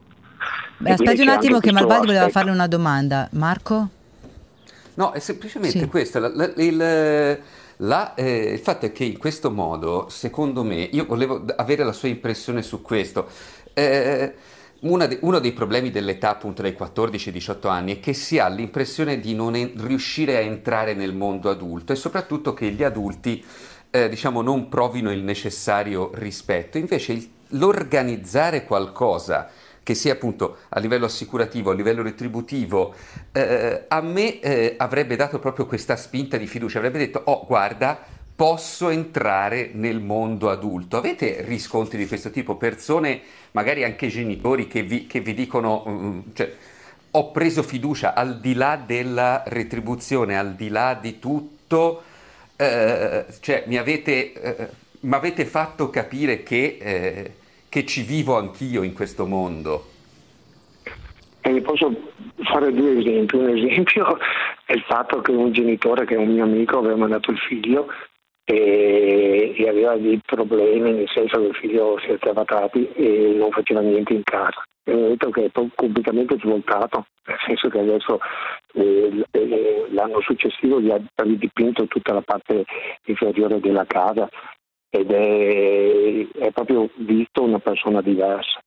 Beh, 0.78 0.92
aspetti 0.92 1.22
un 1.22 1.30
attimo 1.30 1.60
che 1.60 1.70
questo 1.70 1.74
Malvaldi 1.74 2.06
voleva 2.08 2.26
aspetto. 2.26 2.40
farle 2.40 2.52
una 2.52 2.68
domanda. 2.68 3.28
Marco? 3.34 3.90
No, 4.96 5.12
è 5.12 5.20
semplicemente 5.20 5.80
Sì. 5.80 5.88
questo. 5.88 6.20
la- 6.20 6.32
la- 6.34 6.52
il, 6.58 7.40
la- 7.78 8.14
eh, 8.16 8.52
il 8.54 8.60
fatto 8.60 8.86
è 8.86 8.92
che 8.92 9.04
in 9.06 9.18
questo 9.18 9.52
modo, 9.52 10.08
secondo 10.10 10.64
me, 10.64 10.76
io 10.92 11.06
volevo 11.06 11.44
avere 11.56 11.84
la 11.84 11.94
sua 11.94 12.08
impressione 12.10 12.62
su 12.62 12.82
questo. 12.82 13.28
Eh, 13.74 14.34
de- 14.82 15.20
uno 15.22 15.40
dei 15.40 15.52
problemi 15.52 15.92
dell'età 15.92 16.30
appunto 16.30 16.62
dai 16.62 16.74
14 16.74 17.30
ai 17.30 17.34
18 17.34 17.68
anni 17.68 17.98
è 17.98 18.00
che 18.00 18.14
si 18.14 18.40
ha 18.40 18.48
l'impressione 18.48 19.20
di 19.20 19.34
non 19.34 19.56
en- 19.56 19.74
riuscire 19.86 20.38
a 20.38 20.40
entrare 20.40 20.94
nel 20.94 21.14
mondo 21.14 21.50
adulto 21.50 21.92
e 21.92 21.96
soprattutto 21.96 22.54
che 22.54 22.72
gli 22.72 22.84
adulti 22.84 23.44
eh, 23.92 24.08
diciamo 24.08 24.42
non 24.42 24.70
provino 24.70 25.12
il 25.12 25.24
necessario 25.24 26.12
rispetto. 26.14 26.78
Invece 26.78 27.14
il- 27.14 27.30
l'organizzare 27.50 28.64
qualcosa 28.64 29.50
che 29.82 29.96
sia 29.96 30.14
appunto 30.14 30.58
a 30.70 30.80
livello 30.80 31.06
assicurativo, 31.06 31.72
a 31.72 31.74
livello 31.74 32.04
retributivo, 32.04 32.94
eh, 33.32 33.86
a 33.88 34.02
me 34.02 34.40
eh, 34.40 34.76
avrebbe 34.78 35.16
dato 35.16 35.40
proprio 35.40 35.66
questa 35.66 35.96
spinta 35.96 36.38
di 36.38 36.46
fiducia, 36.46 36.78
avrebbe 36.78 37.00
detto, 37.00 37.22
oh 37.26 37.44
guarda, 37.48 38.00
posso 38.40 38.88
entrare 38.88 39.72
nel 39.74 40.00
mondo 40.00 40.50
adulto. 40.50 40.96
Avete 40.96 41.44
riscontri 41.46 41.98
di 41.98 42.08
questo 42.08 42.30
tipo? 42.30 42.56
Persone, 42.56 43.20
magari 43.52 43.84
anche 43.84 44.08
genitori, 44.08 44.66
che 44.66 44.82
vi, 44.82 45.08
che 45.08 45.20
vi 45.20 45.34
dicono, 45.34 45.84
mm, 45.86 46.20
cioè, 46.34 46.50
ho 47.12 47.32
preso 47.32 47.64
fiducia 47.64 48.14
al 48.14 48.40
di 48.40 48.54
là 48.54 48.78
della 48.78 49.44
retribuzione, 49.46 50.38
al 50.38 50.54
di 50.54 50.70
là 50.70 50.94
di 50.94 51.20
tutto, 51.20 52.04
eh, 52.56 53.26
cioè 53.42 53.66
mi 53.68 53.76
avete, 53.76 54.32
eh, 54.32 54.70
avete 55.10 55.44
fatto 55.44 55.90
capire 55.90 56.42
che, 56.42 56.78
eh, 56.80 57.32
che 57.68 57.86
ci 57.86 58.04
vivo 58.04 58.38
anch'io 58.38 58.84
in 58.84 58.94
questo 58.94 59.26
mondo. 59.26 59.86
Posso 61.42 61.94
fare 62.46 62.72
due 62.72 63.00
esempi. 63.00 63.36
Un 63.36 63.50
esempio 63.50 64.18
è 64.66 64.72
il 64.72 64.84
fatto 64.88 65.20
che 65.20 65.32
un 65.32 65.52
genitore, 65.52 66.06
che 66.06 66.16
è 66.16 66.18
un 66.18 66.32
mio 66.32 66.46
amico, 66.46 66.78
aveva 66.78 66.96
mandato 66.96 67.32
il 67.32 67.38
figlio 67.38 67.88
e, 68.52 69.54
e 69.56 69.70
aveva 69.70 69.96
dei 69.96 70.20
problemi, 70.26 70.92
nel 70.92 71.10
senso 71.14 71.40
che 71.40 71.48
il 71.48 71.56
figlio 71.56 72.00
si 72.00 72.16
stava 72.18 72.44
trapi 72.46 72.90
e 72.94 73.36
non 73.38 73.52
faceva 73.52 73.82
niente 73.82 74.14
in 74.14 74.24
casa. 74.24 74.64
E 74.84 74.92
ho 74.92 75.10
detto 75.10 75.30
che 75.30 75.46
è 75.46 75.52
completamente 75.76 76.36
svoltato, 76.40 77.06
nel 77.28 77.38
senso 77.46 77.70
che 77.70 77.80
adesso 77.80 78.20
eh, 78.74 79.24
eh, 79.30 79.86
l'anno 79.92 80.20
successivo 80.22 80.82
gli 80.82 80.90
ha 80.90 81.00
ridipinto 81.18 81.86
tutta 81.86 82.14
la 82.14 82.22
parte 82.22 82.66
inferiore 83.06 83.60
della 83.60 83.86
casa 83.86 84.28
ed 84.90 85.12
è, 85.12 86.28
è 86.40 86.52
proprio 86.52 86.90
visto 86.96 87.44
una 87.44 87.60
persona 87.60 88.02
diversa. 88.02 88.60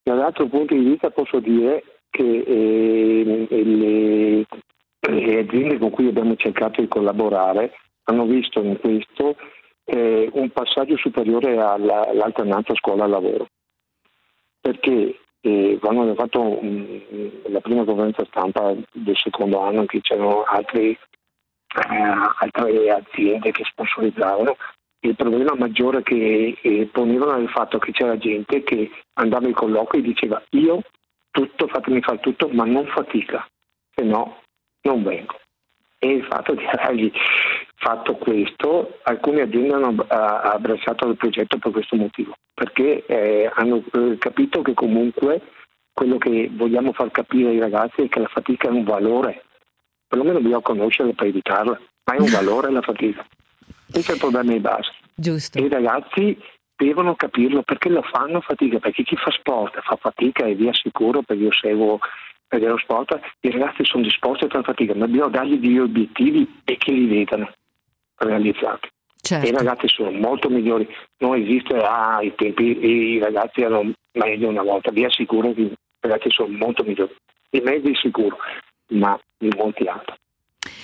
Dall'altro 0.00 0.46
punto 0.46 0.74
di 0.74 0.84
vista 0.84 1.10
posso 1.10 1.40
dire 1.40 1.82
che 2.08 2.22
eh, 2.22 3.46
le, 3.50 4.46
le 5.00 5.38
aziende 5.40 5.78
con 5.78 5.90
cui 5.90 6.06
abbiamo 6.06 6.36
cercato 6.36 6.80
di 6.80 6.86
collaborare 6.86 7.72
hanno 8.08 8.24
visto 8.24 8.60
in 8.62 8.78
questo 8.78 9.36
eh, 9.84 10.28
un 10.32 10.50
passaggio 10.50 10.96
superiore 10.96 11.58
alla- 11.58 12.08
all'alternanza 12.08 12.74
scuola-lavoro. 12.74 13.46
Perché 14.60 15.18
eh, 15.40 15.78
quando 15.80 16.00
abbiamo 16.00 16.18
fatto 16.18 16.60
mm, 16.62 16.98
la 17.48 17.60
prima 17.60 17.84
conferenza 17.84 18.24
stampa 18.26 18.74
del 18.92 19.16
secondo 19.16 19.60
anno, 19.60 19.80
in 19.80 19.86
cui 19.86 20.00
c'erano 20.00 20.42
altri, 20.42 20.90
eh, 20.90 20.98
altre 22.40 22.90
aziende 22.90 23.50
che 23.52 23.64
sponsorizzavano, 23.64 24.56
il 25.00 25.14
problema 25.14 25.54
maggiore 25.54 26.02
che 26.02 26.58
eh, 26.60 26.88
ponevano 26.90 27.32
era 27.32 27.40
il 27.40 27.48
fatto 27.48 27.78
che 27.78 27.92
c'era 27.92 28.18
gente 28.18 28.64
che 28.64 28.90
andava 29.14 29.46
ai 29.46 29.52
colloqui 29.52 29.98
e 29.98 30.02
diceva 30.02 30.42
io 30.50 30.82
tutto, 31.30 31.68
fatemi 31.68 32.00
fare 32.00 32.18
tutto, 32.18 32.48
ma 32.48 32.64
non 32.64 32.86
fatica, 32.86 33.46
se 33.94 34.02
no 34.02 34.40
non 34.82 35.02
vengo. 35.04 35.36
E 35.98 36.08
il 36.08 36.24
fatto 36.24 36.54
di 36.54 36.64
dargli 36.72 37.10
fatto 37.74 38.14
questo, 38.16 38.98
alcune 39.02 39.42
aziende 39.42 39.74
hanno 39.74 40.04
abbracciato 40.08 41.08
il 41.08 41.16
progetto 41.16 41.58
per 41.58 41.72
questo 41.72 41.96
motivo, 41.96 42.34
perché 42.52 43.04
eh, 43.06 43.50
hanno 43.54 43.82
eh, 43.92 44.18
capito 44.18 44.62
che 44.62 44.74
comunque 44.74 45.40
quello 45.92 46.18
che 46.18 46.48
vogliamo 46.52 46.92
far 46.92 47.10
capire 47.10 47.50
ai 47.50 47.58
ragazzi 47.58 48.02
è 48.02 48.08
che 48.08 48.20
la 48.20 48.28
fatica 48.28 48.68
è 48.68 48.70
un 48.70 48.84
valore, 48.84 49.44
perlomeno 50.06 50.38
bisogna 50.38 50.60
conoscerla 50.60 51.12
per 51.12 51.26
evitarla, 51.26 51.80
ma 52.04 52.14
è 52.14 52.20
un 52.20 52.30
valore 52.30 52.70
la 52.70 52.82
fatica. 52.82 53.26
Questo 53.90 54.12
è 54.12 54.14
il 54.14 54.20
problema 54.20 54.52
di 54.52 54.60
base. 54.60 54.92
Giusto. 55.14 55.58
E 55.58 55.62
i 55.62 55.68
ragazzi 55.68 56.38
devono 56.76 57.16
capirlo 57.16 57.62
perché 57.62 57.88
lo 57.88 58.02
fanno 58.02 58.40
fatica, 58.40 58.78
perché 58.78 59.02
chi 59.02 59.16
fa 59.16 59.30
sport 59.30 59.80
fa 59.80 59.96
fatica 59.96 60.46
e 60.46 60.54
vi 60.54 60.68
assicuro, 60.68 61.22
perché 61.22 61.42
io 61.42 61.52
seguo 61.52 61.98
perché 62.48 62.66
lo 62.66 62.78
sport, 62.78 63.18
i 63.40 63.50
ragazzi 63.50 63.84
sono 63.84 64.02
disposti 64.02 64.44
a 64.44 64.48
fare 64.48 64.64
fatica, 64.64 64.94
ma 64.94 65.06
dobbiamo 65.06 65.28
dargli 65.28 65.58
degli 65.58 65.78
obiettivi 65.78 66.60
e 66.64 66.76
che 66.78 66.92
li 66.92 67.06
vedano 67.06 67.52
realizzati. 68.16 68.88
Certo. 69.20 69.46
E 69.46 69.50
i 69.50 69.52
ragazzi 69.52 69.88
sono 69.88 70.10
molto 70.10 70.48
migliori, 70.48 70.88
non 71.18 71.36
esiste 71.36 71.76
ah, 71.76 72.20
i 72.22 72.34
tempi, 72.34 72.84
i 72.84 73.18
ragazzi 73.18 73.60
erano 73.60 73.92
meglio 74.12 74.48
una 74.48 74.62
volta, 74.62 74.90
vi 74.90 75.04
assicuro 75.04 75.52
che 75.52 75.60
i 75.60 75.76
ragazzi 76.00 76.30
sono 76.30 76.56
molto 76.56 76.82
migliori, 76.82 77.14
i 77.50 77.60
mezzi 77.60 77.94
sicuro, 77.94 78.38
ma 78.88 79.18
di 79.36 79.50
molti 79.54 79.84
altri. 79.84 80.16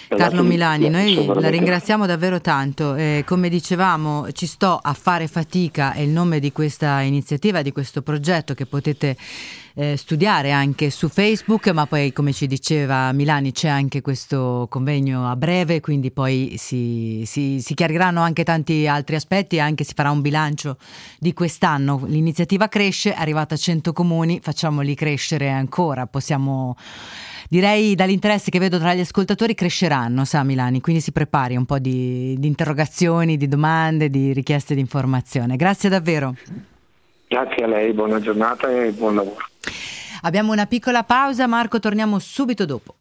Carlo 0.09 0.43
Milani, 0.43 0.89
noi 0.89 1.27
la 1.27 1.49
ringraziamo 1.49 2.07
davvero 2.07 2.41
tanto. 2.41 2.95
Eh, 2.95 3.25
come 3.27 3.49
dicevamo, 3.49 4.31
ci 4.33 4.47
sto 4.47 4.79
a 4.83 4.93
fare 4.93 5.27
fatica 5.29 5.93
è 5.93 6.01
il 6.01 6.11
nome 6.11 6.41
di 6.41 6.53
questa 6.53 7.01
iniziativa, 7.01 7.63
di 7.63 7.73
questo 7.73 8.03
progetto 8.03 8.55
che 8.55 8.67
potete 8.67 9.17
eh, 9.75 9.97
studiare 9.97 10.53
anche 10.53 10.91
su 10.91 11.09
Facebook, 11.09 11.69
ma 11.71 11.87
poi 11.87 12.13
come 12.13 12.33
ci 12.33 12.47
diceva 12.47 13.11
Milani 13.13 13.53
c'è 13.53 13.69
anche 13.69 14.03
questo 14.03 14.67
convegno 14.71 15.29
a 15.29 15.37
breve, 15.37 15.81
quindi 15.81 16.11
poi 16.11 16.55
si, 16.59 17.23
si- 17.27 17.61
si 17.61 17.75
chiariranno 17.75 18.21
anche 18.21 18.45
tanti 18.45 18.87
altri 18.87 19.17
aspetti 19.17 19.57
e 19.57 19.61
anche 19.61 19.85
si 19.85 19.95
farà 19.95 20.11
un 20.11 20.21
bilancio 20.21 20.77
di 21.19 21.33
quest'anno. 21.33 22.03
L'iniziativa 22.07 22.69
cresce, 22.69 23.15
è 23.15 23.21
arrivata 23.21 23.55
a 23.55 23.59
100 23.59 23.93
comuni, 23.93 24.41
facciamoli 24.43 24.95
crescere 24.95 25.51
ancora, 25.51 26.07
possiamo... 26.07 26.77
Direi 27.49 27.95
dall'interesse 27.95 28.51
che 28.51 28.59
vedo 28.59 28.79
tra 28.79 28.95
gli 28.95 29.01
ascoltatori 29.01 29.55
cresceranno, 29.55 30.25
sa 30.25 30.43
Milani, 30.43 30.81
quindi 30.81 31.01
si 31.01 31.13
prepari 31.13 31.57
un 31.57 31.65
po' 31.67 31.79
di, 31.79 32.35
di 32.39 32.47
interrogazioni, 32.47 33.37
di 33.37 33.49
domande, 33.49 34.09
di 34.09 34.33
richieste 34.33 34.75
di 34.75 34.81
informazione. 34.81 35.57
Grazie 35.57 35.89
davvero. 35.89 36.35
Grazie 37.29 37.65
a 37.65 37.67
lei, 37.67 37.93
buona 37.93 38.21
giornata 38.21 38.71
e 38.71 38.93
buon 38.93 39.17
lavoro. 39.17 39.37
Abbiamo 40.23 40.53
una 40.53 40.67
piccola 40.67 41.03
pausa, 41.03 41.47
Marco, 41.47 41.79
torniamo 41.79 42.19
subito 42.19 42.65
dopo. 42.65 42.97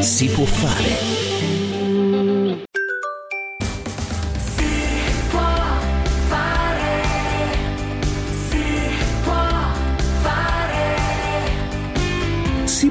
Si 0.00 0.28
può 0.28 0.44
fare. 0.44 1.23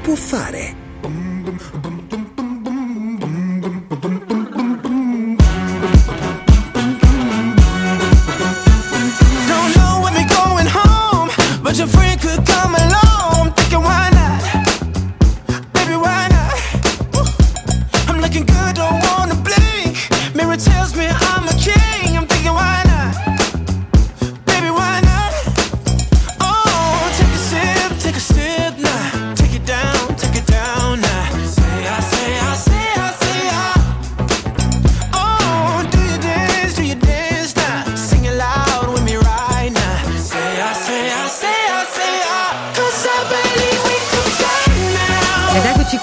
Può 0.04 0.14
fare. 0.14 0.74
Don't 9.48 9.76
know 9.76 10.00
when 10.02 10.12
we're 10.12 10.28
going 10.28 10.66
home, 10.66 11.30
but 11.62 11.78
your 11.78 11.86
friend 11.86 12.20
could 12.20 12.44
come 12.44 12.74
along. 12.74 13.13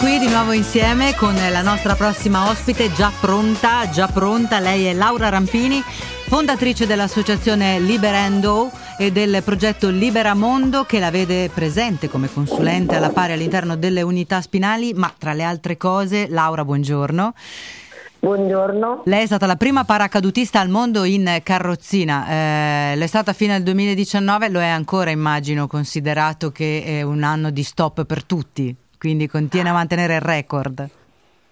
Qui 0.01 0.17
di 0.17 0.29
nuovo 0.29 0.51
insieme 0.51 1.13
con 1.13 1.35
la 1.35 1.61
nostra 1.61 1.93
prossima 1.93 2.49
ospite 2.49 2.91
già 2.91 3.11
pronta, 3.21 3.87
già 3.91 4.07
pronta. 4.07 4.59
Lei 4.59 4.85
è 4.85 4.93
Laura 4.93 5.29
Rampini, 5.29 5.79
fondatrice 6.27 6.87
dell'associazione 6.87 7.79
Liberendo 7.79 8.71
e 8.97 9.11
del 9.11 9.43
progetto 9.43 9.89
Libera 9.89 10.33
Mondo 10.33 10.85
che 10.85 10.97
la 10.97 11.11
vede 11.11 11.51
presente 11.53 12.09
come 12.09 12.33
consulente 12.33 12.95
alla 12.95 13.11
pari 13.11 13.33
all'interno 13.33 13.75
delle 13.75 14.01
unità 14.01 14.41
spinali, 14.41 14.93
ma 14.95 15.13
tra 15.15 15.33
le 15.33 15.43
altre 15.43 15.77
cose, 15.77 16.27
Laura, 16.27 16.65
buongiorno. 16.65 17.33
Buongiorno. 18.21 19.03
Lei 19.05 19.21
è 19.21 19.25
stata 19.27 19.45
la 19.45 19.55
prima 19.55 19.83
paracadutista 19.83 20.59
al 20.59 20.69
mondo 20.69 21.03
in 21.03 21.41
carrozzina, 21.43 22.27
eh, 22.27 22.95
lo 22.95 23.03
è 23.03 23.07
stata 23.07 23.33
fino 23.33 23.53
al 23.53 23.61
2019, 23.61 24.49
lo 24.49 24.59
è 24.61 24.67
ancora 24.67 25.11
immagino, 25.11 25.67
considerato 25.67 26.51
che 26.51 26.83
è 26.85 27.01
un 27.03 27.21
anno 27.21 27.51
di 27.51 27.61
stop 27.61 28.05
per 28.05 28.23
tutti, 28.23 28.75
quindi 29.01 29.27
continua 29.27 29.71
a 29.71 29.73
mantenere 29.73 30.13
il 30.13 30.21
record. 30.21 30.87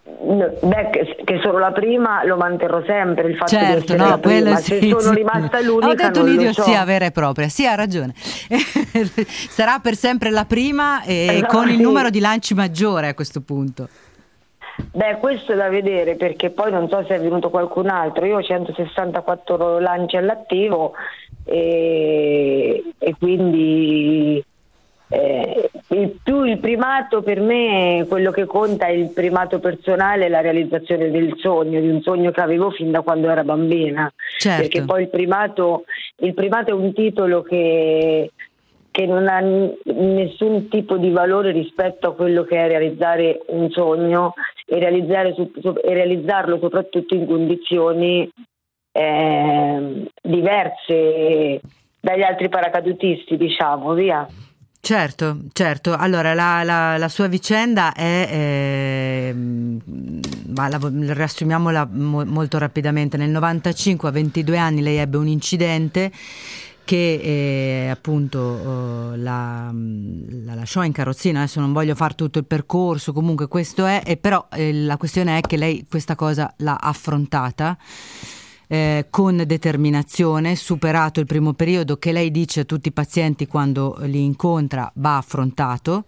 Beh, 0.05 0.89
che, 1.23 1.39
sono 1.41 1.57
la 1.57 1.71
prima 1.71 2.23
lo 2.23 2.37
manterrò 2.37 2.83
sempre 2.85 3.27
il 3.29 3.37
fatto 3.37 3.55
di 3.55 3.61
Certo, 3.63 3.77
essere 3.93 3.97
no, 3.97 4.09
la 4.09 4.17
prima. 4.19 4.41
quello 4.41 4.55
Se 4.57 4.79
sì, 4.79 4.89
sono 4.89 5.01
sì. 5.01 5.13
rimasta 5.15 5.59
l'unica 5.59 5.87
Ho 5.87 5.95
detto 5.95 6.21
un'idiozia 6.21 6.79
so. 6.79 6.85
vera 6.85 7.05
e 7.05 7.11
propria, 7.11 7.49
sì, 7.49 7.65
ha 7.65 7.73
ragione. 7.73 8.13
Sarà 9.49 9.79
per 9.79 9.95
sempre 9.95 10.29
la 10.29 10.45
prima 10.45 11.01
e 11.01 11.39
No, 11.41 11.47
con 11.47 11.69
il 11.69 11.77
sì. 11.77 11.81
numero 11.81 12.11
di 12.11 12.19
lanci 12.19 12.53
maggiore 12.53 13.07
a 13.07 13.13
questo 13.15 13.41
punto. 13.41 13.87
Beh, 14.91 15.17
questo 15.17 15.53
è 15.53 15.55
da 15.55 15.69
vedere 15.69 16.15
perché 16.17 16.51
poi 16.51 16.71
non 16.71 16.87
so 16.87 17.03
se 17.07 17.15
è 17.15 17.19
venuto 17.19 17.49
qualcun 17.49 17.89
altro. 17.89 18.25
Io 18.25 18.37
ho 18.37 18.43
164 18.43 19.79
lanci 19.79 20.17
all'attivo 20.17 20.93
e, 21.45 22.83
e 22.99 23.15
quindi 23.17 24.43
eh, 25.09 25.69
il, 25.89 26.19
più 26.23 26.43
il 26.43 26.59
primato 26.59 27.21
per 27.21 27.39
me, 27.41 28.05
quello 28.07 28.31
che 28.31 28.45
conta 28.45 28.85
è 28.85 28.91
il 28.91 29.11
primato 29.11 29.59
personale 29.59 30.29
la 30.29 30.41
realizzazione 30.41 31.09
del 31.09 31.33
sogno, 31.37 31.79
di 31.81 31.89
un 31.89 32.01
sogno 32.01 32.31
che 32.31 32.41
avevo 32.41 32.69
fin 32.69 32.91
da 32.91 33.01
quando 33.01 33.29
era 33.29 33.43
bambina. 33.43 34.11
Certo. 34.37 34.61
Perché 34.61 34.83
poi 34.83 35.03
il 35.03 35.09
primato, 35.09 35.85
il 36.17 36.33
primato 36.33 36.69
è 36.69 36.73
un 36.73 36.93
titolo 36.93 37.41
che 37.41 38.31
che 38.91 39.05
non 39.05 39.27
ha 39.27 39.39
nessun 39.39 40.67
tipo 40.67 40.97
di 40.97 41.11
valore 41.11 41.51
rispetto 41.51 42.09
a 42.09 42.15
quello 42.15 42.43
che 42.43 42.57
è 42.57 42.67
realizzare 42.67 43.39
un 43.47 43.69
sogno 43.69 44.33
e, 44.65 44.79
realizzare 44.79 45.33
su- 45.35 45.51
e 45.53 45.93
realizzarlo 45.93 46.57
soprattutto 46.59 47.13
in 47.13 47.27
condizioni 47.27 48.29
ehm, 48.91 50.05
diverse 50.21 51.61
dagli 52.01 52.23
altri 52.23 52.49
paracadutisti, 52.49 53.37
diciamo, 53.37 53.93
via. 53.93 54.27
Certo, 54.81 55.41
certo. 55.53 55.93
Allora, 55.93 56.33
la, 56.33 56.63
la- 56.63 56.97
la 56.97 57.09
sua 57.09 57.27
vicenda 57.27 57.93
è, 57.93 58.27
ehm, 59.31 59.79
ma 60.55 60.67
la, 60.69 60.79
riassumiamola 60.81 61.87
mo- 61.91 62.25
molto 62.25 62.57
rapidamente. 62.57 63.17
Nel 63.17 63.29
95, 63.29 64.07
a 64.07 64.11
22 64.11 64.57
anni, 64.57 64.81
lei 64.81 64.95
ebbe 64.97 65.17
un 65.17 65.27
incidente 65.27 66.11
che 66.85 67.19
eh, 67.85 67.89
appunto 67.89 69.11
eh, 69.13 69.17
la, 69.17 69.71
la 69.71 70.55
lasciò 70.55 70.83
in 70.83 70.91
carrozzina. 70.93 71.39
Adesso 71.41 71.59
non 71.59 71.73
voglio 71.73 71.93
fare 71.93 72.15
tutto 72.15 72.39
il 72.39 72.45
percorso, 72.45 73.11
comunque 73.13 73.47
questo 73.47 73.85
è, 73.85 74.17
però 74.19 74.47
eh, 74.53 74.73
la 74.73 74.97
questione 74.97 75.37
è 75.37 75.41
che 75.41 75.57
lei 75.57 75.85
questa 75.87 76.15
cosa 76.15 76.51
l'ha 76.57 76.77
affrontata 76.81 77.77
eh, 78.71 79.07
con 79.09 79.41
determinazione, 79.47 80.55
superato 80.55 81.19
il 81.19 81.25
primo 81.25 81.53
periodo 81.53 81.97
che 81.97 82.11
lei 82.11 82.29
dice 82.29 82.59
a 82.59 82.65
tutti 82.65 82.89
i 82.89 82.91
pazienti 82.91 83.47
quando 83.47 83.97
li 84.01 84.23
incontra 84.23 84.91
va 84.95 85.17
affrontato. 85.17 86.05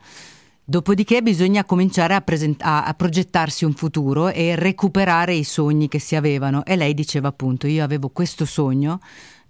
Dopodiché 0.64 1.24
bisogna 1.24 1.66
cominciare 1.66 2.14
a, 2.14 2.22
present- 2.22 2.62
a- 2.62 2.94
progettarsi 2.94 3.66
un 3.66 3.74
futuro 3.74 4.30
e 4.30 4.56
recuperare 4.56 5.34
i 5.34 5.44
sogni 5.44 5.88
che 5.88 6.00
si 6.00 6.16
avevano. 6.16 6.64
E 6.64 6.76
lei 6.76 6.94
diceva 6.94 7.30
appunto: 7.30 7.66
Io 7.66 7.84
avevo 7.84 8.10
questo 8.10 8.46
sogno, 8.46 9.00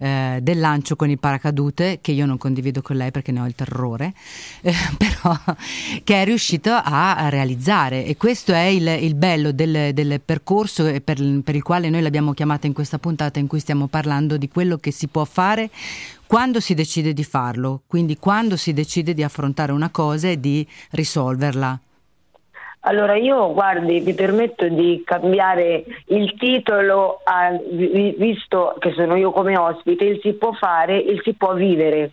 eh, 0.02 0.40
del 0.42 0.58
lancio 0.58 0.96
con 0.96 1.08
il 1.08 1.18
paracadute, 1.20 1.98
che 2.00 2.10
io 2.10 2.26
non 2.26 2.36
condivido 2.36 2.82
con 2.82 2.96
lei 2.96 3.12
perché 3.12 3.30
ne 3.30 3.40
ho 3.40 3.46
il 3.46 3.54
terrore, 3.54 4.12
eh, 4.60 4.74
però 4.96 5.38
che 6.02 6.22
è 6.22 6.24
riuscito 6.24 6.72
a, 6.72 7.28
realizzare 7.28 8.04
e 8.04 8.16
questo 8.16 8.52
è 8.52 8.64
il, 8.64 8.86
il 9.00 9.14
bello 9.14 9.52
del, 9.52 9.94
del 9.94 10.20
percorso 10.20 10.84
per, 11.04 11.40
per 11.44 11.54
il 11.54 11.62
quale 11.62 11.88
noi 11.88 12.02
l'abbiamo 12.02 12.32
chiamata 12.32 12.66
in 12.66 12.72
questa 12.72 12.98
puntata 12.98 13.38
in 13.38 13.46
cui 13.46 13.60
stiamo 13.60 13.86
parlando 13.86 14.36
di 14.36 14.48
quello 14.48 14.76
che 14.76 14.90
si 14.90 15.06
può 15.06 15.24
fare 15.24 15.70
quando 16.26 16.58
si 16.58 16.74
decide 16.74 17.12
di 17.12 17.24
farlo, 17.24 17.82
quindi 17.86 18.16
quando 18.16 18.56
si 18.56 18.72
decide 18.72 19.14
di 19.14 19.22
affrontare 19.22 19.70
una 19.70 19.90
cosa 19.90 20.28
e 20.28 20.40
di 20.40 20.66
risolverla. 20.90 21.78
Allora 22.84 23.14
io, 23.14 23.52
guardi, 23.52 24.00
vi 24.00 24.12
permetto 24.12 24.66
di 24.68 25.02
cambiare 25.04 25.84
il 26.06 26.34
titolo, 26.36 27.20
a- 27.22 27.56
vi- 27.70 28.14
visto 28.18 28.74
che 28.80 28.92
sono 28.92 29.14
io 29.14 29.30
come 29.30 29.56
ospite, 29.56 30.04
il 30.04 30.18
si 30.20 30.32
può 30.32 30.52
fare, 30.52 30.96
il 30.96 31.20
si 31.22 31.34
può 31.34 31.54
vivere, 31.54 32.10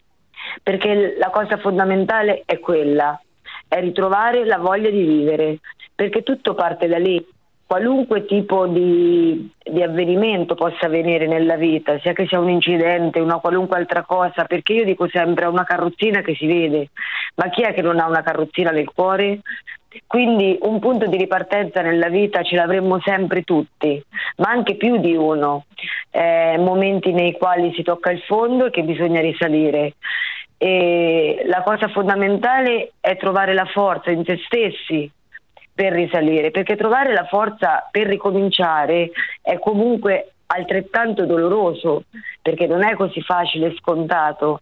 perché 0.61 1.15
la 1.17 1.31
cosa 1.31 1.57
fondamentale 1.57 2.43
è 2.45 2.59
quella, 2.59 3.19
è 3.67 3.79
ritrovare 3.79 4.45
la 4.45 4.57
voglia 4.57 4.91
di 4.91 5.03
vivere, 5.03 5.57
perché 5.95 6.21
tutto 6.21 6.53
parte 6.53 6.87
da 6.87 6.97
lì. 6.99 7.25
Qualunque 7.65 8.25
tipo 8.25 8.65
di, 8.65 9.47
di 9.63 9.83
avvenimento 9.83 10.55
possa 10.55 10.87
avvenire 10.87 11.27
nella 11.27 11.55
vita, 11.55 11.99
sia 11.99 12.13
che 12.13 12.25
sia 12.25 12.39
un 12.39 12.49
incidente, 12.49 13.19
una 13.19 13.37
qualunque 13.37 13.77
altra 13.77 14.01
cosa, 14.03 14.45
perché 14.45 14.73
io 14.73 14.83
dico 14.85 15.07
sempre 15.07 15.45
una 15.45 15.63
carrozzina 15.65 16.21
che 16.21 16.33
si 16.33 16.47
vede, 16.47 16.89
ma 17.35 17.49
chi 17.49 17.61
è 17.61 17.73
che 17.73 17.83
non 17.83 17.99
ha 17.99 18.07
una 18.07 18.23
carrozzina 18.23 18.71
nel 18.71 18.89
cuore? 18.91 19.41
Quindi 20.05 20.57
un 20.61 20.79
punto 20.79 21.07
di 21.07 21.17
ripartenza 21.17 21.81
nella 21.81 22.09
vita 22.09 22.43
ce 22.43 22.55
l'avremmo 22.55 22.99
sempre 23.01 23.41
tutti, 23.41 24.01
ma 24.37 24.49
anche 24.49 24.75
più 24.75 24.97
di 24.97 25.15
uno. 25.15 25.65
Eh, 26.11 26.57
momenti 26.59 27.11
nei 27.11 27.33
quali 27.33 27.73
si 27.73 27.81
tocca 27.81 28.11
il 28.11 28.21
fondo 28.21 28.65
e 28.65 28.69
che 28.69 28.83
bisogna 28.83 29.21
risalire. 29.21 29.95
E 30.57 31.43
la 31.45 31.63
cosa 31.63 31.87
fondamentale 31.87 32.91
è 32.99 33.17
trovare 33.17 33.53
la 33.53 33.65
forza 33.65 34.11
in 34.11 34.23
se 34.25 34.39
stessi 34.45 35.09
per 35.73 35.93
risalire, 35.93 36.51
perché 36.51 36.75
trovare 36.75 37.13
la 37.13 37.25
forza 37.25 37.87
per 37.89 38.05
ricominciare 38.05 39.11
è 39.41 39.57
comunque 39.57 40.33
altrettanto 40.47 41.25
doloroso, 41.25 42.03
perché 42.41 42.67
non 42.67 42.83
è 42.83 42.93
così 42.95 43.21
facile 43.21 43.67
e 43.67 43.75
scontato. 43.77 44.61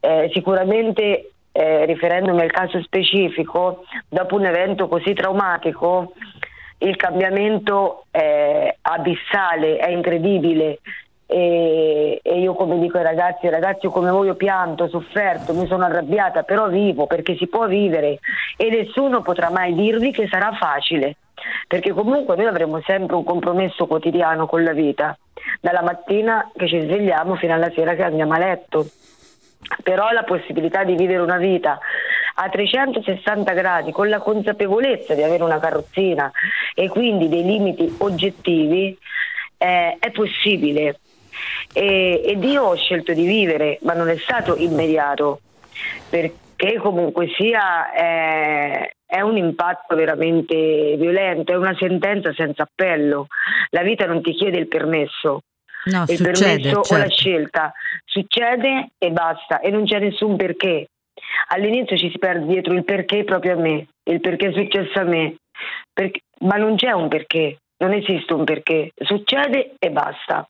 Eh, 0.00 0.30
sicuramente 0.32 1.30
eh, 1.52 1.84
riferendomi 1.84 2.40
al 2.40 2.50
caso 2.50 2.80
specifico, 2.82 3.84
dopo 4.08 4.36
un 4.36 4.44
evento 4.44 4.88
così 4.88 5.12
traumatico, 5.14 6.12
il 6.78 6.96
cambiamento 6.96 8.04
è 8.10 8.74
abissale, 8.82 9.76
è 9.76 9.90
incredibile. 9.90 10.78
E, 11.26 12.18
e 12.24 12.40
io 12.40 12.54
come 12.54 12.78
dico 12.80 12.98
ai 12.98 13.04
ragazzi, 13.04 13.48
ragazzi 13.48 13.86
come 13.86 14.10
voi 14.10 14.30
ho 14.30 14.34
pianto, 14.34 14.84
ho 14.84 14.88
sofferto, 14.88 15.54
mi 15.54 15.66
sono 15.68 15.84
arrabbiata, 15.84 16.42
però 16.42 16.68
vivo 16.68 17.06
perché 17.06 17.36
si 17.36 17.46
può 17.46 17.68
vivere 17.68 18.18
e 18.56 18.68
nessuno 18.68 19.22
potrà 19.22 19.48
mai 19.48 19.74
dirvi 19.74 20.10
che 20.10 20.26
sarà 20.28 20.50
facile, 20.58 21.18
perché 21.68 21.92
comunque 21.92 22.34
noi 22.34 22.46
avremo 22.46 22.80
sempre 22.80 23.14
un 23.14 23.22
compromesso 23.22 23.86
quotidiano 23.86 24.46
con 24.46 24.64
la 24.64 24.72
vita, 24.72 25.16
dalla 25.60 25.82
mattina 25.82 26.50
che 26.56 26.66
ci 26.66 26.80
svegliamo 26.80 27.36
fino 27.36 27.54
alla 27.54 27.70
sera 27.70 27.94
che 27.94 28.02
andiamo 28.02 28.32
a 28.32 28.38
letto 28.38 28.86
però 29.82 30.10
la 30.10 30.24
possibilità 30.24 30.84
di 30.84 30.94
vivere 30.94 31.20
una 31.20 31.38
vita 31.38 31.78
a 32.34 32.48
360 32.48 33.52
gradi 33.52 33.92
con 33.92 34.08
la 34.08 34.18
consapevolezza 34.18 35.14
di 35.14 35.22
avere 35.22 35.42
una 35.42 35.58
carrozzina 35.58 36.30
e 36.74 36.88
quindi 36.88 37.28
dei 37.28 37.44
limiti 37.44 37.94
oggettivi 37.98 38.96
eh, 39.58 39.96
è 39.98 40.10
possibile 40.10 41.00
e, 41.72 42.22
ed 42.24 42.42
io 42.44 42.64
ho 42.64 42.76
scelto 42.76 43.12
di 43.12 43.26
vivere 43.26 43.78
ma 43.82 43.92
non 43.92 44.08
è 44.08 44.16
stato 44.16 44.56
immediato 44.56 45.40
perché 46.08 46.78
comunque 46.78 47.28
sia 47.36 47.92
eh, 47.92 48.94
è 49.10 49.20
un 49.22 49.36
impatto 49.36 49.96
veramente 49.96 50.94
violento, 50.96 51.52
è 51.52 51.56
una 51.56 51.74
sentenza 51.76 52.32
senza 52.32 52.62
appello. 52.62 53.26
La 53.70 53.82
vita 53.82 54.06
non 54.06 54.22
ti 54.22 54.32
chiede 54.32 54.58
il 54.58 54.68
permesso, 54.68 55.42
No, 55.86 56.04
il 56.08 56.16
succede, 56.16 56.70
permesso 56.70 56.78
o 56.78 56.96
la 56.96 57.08
certo. 57.08 57.14
scelta. 57.14 57.72
Succede 58.04 58.90
e 58.98 59.10
basta 59.10 59.60
e 59.60 59.70
non 59.70 59.84
c'è 59.84 59.98
nessun 59.98 60.36
perché. 60.36 60.86
All'inizio 61.48 61.96
ci 61.96 62.10
si 62.10 62.18
perde 62.18 62.46
dietro 62.46 62.74
il 62.74 62.84
perché 62.84 63.24
proprio 63.24 63.52
a 63.54 63.56
me, 63.56 63.86
il 64.04 64.20
perché 64.20 64.48
è 64.48 64.52
successo 64.52 64.98
a 64.98 65.04
me, 65.04 65.36
Perché- 65.92 66.20
ma 66.40 66.56
non 66.56 66.76
c'è 66.76 66.90
un 66.92 67.08
perché, 67.08 67.58
non 67.78 67.92
esiste 67.92 68.32
un 68.32 68.44
perché, 68.44 68.92
succede 68.96 69.74
e 69.78 69.90
basta. 69.90 70.48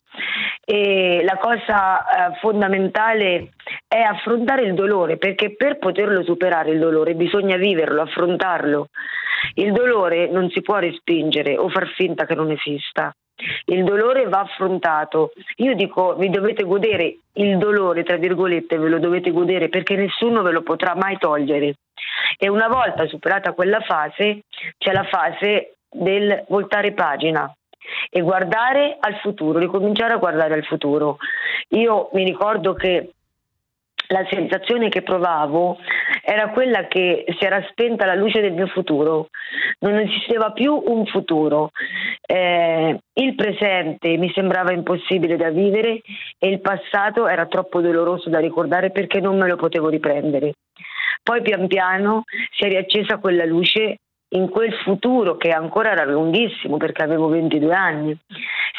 E 0.64 1.22
la 1.24 1.36
cosa 1.38 2.30
eh, 2.30 2.38
fondamentale 2.40 3.50
è 3.88 4.00
affrontare 4.00 4.62
il 4.62 4.74
dolore, 4.74 5.16
perché 5.16 5.54
per 5.54 5.78
poterlo 5.78 6.22
superare 6.22 6.70
il 6.70 6.78
dolore 6.78 7.14
bisogna 7.14 7.56
viverlo, 7.56 8.02
affrontarlo. 8.02 8.88
Il 9.54 9.72
dolore 9.72 10.28
non 10.28 10.48
si 10.50 10.60
può 10.60 10.76
respingere 10.76 11.56
o 11.56 11.68
far 11.68 11.88
finta 11.88 12.26
che 12.26 12.34
non 12.34 12.50
esista. 12.50 13.12
Il 13.66 13.84
dolore 13.84 14.28
va 14.28 14.40
affrontato. 14.40 15.32
Io 15.56 15.74
dico, 15.74 16.14
vi 16.14 16.30
dovete 16.30 16.64
godere 16.64 17.16
il 17.34 17.58
dolore, 17.58 18.02
tra 18.02 18.16
virgolette, 18.16 18.78
ve 18.78 18.88
lo 18.88 18.98
dovete 18.98 19.30
godere 19.30 19.68
perché 19.68 19.96
nessuno 19.96 20.42
ve 20.42 20.52
lo 20.52 20.62
potrà 20.62 20.94
mai 20.94 21.16
togliere. 21.18 21.74
E 22.38 22.48
una 22.48 22.68
volta 22.68 23.06
superata 23.06 23.52
quella 23.52 23.80
fase, 23.80 24.42
c'è 24.78 24.92
la 24.92 25.04
fase 25.04 25.74
del 25.90 26.44
voltare 26.48 26.92
pagina 26.92 27.52
e 28.08 28.20
guardare 28.20 28.96
al 29.00 29.16
futuro, 29.16 29.58
ricominciare 29.58 30.14
a 30.14 30.18
guardare 30.18 30.54
al 30.54 30.64
futuro. 30.64 31.16
Io 31.70 32.10
mi 32.12 32.24
ricordo 32.24 32.74
che 32.74 33.12
la 34.10 34.26
sensazione 34.28 34.88
che 34.88 35.02
provavo 35.02 35.78
era 36.22 36.50
quella 36.50 36.86
che 36.86 37.24
si 37.38 37.44
era 37.44 37.64
spenta 37.70 38.06
la 38.06 38.14
luce 38.14 38.40
del 38.40 38.52
mio 38.52 38.66
futuro, 38.66 39.28
non 39.80 39.98
esisteva 39.98 40.50
più 40.52 40.80
un 40.84 41.06
futuro. 41.06 41.70
Eh, 42.26 42.98
il 43.12 43.34
presente 43.34 44.16
mi 44.16 44.30
sembrava 44.34 44.72
impossibile 44.72 45.36
da 45.36 45.50
vivere 45.50 46.02
e 46.38 46.48
il 46.48 46.60
passato 46.60 47.26
era 47.28 47.46
troppo 47.46 47.80
doloroso 47.80 48.28
da 48.28 48.40
ricordare 48.40 48.90
perché 48.90 49.20
non 49.20 49.38
me 49.38 49.48
lo 49.48 49.56
potevo 49.56 49.88
riprendere. 49.88 50.54
Poi 51.22 51.42
pian 51.42 51.66
piano 51.66 52.24
si 52.50 52.64
è 52.64 52.68
riaccesa 52.68 53.18
quella 53.18 53.44
luce 53.44 53.98
in 54.32 54.48
quel 54.48 54.72
futuro 54.84 55.36
che 55.36 55.50
ancora 55.50 55.90
era 55.92 56.04
lunghissimo 56.04 56.76
perché 56.76 57.02
avevo 57.02 57.28
22 57.28 57.74
anni, 57.74 58.16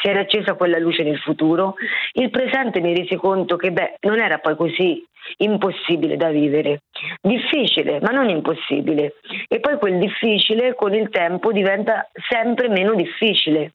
si 0.00 0.08
era 0.08 0.20
accesa 0.20 0.54
quella 0.54 0.78
luce 0.78 1.02
nel 1.02 1.18
futuro, 1.18 1.74
il 2.12 2.30
presente 2.30 2.80
mi 2.80 2.94
resi 2.94 3.16
conto 3.16 3.56
che 3.56 3.70
beh, 3.70 3.96
non 4.02 4.18
era 4.18 4.38
poi 4.38 4.56
così 4.56 5.04
impossibile 5.38 6.16
da 6.16 6.30
vivere, 6.30 6.82
difficile 7.20 8.00
ma 8.00 8.10
non 8.10 8.28
impossibile 8.28 9.14
e 9.48 9.60
poi 9.60 9.78
quel 9.78 9.98
difficile 9.98 10.74
con 10.74 10.94
il 10.94 11.08
tempo 11.10 11.52
diventa 11.52 12.08
sempre 12.28 12.68
meno 12.68 12.94
difficile 12.94 13.72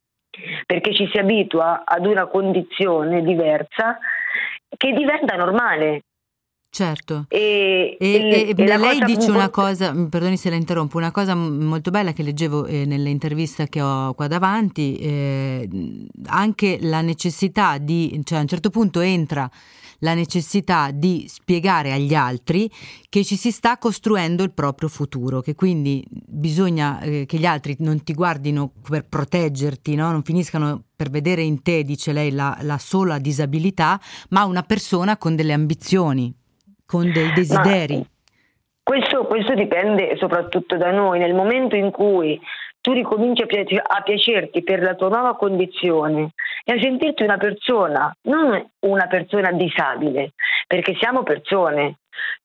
perché 0.65 0.93
ci 0.93 1.09
si 1.11 1.17
abitua 1.17 1.83
ad 1.85 2.05
una 2.05 2.27
condizione 2.27 3.23
diversa 3.23 3.97
che 4.75 4.91
diventa 4.93 5.35
normale. 5.35 6.01
Certo. 6.69 7.25
E, 7.29 7.97
E, 7.99 8.07
e- 8.07 8.53
e 8.55 8.67
la 8.67 8.77
lei 8.77 8.99
dice 8.99 9.31
una 9.31 9.49
cosa, 9.49 9.93
perdoni 10.09 10.37
se 10.37 10.49
la 10.49 10.57
interrompo, 10.57 10.97
una 10.97 11.11
cosa 11.11 11.33
molto 11.33 11.89
bella 11.89 12.11
che 12.11 12.21
leggevo 12.21 12.65
eh, 12.65 12.85
nell'intervista 12.85 13.65
che 13.65 13.81
ho 13.81 14.13
qua 14.13 14.27
davanti, 14.27 14.95
eh, 14.97 15.67
anche 16.27 16.77
la 16.81 17.01
necessità 17.01 17.77
di, 17.79 18.19
cioè 18.23 18.37
a 18.39 18.41
un 18.41 18.47
certo 18.47 18.69
punto 18.69 18.99
entra 18.99 19.49
la 19.99 20.13
necessità 20.13 20.89
di 20.91 21.25
spiegare 21.27 21.91
agli 21.91 22.13
altri 22.13 22.69
che 23.09 23.23
ci 23.23 23.35
si 23.35 23.51
sta 23.51 23.77
costruendo 23.77 24.43
il 24.43 24.51
proprio 24.51 24.89
futuro, 24.89 25.41
che 25.41 25.55
quindi 25.55 26.05
bisogna 26.09 26.99
eh, 26.99 27.25
che 27.25 27.37
gli 27.37 27.45
altri 27.45 27.75
non 27.79 28.03
ti 28.03 28.13
guardino 28.13 28.71
per 28.89 29.07
proteggerti, 29.07 29.95
no? 29.95 30.11
non 30.11 30.23
finiscano 30.23 30.83
per 30.95 31.09
vedere 31.09 31.41
in 31.41 31.61
te, 31.61 31.83
dice 31.83 32.11
lei, 32.13 32.31
la, 32.31 32.57
la 32.61 32.77
sola 32.77 33.19
disabilità, 33.19 33.99
ma 34.29 34.45
una 34.45 34.63
persona 34.63 35.17
con 35.17 35.35
delle 35.35 35.53
ambizioni, 35.53 36.33
con 36.85 37.11
dei 37.11 37.31
desideri. 37.33 38.05
Questo, 38.83 39.25
questo 39.25 39.53
dipende 39.53 40.15
soprattutto 40.17 40.77
da 40.77 40.91
noi. 40.91 41.19
Nel 41.19 41.33
momento 41.33 41.75
in 41.75 41.91
cui 41.91 42.39
tu 42.87 42.93
ricominci 42.93 43.41
a, 43.41 43.47
piace- 43.47 43.83
a 43.85 44.01
piacerti 44.01 44.63
per 44.63 44.81
la 44.81 44.95
tua 44.95 45.09
nuova 45.09 45.35
condizione 45.35 46.29
e 46.63 46.71
a 46.71 46.79
sentirti 46.79 47.21
una 47.21 47.35
persona, 47.35 48.15
non 48.29 48.65
una 48.85 49.07
persona 49.07 49.51
disabile, 49.51 50.31
perché 50.65 50.95
siamo 50.97 51.23
persone, 51.23 51.95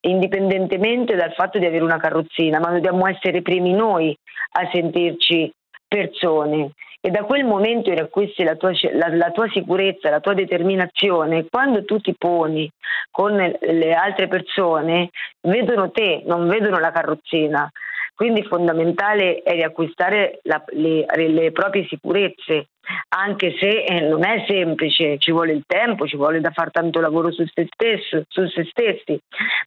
indipendentemente 0.00 1.14
dal 1.14 1.32
fatto 1.34 1.60
di 1.60 1.66
avere 1.66 1.84
una 1.84 1.96
carrozzina, 1.96 2.58
ma 2.58 2.72
dobbiamo 2.72 3.06
essere 3.06 3.40
primi 3.40 3.72
noi 3.72 4.16
a 4.54 4.68
sentirci 4.72 5.48
persone. 5.86 6.72
E 7.00 7.10
da 7.10 7.22
quel 7.22 7.44
momento 7.44 7.90
in 7.90 8.08
cui 8.10 8.32
la 8.38 8.56
tua, 8.56 8.72
la- 8.94 9.14
la 9.14 9.30
tua 9.30 9.48
sicurezza, 9.48 10.10
la 10.10 10.18
tua 10.18 10.34
determinazione, 10.34 11.46
quando 11.48 11.84
tu 11.84 11.98
ti 12.00 12.16
poni 12.18 12.68
con 13.12 13.36
le 13.36 13.92
altre 13.92 14.26
persone, 14.26 15.10
vedono 15.42 15.92
te, 15.92 16.22
non 16.26 16.48
vedono 16.48 16.80
la 16.80 16.90
carrozzina. 16.90 17.70
Quindi 18.14 18.42
fondamentale 18.44 19.42
è 19.42 19.52
riacquistare 19.52 20.40
la- 20.42 20.62
le, 20.68 21.06
le 21.28 21.50
proprie 21.50 21.86
sicurezze, 21.86 22.68
anche 23.10 23.54
se 23.58 23.84
eh, 23.84 24.00
non 24.00 24.24
è 24.24 24.44
semplice, 24.46 25.18
ci 25.18 25.30
vuole 25.32 25.52
il 25.52 25.62
tempo, 25.66 26.06
ci 26.06 26.16
vuole 26.16 26.40
da 26.40 26.50
fare 26.50 26.70
tanto 26.70 27.00
lavoro 27.00 27.32
su 27.32 27.44
se, 27.46 27.66
stesso, 27.72 28.24
su 28.28 28.46
se 28.48 28.64
stessi, 28.64 29.18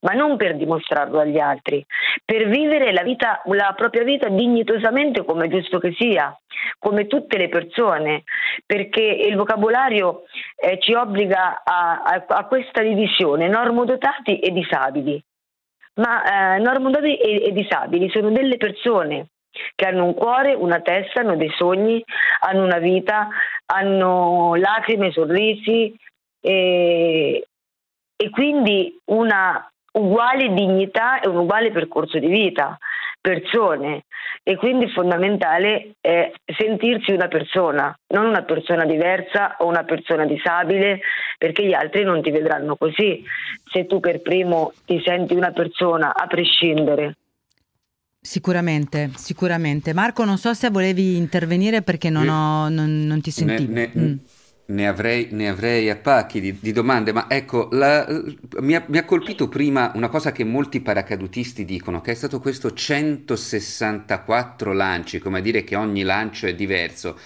ma 0.01 0.13
non 0.13 0.37
per 0.37 0.55
dimostrarlo 0.57 1.19
agli 1.19 1.39
altri, 1.39 1.83
per 2.23 2.47
vivere 2.47 2.91
la, 2.93 3.03
vita, 3.03 3.41
la 3.45 3.73
propria 3.75 4.03
vita 4.03 4.29
dignitosamente 4.29 5.25
come 5.25 5.45
è 5.45 5.49
giusto 5.49 5.79
che 5.79 5.93
sia, 5.97 6.37
come 6.77 7.07
tutte 7.07 7.37
le 7.37 7.49
persone, 7.49 8.23
perché 8.65 9.01
il 9.01 9.35
vocabolario 9.35 10.23
eh, 10.55 10.77
ci 10.79 10.93
obbliga 10.93 11.61
a, 11.63 12.01
a- 12.03 12.25
a 12.27 12.45
questa 12.45 12.81
divisione 12.81 13.47
normodotati 13.47 14.39
e 14.39 14.51
disabili. 14.51 15.21
Ma 15.95 16.55
eh, 16.55 16.59
normodotati 16.59 17.15
e, 17.17 17.47
e 17.47 17.51
disabili 17.51 18.09
sono 18.09 18.29
delle 18.29 18.57
persone 18.57 19.27
che 19.75 19.85
hanno 19.85 20.05
un 20.05 20.13
cuore, 20.13 20.53
una 20.53 20.81
testa, 20.81 21.21
hanno 21.21 21.37
dei 21.37 21.51
sogni, 21.55 22.03
hanno 22.41 22.63
una 22.63 22.79
vita, 22.79 23.29
hanno 23.67 24.55
lacrime, 24.55 25.11
sorrisi 25.11 25.95
e, 26.41 27.47
e 28.15 28.29
quindi 28.29 28.99
una 29.05 29.69
uguale 29.93 30.53
dignità 30.53 31.21
e 31.21 31.29
un 31.29 31.37
uguale 31.37 31.71
percorso 31.71 32.19
di 32.19 32.27
vita, 32.27 32.77
persone 33.25 34.03
e 34.43 34.55
quindi 34.55 34.87
fondamentale 34.89 35.95
è 35.99 36.31
sentirsi 36.55 37.11
una 37.11 37.27
persona, 37.27 37.97
non 38.09 38.27
una 38.27 38.43
persona 38.43 38.85
diversa 38.85 39.55
o 39.59 39.65
una 39.65 39.83
persona 39.83 40.25
disabile, 40.27 40.99
perché 41.39 41.65
gli 41.65 41.73
altri 41.73 42.03
non 42.03 42.21
ti 42.21 42.29
vedranno 42.29 42.75
così. 42.75 43.23
Se 43.71 43.87
tu 43.87 43.99
per 43.99 44.21
primo 44.21 44.73
ti 44.85 45.01
senti 45.03 45.33
una 45.33 45.51
persona, 45.51 46.13
a 46.13 46.27
prescindere. 46.27 47.15
Sicuramente, 48.21 49.09
sicuramente. 49.15 49.93
Marco, 49.93 50.23
non 50.23 50.37
so 50.37 50.53
se 50.53 50.69
volevi 50.69 51.15
intervenire 51.17 51.81
perché 51.81 52.09
non, 52.11 52.27
ho, 52.29 52.69
non, 52.69 53.05
non 53.05 53.21
ti 53.21 53.29
Ne, 53.29 53.57
sentivo. 53.57 53.73
ne- 53.73 53.91
Mm. 53.95 54.13
Ne 54.67 54.87
avrei, 54.87 55.27
ne 55.31 55.49
avrei 55.49 55.89
a 55.89 55.95
pacchi 55.95 56.39
di, 56.39 56.57
di 56.59 56.71
domande, 56.71 57.11
ma 57.13 57.29
ecco, 57.29 57.67
la- 57.71 58.05
mi, 58.59 58.75
ha, 58.75 58.83
mi 58.87 58.97
ha 58.97 59.05
colpito 59.05 59.47
prima 59.47 59.91
una 59.95 60.09
cosa 60.09 60.31
che 60.31 60.43
molti 60.43 60.81
paracadutisti 60.81 61.65
dicono, 61.65 62.01
che 62.01 62.11
è 62.11 62.15
stato 62.15 62.39
questo 62.39 62.73
164 62.73 64.73
lanci, 64.73 65.19
come 65.19 65.39
a 65.39 65.41
dire 65.41 65.63
che 65.63 65.75
ogni 65.75 66.03
lancio 66.03 66.47
è 66.47 66.55
diverso. 66.55 67.17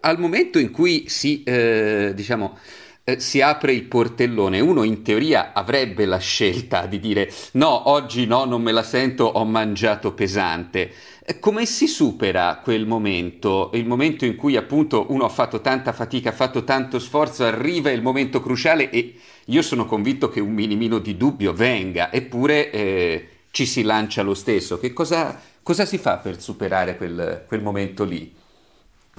Al 0.00 0.18
momento 0.18 0.58
in 0.58 0.70
cui 0.70 1.04
si, 1.08 1.42
eh, 1.44 2.12
diciamo, 2.14 2.58
eh, 3.04 3.20
si 3.20 3.40
apre 3.40 3.72
il 3.72 3.84
portellone, 3.84 4.60
uno 4.60 4.82
in 4.82 5.02
teoria 5.02 5.52
avrebbe 5.52 6.04
la 6.04 6.18
scelta 6.18 6.86
di 6.86 7.00
dire 7.00 7.30
no, 7.52 7.88
oggi 7.90 8.26
no, 8.26 8.44
non 8.44 8.62
me 8.62 8.72
la 8.72 8.82
sento, 8.82 9.24
ho 9.24 9.44
mangiato 9.44 10.12
pesante. 10.12 10.92
Come 11.38 11.66
si 11.66 11.86
supera 11.86 12.60
quel 12.64 12.84
momento, 12.84 13.70
il 13.74 13.86
momento 13.86 14.24
in 14.24 14.34
cui 14.34 14.56
appunto 14.56 15.06
uno 15.10 15.24
ha 15.24 15.28
fatto 15.28 15.60
tanta 15.60 15.92
fatica, 15.92 16.30
ha 16.30 16.32
fatto 16.32 16.64
tanto 16.64 16.98
sforzo, 16.98 17.44
arriva 17.44 17.92
il 17.92 18.02
momento 18.02 18.42
cruciale 18.42 18.90
e 18.90 19.14
io 19.46 19.62
sono 19.62 19.84
convinto 19.84 20.28
che 20.28 20.40
un 20.40 20.52
minimino 20.52 20.98
di 20.98 21.16
dubbio 21.16 21.52
venga, 21.52 22.12
eppure 22.12 22.70
eh, 22.70 23.28
ci 23.52 23.66
si 23.66 23.82
lancia 23.82 24.22
lo 24.22 24.34
stesso. 24.34 24.80
Che 24.80 24.92
cosa, 24.92 25.40
cosa 25.62 25.84
si 25.84 25.96
fa 25.96 26.16
per 26.16 26.40
superare 26.40 26.96
quel, 26.96 27.44
quel 27.46 27.62
momento 27.62 28.02
lì? 28.02 28.34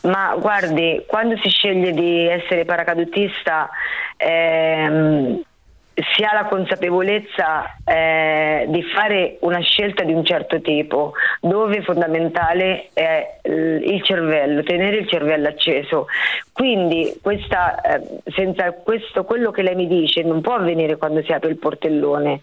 Ma 0.01 0.36
guardi, 0.36 1.06
quando 1.08 1.38
si 1.38 1.47
sceglie 1.47 1.91
di 1.91 2.28
essere 2.28 2.66
paracadutista 2.66 3.70
ehm, 4.18 5.41
si 5.94 6.24
ha 6.24 6.34
la 6.34 6.46
consapevolezza 6.46 7.76
eh, 7.86 8.66
di 8.68 8.82
fare 8.84 9.38
una 9.41 9.60
scelta 9.60 10.04
di 10.04 10.14
un 10.14 10.26
certo 10.26 10.60
tipo, 10.60 11.14
dove 11.39 11.84
fondamentale 11.84 12.89
è 12.94 13.38
eh, 13.41 13.52
il 13.52 14.02
cervello, 14.04 14.64
tenere 14.64 14.98
il 14.98 15.08
cervello 15.08 15.48
acceso. 15.48 16.08
Quindi 16.52 17.20
questa, 17.22 17.80
eh, 17.82 18.02
senza 18.34 18.72
questo, 18.72 19.24
quello 19.24 19.52
che 19.52 19.62
lei 19.62 19.76
mi 19.76 19.88
dice 19.88 20.24
non 20.24 20.41
può 20.41 20.56
avvenire 20.56 20.98
quando 20.98 21.22
si 21.24 21.32
apre 21.32 21.50
il 21.50 21.58
portellone. 21.58 22.39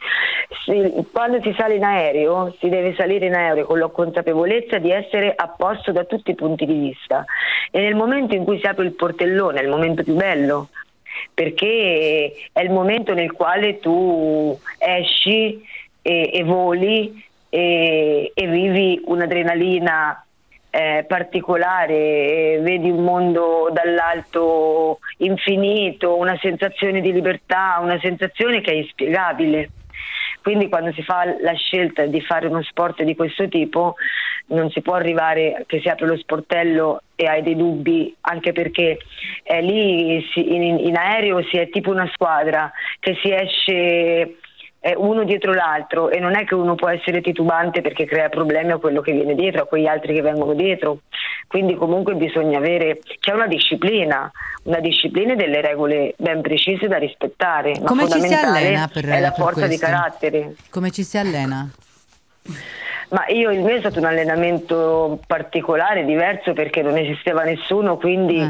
Si- 0.65 1.07
quando 1.13 1.41
si 1.43 1.55
sale 1.57 1.75
in 1.75 1.85
aereo 1.85 2.55
si 2.59 2.69
deve 2.69 2.95
salire 2.95 3.27
in 3.27 3.35
aereo 3.35 3.67
con 3.67 3.79
la 3.79 3.89
consapevolezza 3.89 4.79
di 4.79 4.91
essere 4.91 5.33
a 5.35 5.49
posto 5.49 5.93
da 5.93 6.05
tutti 6.05 6.31
i 6.31 6.35
punti 6.35 6.67
di 6.67 6.75
vista 6.75 7.25
e 7.71 7.81
nel 7.81 7.95
momento 7.95 8.35
in 8.35 8.45
cui 8.45 8.59
si 8.59 8.67
apre 8.67 8.85
il 8.85 8.95
portellone 8.95 9.61
è 9.61 9.63
il 9.63 9.69
momento 9.69 10.03
più 10.03 10.15
bello 10.15 10.69
perché 11.33 12.33
è 12.53 12.61
il 12.61 12.71
momento 12.71 13.15
nel 13.15 13.33
quale 13.33 13.79
tu 13.79 14.59
esci 14.79 15.63
e, 16.03 16.31
e 16.33 16.45
voli 16.45 17.23
e, 17.49 18.33
e 18.35 18.47
vivi 18.47 19.01
un'adrenalina 19.05 20.25
eh, 20.71 21.05
particolare, 21.07 22.59
vedi 22.61 22.91
un 22.91 23.03
mondo 23.03 23.71
dall'alto 23.73 25.01
infinito, 25.19 26.17
una 26.17 26.39
sensazione 26.41 27.01
di 27.01 27.13
libertà, 27.13 27.79
una 27.83 27.99
sensazione 27.99 28.61
che 28.61 28.71
è 28.71 28.75
inspiegabile. 28.75 29.71
Quindi 30.43 30.69
quando 30.69 30.93
si 30.93 31.03
fa 31.03 31.25
la 31.41 31.55
scelta 31.55 32.07
di 32.07 32.21
fare 32.21 32.47
uno 32.47 32.63
sport 32.63 33.03
di 33.03 33.15
questo 33.15 33.49
tipo 33.49 33.95
non 34.47 34.71
si 34.71 34.81
può 34.81 34.95
arrivare 34.95 35.65
che 35.67 35.81
si 35.81 35.89
apre 35.89 36.07
lo 36.07 36.17
sportello 36.17 37.03
e 37.15 37.27
hai 37.27 37.43
dei 37.43 37.57
dubbi, 37.57 38.15
anche 38.23 38.53
perché 38.53 38.99
eh, 39.43 39.63
lì 39.63 40.27
si- 40.33 40.55
in, 40.55 40.79
in 40.79 40.97
aereo 40.97 41.43
si 41.45 41.57
è 41.59 41.69
tipo 41.69 41.91
una 41.91 42.09
squadra 42.13 42.71
che 42.99 43.17
si 43.23 43.33
esce 43.33 44.37
eh, 44.81 44.95
uno 44.97 45.25
dietro 45.25 45.53
l'altro 45.53 46.09
e 46.09 46.19
non 46.19 46.35
è 46.35 46.45
che 46.45 46.55
uno 46.55 46.75
può 46.75 46.89
essere 46.89 47.21
titubante 47.21 47.83
perché 47.83 48.07
crea 48.07 48.31
problemi 48.31 48.73
a 48.73 48.79
quello 48.79 49.03
che 49.03 49.13
viene 49.13 49.35
dietro, 49.35 49.63
a 49.63 49.67
quegli 49.67 49.87
altri 49.87 50.15
che 50.15 50.23
vengono 50.23 50.55
dietro. 50.55 51.01
Quindi 51.47 51.75
comunque 51.75 52.15
bisogna 52.15 52.59
avere, 52.59 53.01
c'è 53.19 53.33
una 53.33 53.47
disciplina, 53.47 54.31
una 54.65 54.81
disciplina 54.81 55.35
e 55.35 55.37
delle 55.37 55.61
regole 55.61 56.15
ben 56.17 56.41
precise 56.41 56.89
da 56.89 56.97
rispettare. 56.97 57.75
Ma 57.81 57.87
Come 57.87 58.09
ci 58.09 58.21
si 58.21 58.33
allena 58.33 58.89
per, 58.93 59.05
è 59.07 59.21
la 59.21 59.33
per 59.33 59.43
forza 59.45 59.67
di 59.67 59.77
questo? 59.77 59.87
carattere. 59.87 60.55
Come 60.71 60.91
ci 60.91 61.03
si 61.03 61.19
allena? 61.19 61.69
Ma 63.11 63.27
io 63.29 63.51
il 63.51 63.61
mio 63.61 63.75
è 63.75 63.81
stato 63.81 63.99
un 63.99 64.05
allenamento 64.05 65.19
particolare, 65.27 66.05
diverso 66.05 66.53
perché 66.53 66.81
non 66.81 66.97
esisteva 66.97 67.43
nessuno, 67.43 67.97
quindi 67.97 68.41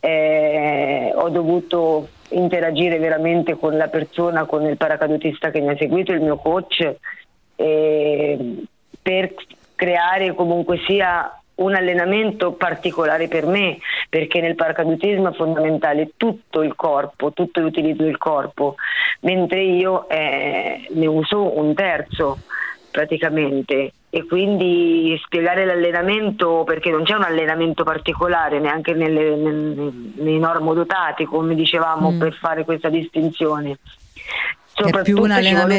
eh, 0.00 1.12
ho 1.14 1.28
dovuto 1.30 2.08
interagire 2.32 2.98
veramente 2.98 3.56
con 3.56 3.76
la 3.76 3.88
persona, 3.88 4.44
con 4.44 4.66
il 4.66 4.76
paracadutista 4.76 5.50
che 5.50 5.60
mi 5.60 5.70
ha 5.70 5.76
seguito, 5.76 6.12
il 6.12 6.20
mio 6.20 6.36
coach, 6.36 6.94
eh, 7.56 8.64
per 9.00 9.34
creare 9.74 10.34
comunque 10.34 10.78
sia 10.86 11.36
un 11.54 11.74
allenamento 11.74 12.52
particolare 12.52 13.28
per 13.28 13.46
me, 13.46 13.78
perché 14.08 14.40
nel 14.40 14.54
paracadutismo 14.54 15.30
è 15.30 15.34
fondamentale 15.34 16.12
tutto 16.16 16.62
il 16.62 16.74
corpo, 16.74 17.32
tutto 17.32 17.60
l'utilizzo 17.60 18.02
del 18.02 18.18
corpo, 18.18 18.76
mentre 19.20 19.62
io 19.62 20.08
eh, 20.08 20.88
ne 20.90 21.06
uso 21.06 21.58
un 21.58 21.74
terzo 21.74 22.38
praticamente 22.90 23.92
e 24.14 24.26
quindi 24.26 25.18
spiegare 25.24 25.64
l'allenamento 25.64 26.64
perché 26.66 26.90
non 26.90 27.02
c'è 27.02 27.14
un 27.14 27.22
allenamento 27.22 27.82
particolare 27.82 28.58
neanche 28.60 28.92
nelle, 28.92 29.34
nel- 29.36 30.12
nei 30.16 30.38
normodotati 30.38 31.24
come 31.24 31.54
dicevamo 31.54 32.10
Mm. 32.10 32.18
per 32.18 32.34
fare 32.34 32.64
questa 32.66 32.90
distinzione 32.90 33.78
un 34.74 34.90
ci 35.42 35.54
vuole 35.54 35.76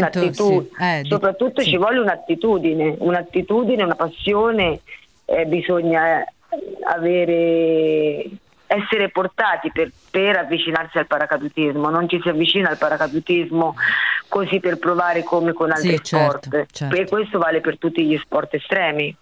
sì. 0.73 0.84
Eh, 0.84 1.01
soprattutto 1.03 1.61
sì. 1.61 1.69
ci 1.69 1.77
vuole 1.77 1.99
un'attitudine 1.99 2.95
un'attitudine, 2.97 3.84
una 3.84 3.95
passione 3.95 4.79
eh, 5.25 5.45
bisogna 5.45 6.25
avere 6.86 8.25
essere 8.68 9.09
portati 9.09 9.72
per, 9.72 9.91
per 10.09 10.38
avvicinarsi 10.38 10.97
al 10.97 11.07
paracadutismo 11.07 11.89
non 11.89 12.07
ci 12.09 12.20
si 12.22 12.30
avvicina 12.30 12.70
al 12.70 12.78
paracadutismo 12.78 13.76
così 14.28 14.59
per 14.59 14.78
provare 14.80 15.24
come 15.24 15.53
con 15.53 15.72
altri 15.72 15.97
Sì, 15.97 16.03
certo, 16.03 16.49
sport 16.49 16.66
certo. 16.72 16.95
e 16.95 17.07
questo 17.07 17.38
vale 17.38 17.61
per 17.61 17.78
tutti 17.78 18.03
gli 18.05 18.18
sport 18.18 18.53
estremi 18.55 19.16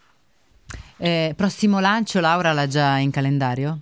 Eh, 0.98 1.34
prossimo 1.36 1.80
lancio, 1.80 2.20
Laura 2.20 2.54
l'ha 2.54 2.68
già 2.68 2.98
in 2.98 3.12
calendario? 3.12 3.80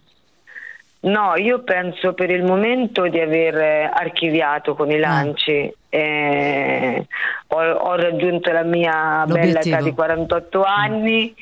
No, 1.02 1.34
io 1.38 1.64
penso 1.64 2.14
per 2.14 2.30
il 2.30 2.44
momento 2.44 3.08
di 3.08 3.20
aver 3.22 3.90
archiviato 3.94 4.76
con 4.76 4.92
i 4.92 4.96
Ah. 4.96 5.00
lanci. 5.00 5.74
Eh, 5.92 7.08
ho, 7.48 7.58
ho 7.58 7.96
raggiunto 7.96 8.52
la 8.52 8.62
mia 8.64 9.24
bella 9.26 9.42
L'obiettivo. 9.46 9.76
età 9.76 9.84
di 9.84 9.94
48 9.94 10.62
anni 10.64 11.34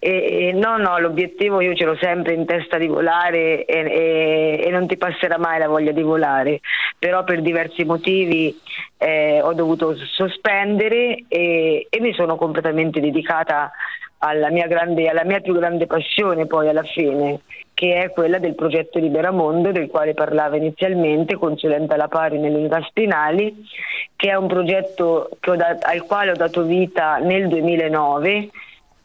e, 0.00 0.48
e 0.48 0.52
no, 0.52 0.76
no, 0.76 0.98
l'obiettivo 0.98 1.60
io 1.60 1.72
ce 1.76 1.84
l'ho 1.84 1.96
sempre 2.00 2.32
in 2.32 2.44
testa 2.44 2.78
di 2.78 2.88
volare 2.88 3.64
e, 3.64 3.78
e- 3.78 4.60
e 4.66 4.70
non 4.70 4.88
ti 4.88 4.96
passerà 4.96 5.38
mai 5.38 5.60
la 5.60 5.68
voglia 5.68 5.92
di 5.92 6.02
volare, 6.02 6.58
però 6.98 7.22
per 7.22 7.42
diversi 7.42 7.84
motivi 7.84 8.58
eh, 8.98 9.40
ho 9.40 9.52
dovuto 9.52 9.94
sospendere 9.96 11.24
e, 11.28 11.86
e 11.88 12.00
mi 12.00 12.12
sono 12.12 12.34
completamente 12.36 12.98
dedicata 12.98 13.70
alla 14.24 14.50
mia, 14.50 14.66
grande, 14.66 15.08
alla 15.08 15.24
mia 15.24 15.40
più 15.40 15.54
grande 15.54 15.86
passione 15.86 16.46
poi 16.46 16.68
alla 16.68 16.84
fine, 16.84 17.40
che 17.74 18.02
è 18.02 18.10
quella 18.10 18.38
del 18.38 18.54
progetto 18.54 18.98
Liberamondo, 18.98 19.72
del 19.72 19.88
quale 19.88 20.14
parlava 20.14 20.56
inizialmente, 20.56 21.36
consulente 21.36 21.94
alla 21.94 22.08
pari 22.08 22.38
nelle 22.38 22.56
unità 22.56 22.80
spinali, 22.82 23.64
che 24.14 24.30
è 24.30 24.34
un 24.34 24.46
progetto 24.46 25.30
dat- 25.40 25.84
al 25.84 26.06
quale 26.06 26.30
ho 26.30 26.36
dato 26.36 26.62
vita 26.62 27.16
nel 27.16 27.48
2009 27.48 28.50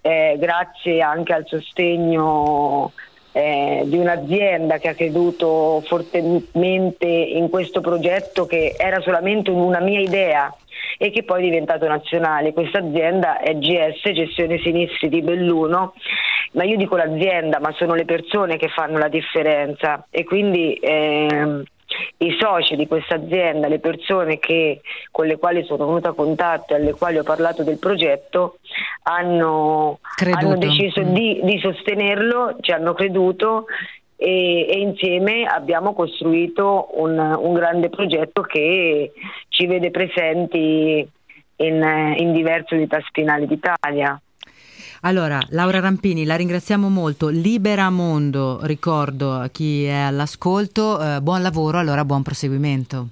eh, 0.01 0.38
grazie 0.39 1.01
anche 1.01 1.34
al 1.34 1.45
sostegno 1.47 2.93
eh, 3.38 3.83
di 3.85 3.97
un'azienda 3.97 4.79
che 4.79 4.88
ha 4.88 4.95
creduto 4.95 5.83
fortemente 5.85 7.05
in 7.05 7.49
questo 7.49 7.81
progetto 7.81 8.47
che 8.47 8.73
era 8.75 8.99
solamente 9.01 9.51
una 9.51 9.79
mia 9.79 9.99
idea 9.99 10.51
e 10.97 11.11
che 11.11 11.21
poi 11.21 11.41
è 11.41 11.43
diventato 11.43 11.88
nazionale. 11.88 12.51
Questa 12.51 12.79
azienda 12.79 13.39
è 13.39 13.55
GS 13.55 14.11
Gestione 14.11 14.57
Sinistri 14.57 15.09
di 15.09 15.21
Belluno, 15.21 15.93
ma 16.53 16.63
io 16.63 16.77
dico 16.77 16.95
l'azienda, 16.95 17.59
ma 17.59 17.71
sono 17.73 17.93
le 17.93 18.05
persone 18.05 18.57
che 18.57 18.69
fanno 18.69 18.97
la 18.97 19.07
differenza 19.07 20.07
e 20.09 20.23
quindi 20.23 20.73
ehm, 20.81 21.63
i 22.17 22.35
soci 22.39 22.75
di 22.75 22.88
questa 22.88 23.15
azienda, 23.15 23.67
le 23.67 23.79
persone 23.79 24.39
che, 24.39 24.81
con 25.11 25.25
le 25.25 25.38
quali 25.38 25.63
sono 25.63 25.85
venuta 25.85 26.09
a 26.09 26.13
contatto 26.13 26.73
e 26.73 26.77
alle 26.77 26.93
quali 26.93 27.17
ho 27.17 27.23
parlato 27.23 27.63
del 27.63 27.79
progetto, 27.79 28.57
hanno, 29.03 29.99
hanno 30.31 30.57
deciso 30.57 31.01
Mm. 31.01 31.13
di, 31.13 31.39
di 31.43 31.59
sostenerlo, 31.59 32.57
ci 32.61 32.71
hanno 32.71 32.93
creduto 32.93 33.65
e, 34.17 34.67
e 34.67 34.79
insieme 34.79 35.45
abbiamo 35.45 35.93
costruito 35.93 36.89
un, 36.95 37.17
un 37.17 37.53
grande 37.53 37.89
progetto 37.89 38.41
che 38.41 39.13
ci 39.49 39.67
vede 39.67 39.91
presenti 39.91 41.07
in, 41.57 42.15
in 42.17 42.31
diverse 42.33 42.75
unità 42.75 42.99
spinali 43.05 43.47
d'Italia. 43.47 44.19
Allora, 45.01 45.39
Laura 45.49 45.79
Rampini, 45.79 46.25
la 46.25 46.35
ringraziamo 46.35 46.89
molto. 46.89 47.27
Libera 47.29 47.89
Mondo, 47.89 48.59
ricordo 48.63 49.33
a 49.33 49.49
chi 49.49 49.85
è 49.85 49.93
all'ascolto, 49.93 50.99
eh, 51.01 51.21
buon 51.21 51.41
lavoro, 51.41 51.77
allora 51.77 52.03
buon 52.05 52.23
proseguimento. 52.23 53.09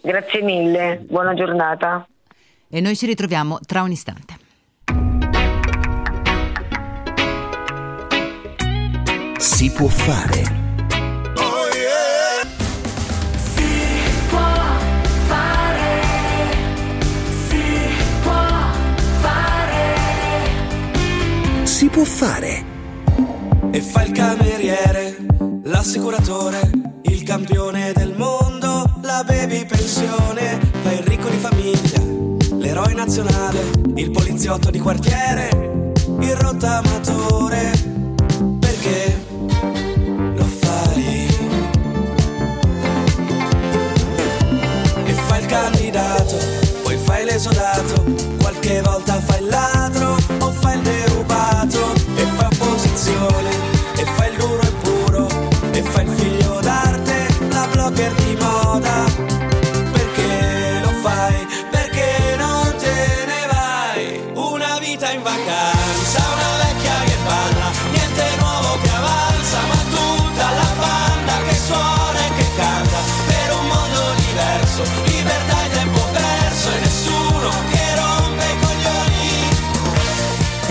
Grazie 0.00 0.42
mille, 0.42 1.04
buona 1.06 1.34
giornata. 1.34 2.06
E 2.68 2.80
noi 2.80 2.96
ci 2.96 3.06
ritroviamo 3.06 3.58
tra 3.66 3.82
un 3.82 3.90
istante. 3.90 4.36
Si 9.36 9.70
può 9.72 9.88
fare. 9.88 10.63
Si 21.84 21.90
può 21.90 22.04
fare. 22.04 22.64
E 23.70 23.80
fa 23.82 24.04
il 24.04 24.12
cameriere, 24.12 25.18
l'assicuratore, 25.64 26.70
il 27.02 27.22
campione 27.24 27.92
del 27.92 28.14
mondo, 28.16 28.90
la 29.02 29.22
baby 29.22 29.66
pensione, 29.66 30.58
fa 30.80 30.92
il 30.92 31.00
ricco 31.00 31.28
di 31.28 31.36
famiglia, 31.36 32.00
l'eroe 32.56 32.94
nazionale, 32.94 33.60
il 33.96 34.10
poliziotto 34.12 34.70
di 34.70 34.78
quartiere, 34.78 35.92
il 36.20 36.34
rottamatore, 36.36 37.70
perché 38.60 39.26
lo 40.36 40.44
fai? 40.44 41.26
E 45.04 45.12
fa 45.12 45.36
il 45.36 45.44
candidato, 45.44 46.36
poi 46.82 46.96
fai 46.96 47.26
l'esodato, 47.26 48.04
qualche 48.38 48.80
volta 48.80 49.20
fai 49.20 49.42
il 49.42 49.48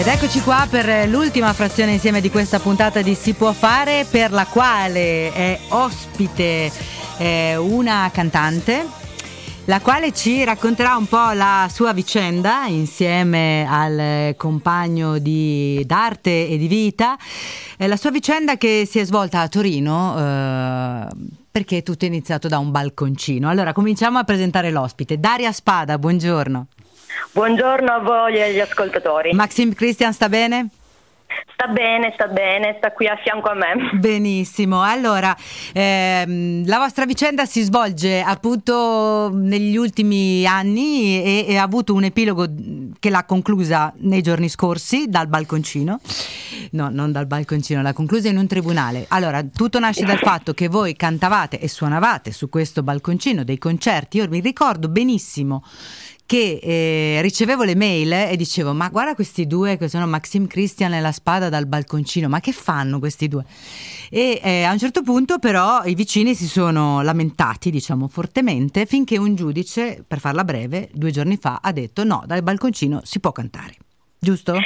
Ed 0.05 0.09
eccoci 0.09 0.41
qua 0.41 0.67
per 0.69 1.07
l'ultima 1.07 1.53
frazione 1.53 1.93
insieme 1.93 2.19
di 2.19 2.29
questa 2.29 2.59
puntata 2.59 3.01
di 3.01 3.15
Si 3.15 3.35
può 3.35 3.53
fare, 3.53 4.05
per 4.11 4.33
la 4.33 4.45
quale 4.45 5.31
è 5.31 5.57
ospite 5.69 6.69
eh, 7.19 7.55
una 7.55 8.09
cantante. 8.11 8.85
La 9.63 9.79
quale 9.79 10.11
ci 10.11 10.43
racconterà 10.43 10.97
un 10.97 11.07
po' 11.07 11.31
la 11.31 11.69
sua 11.71 11.93
vicenda 11.93 12.65
insieme 12.65 13.65
al 13.65 13.97
eh, 13.97 14.35
compagno 14.37 15.19
di, 15.19 15.81
d'arte 15.85 16.49
e 16.49 16.57
di 16.57 16.67
vita. 16.67 17.15
Eh, 17.77 17.87
la 17.87 17.95
sua 17.95 18.11
vicenda 18.11 18.57
che 18.57 18.85
si 18.85 18.99
è 18.99 19.05
svolta 19.05 19.39
a 19.39 19.47
Torino 19.47 20.17
eh, 20.17 21.07
perché 21.49 21.81
tutto 21.81 22.03
è 22.03 22.09
iniziato 22.09 22.49
da 22.49 22.57
un 22.57 22.71
balconcino. 22.71 23.47
Allora 23.47 23.71
cominciamo 23.71 24.17
a 24.17 24.25
presentare 24.25 24.69
l'ospite. 24.69 25.17
Daria 25.17 25.53
Spada, 25.53 25.97
buongiorno. 25.97 26.67
Buongiorno 27.31 27.91
a 27.91 27.99
voi 27.99 28.35
e 28.35 28.43
agli 28.43 28.59
ascoltatori. 28.59 29.33
Maxim 29.33 29.73
Christian 29.73 30.13
sta 30.13 30.29
bene? 30.29 30.69
Sta 31.53 31.67
bene, 31.67 32.11
sta 32.13 32.27
bene, 32.27 32.75
sta 32.77 32.91
qui 32.91 33.07
a 33.07 33.15
fianco 33.15 33.49
a 33.49 33.53
me. 33.53 33.91
Benissimo, 33.93 34.81
allora 34.81 35.35
ehm, 35.71 36.67
la 36.67 36.77
vostra 36.77 37.05
vicenda 37.05 37.45
si 37.45 37.61
svolge 37.61 38.21
appunto 38.21 39.31
negli 39.33 39.75
ultimi 39.75 40.45
anni 40.45 41.23
e, 41.23 41.45
e 41.47 41.57
ha 41.57 41.63
avuto 41.63 41.93
un 41.93 42.03
epilogo 42.03 42.47
che 42.99 43.09
l'ha 43.09 43.23
conclusa 43.25 43.93
nei 43.97 44.21
giorni 44.21 44.49
scorsi 44.49 45.07
dal 45.07 45.27
balconcino, 45.27 45.99
no 46.71 46.89
non 46.89 47.11
dal 47.11 47.27
balconcino, 47.27 47.81
l'ha 47.81 47.93
conclusa 47.93 48.29
in 48.29 48.37
un 48.37 48.47
tribunale. 48.47 49.05
Allora 49.09 49.43
tutto 49.43 49.79
nasce 49.79 50.05
dal 50.05 50.19
fatto 50.19 50.53
che 50.53 50.67
voi 50.67 50.95
cantavate 50.95 51.59
e 51.59 51.67
suonavate 51.67 52.31
su 52.31 52.49
questo 52.49 52.83
balconcino 52.83 53.43
dei 53.43 53.57
concerti, 53.57 54.17
io 54.17 54.27
mi 54.27 54.39
ricordo 54.39 54.89
benissimo 54.89 55.63
che 56.33 56.59
eh, 56.63 57.21
ricevevo 57.21 57.61
le 57.61 57.75
mail 57.75 58.11
e 58.11 58.35
dicevo 58.35 58.73
ma 58.73 58.89
guarda 58.89 59.13
questi 59.13 59.45
due 59.45 59.77
che 59.77 59.87
sono 59.87 60.07
Maxim 60.07 60.47
Christian 60.47 60.95
e 60.95 60.99
la 60.99 61.11
spada 61.11 61.47
dal 61.47 61.67
balconcino 61.67 62.27
ma 62.27 62.39
che 62.39 62.51
fanno 62.51 62.97
questi 62.97 63.27
due? 63.27 63.45
E 64.09 64.39
eh, 64.41 64.63
a 64.63 64.71
un 64.71 64.79
certo 64.79 65.03
punto 65.03 65.37
però 65.37 65.83
i 65.83 65.93
vicini 65.93 66.33
si 66.33 66.47
sono 66.47 67.03
lamentati 67.03 67.69
diciamo 67.69 68.07
fortemente 68.07 68.87
finché 68.87 69.19
un 69.19 69.35
giudice 69.35 70.03
per 70.07 70.19
farla 70.19 70.43
breve 70.43 70.89
due 70.91 71.11
giorni 71.11 71.37
fa 71.37 71.59
ha 71.61 71.71
detto 71.71 72.03
no 72.03 72.23
dal 72.25 72.41
balconcino 72.41 73.01
si 73.03 73.19
può 73.19 73.31
cantare 73.31 73.75
giusto? 74.23 74.57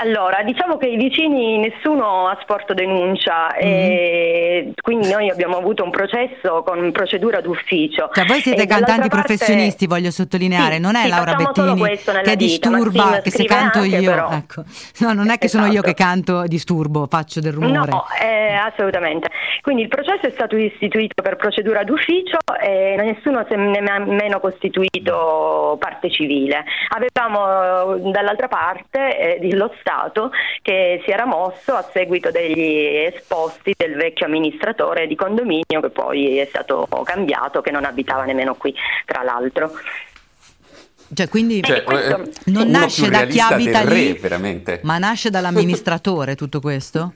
Allora, 0.00 0.42
diciamo 0.44 0.76
che 0.76 0.86
i 0.86 0.96
vicini 0.96 1.58
nessuno 1.58 2.28
ha 2.28 2.38
sporto 2.40 2.72
denuncia 2.72 3.52
e 3.56 4.72
quindi 4.80 5.10
noi 5.10 5.28
abbiamo 5.28 5.56
avuto 5.56 5.82
un 5.82 5.90
processo 5.90 6.62
con 6.64 6.92
procedura 6.92 7.40
d'ufficio. 7.40 8.08
Cioè 8.12 8.24
voi 8.24 8.38
siete 8.40 8.62
E 8.62 8.66
cantanti 8.66 9.08
parte- 9.08 9.16
professionisti, 9.34 9.88
voglio 9.88 10.12
sottolineare, 10.12 10.76
Sì, 10.76 10.80
non 10.80 10.94
è 10.94 11.02
sì, 11.02 11.08
Laura 11.08 11.34
Bettini 11.34 11.74
che 11.82 11.98
vita. 12.04 12.34
disturba, 12.36 13.20
che 13.22 13.30
se 13.30 13.44
canto 13.44 13.78
anche, 13.80 13.96
io, 13.96 14.10
però. 14.12 14.30
ecco. 14.30 14.62
No, 15.00 15.12
non 15.14 15.30
è 15.30 15.38
che 15.38 15.48
sono 15.48 15.64
io 15.64 15.70
Esatto. 15.72 15.86
che 15.88 15.94
canto 15.94 16.42
disturbo, 16.46 17.06
faccio 17.10 17.40
del 17.40 17.52
rumore. 17.54 17.90
No, 17.90 18.04
eh, 18.22 18.52
assolutamente. 18.54 19.28
Quindi 19.62 19.82
il 19.82 19.88
processo 19.88 20.26
è 20.28 20.30
stato 20.30 20.56
istituito 20.56 21.22
per 21.22 21.34
procedura 21.34 21.82
d'ufficio 21.82 22.38
e 22.62 22.94
nessuno 23.02 23.44
si 23.48 23.54
è 23.54 23.56
nemmeno 23.56 24.38
costituito 24.38 25.76
parte 25.80 26.08
civile. 26.10 26.62
Avevamo 26.94 27.96
eh, 27.96 28.10
dall'altra 28.12 28.46
parte 28.46 28.97
eh, 28.98 29.54
lo 29.54 29.72
Stato 29.80 30.30
che 30.62 31.02
si 31.04 31.10
era 31.10 31.24
mosso 31.24 31.74
a 31.74 31.88
seguito 31.92 32.30
degli 32.30 32.86
esposti 32.96 33.74
del 33.76 33.94
vecchio 33.94 34.26
amministratore 34.26 35.06
di 35.06 35.14
condominio 35.14 35.80
che 35.80 35.90
poi 35.90 36.38
è 36.38 36.46
stato 36.46 36.86
cambiato, 37.04 37.60
che 37.60 37.70
non 37.70 37.84
abitava 37.84 38.24
nemmeno 38.24 38.54
qui, 38.54 38.74
tra 39.04 39.22
l'altro. 39.22 39.72
Cioè, 41.14 41.28
quindi 41.28 41.62
Cioè, 41.62 41.84
eh, 41.88 42.30
non 42.46 42.68
nasce 42.68 43.08
da 43.08 43.24
chi 43.24 43.40
abita 43.40 43.82
re, 43.82 43.94
lì, 43.94 44.12
veramente. 44.12 44.80
ma 44.82 44.98
nasce 44.98 45.30
dall'amministratore 45.30 46.34
tutto 46.34 46.60
questo? 46.60 47.14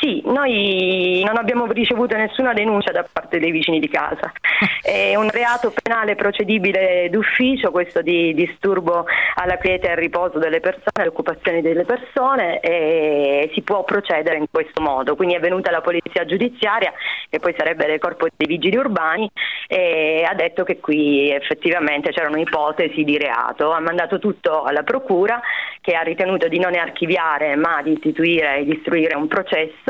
Sì, 0.00 0.22
noi 0.24 1.22
non 1.24 1.36
abbiamo 1.38 1.66
ricevuto 1.66 2.16
nessuna 2.16 2.52
denuncia 2.52 2.92
da 2.92 3.04
parte 3.10 3.40
dei 3.40 3.50
vicini 3.50 3.80
di 3.80 3.88
casa. 3.88 4.32
È 4.80 5.16
un 5.16 5.28
reato 5.28 5.72
penale 5.82 6.14
procedibile 6.14 7.08
d'ufficio, 7.10 7.72
questo 7.72 8.00
di 8.00 8.32
disturbo 8.32 9.06
alla 9.34 9.56
quiete 9.56 9.88
e 9.88 9.90
al 9.90 9.96
riposo 9.96 10.38
delle 10.38 10.60
persone, 10.60 10.92
alle 10.94 11.08
occupazioni 11.08 11.62
delle 11.62 11.84
persone 11.84 12.60
e 12.60 13.50
si 13.54 13.62
può 13.62 13.82
procedere 13.82 14.36
in 14.36 14.46
questo 14.50 14.80
modo. 14.80 15.16
Quindi 15.16 15.34
è 15.34 15.40
venuta 15.40 15.72
la 15.72 15.80
polizia 15.80 16.24
giudiziaria, 16.24 16.92
che 17.28 17.40
poi 17.40 17.54
sarebbe 17.56 17.92
il 17.92 17.98
corpo 17.98 18.28
dei 18.36 18.46
vigili 18.46 18.76
urbani, 18.76 19.28
e 19.66 20.24
ha 20.26 20.34
detto 20.34 20.62
che 20.62 20.78
qui 20.78 21.30
effettivamente 21.30 22.10
c'erano 22.10 22.38
ipotesi 22.38 23.02
di 23.02 23.18
reato. 23.18 23.72
Ha 23.72 23.80
mandato 23.80 24.18
tutto 24.20 24.62
alla 24.62 24.84
procura 24.84 25.40
che 25.80 25.94
ha 25.94 26.02
ritenuto 26.02 26.48
di 26.48 26.58
non 26.58 26.74
archiviare 26.74 27.56
ma 27.56 27.82
di 27.82 27.92
istituire 27.92 28.58
e 28.58 28.64
di 28.64 28.74
istruire 28.74 29.16
un 29.16 29.26
processo 29.26 29.87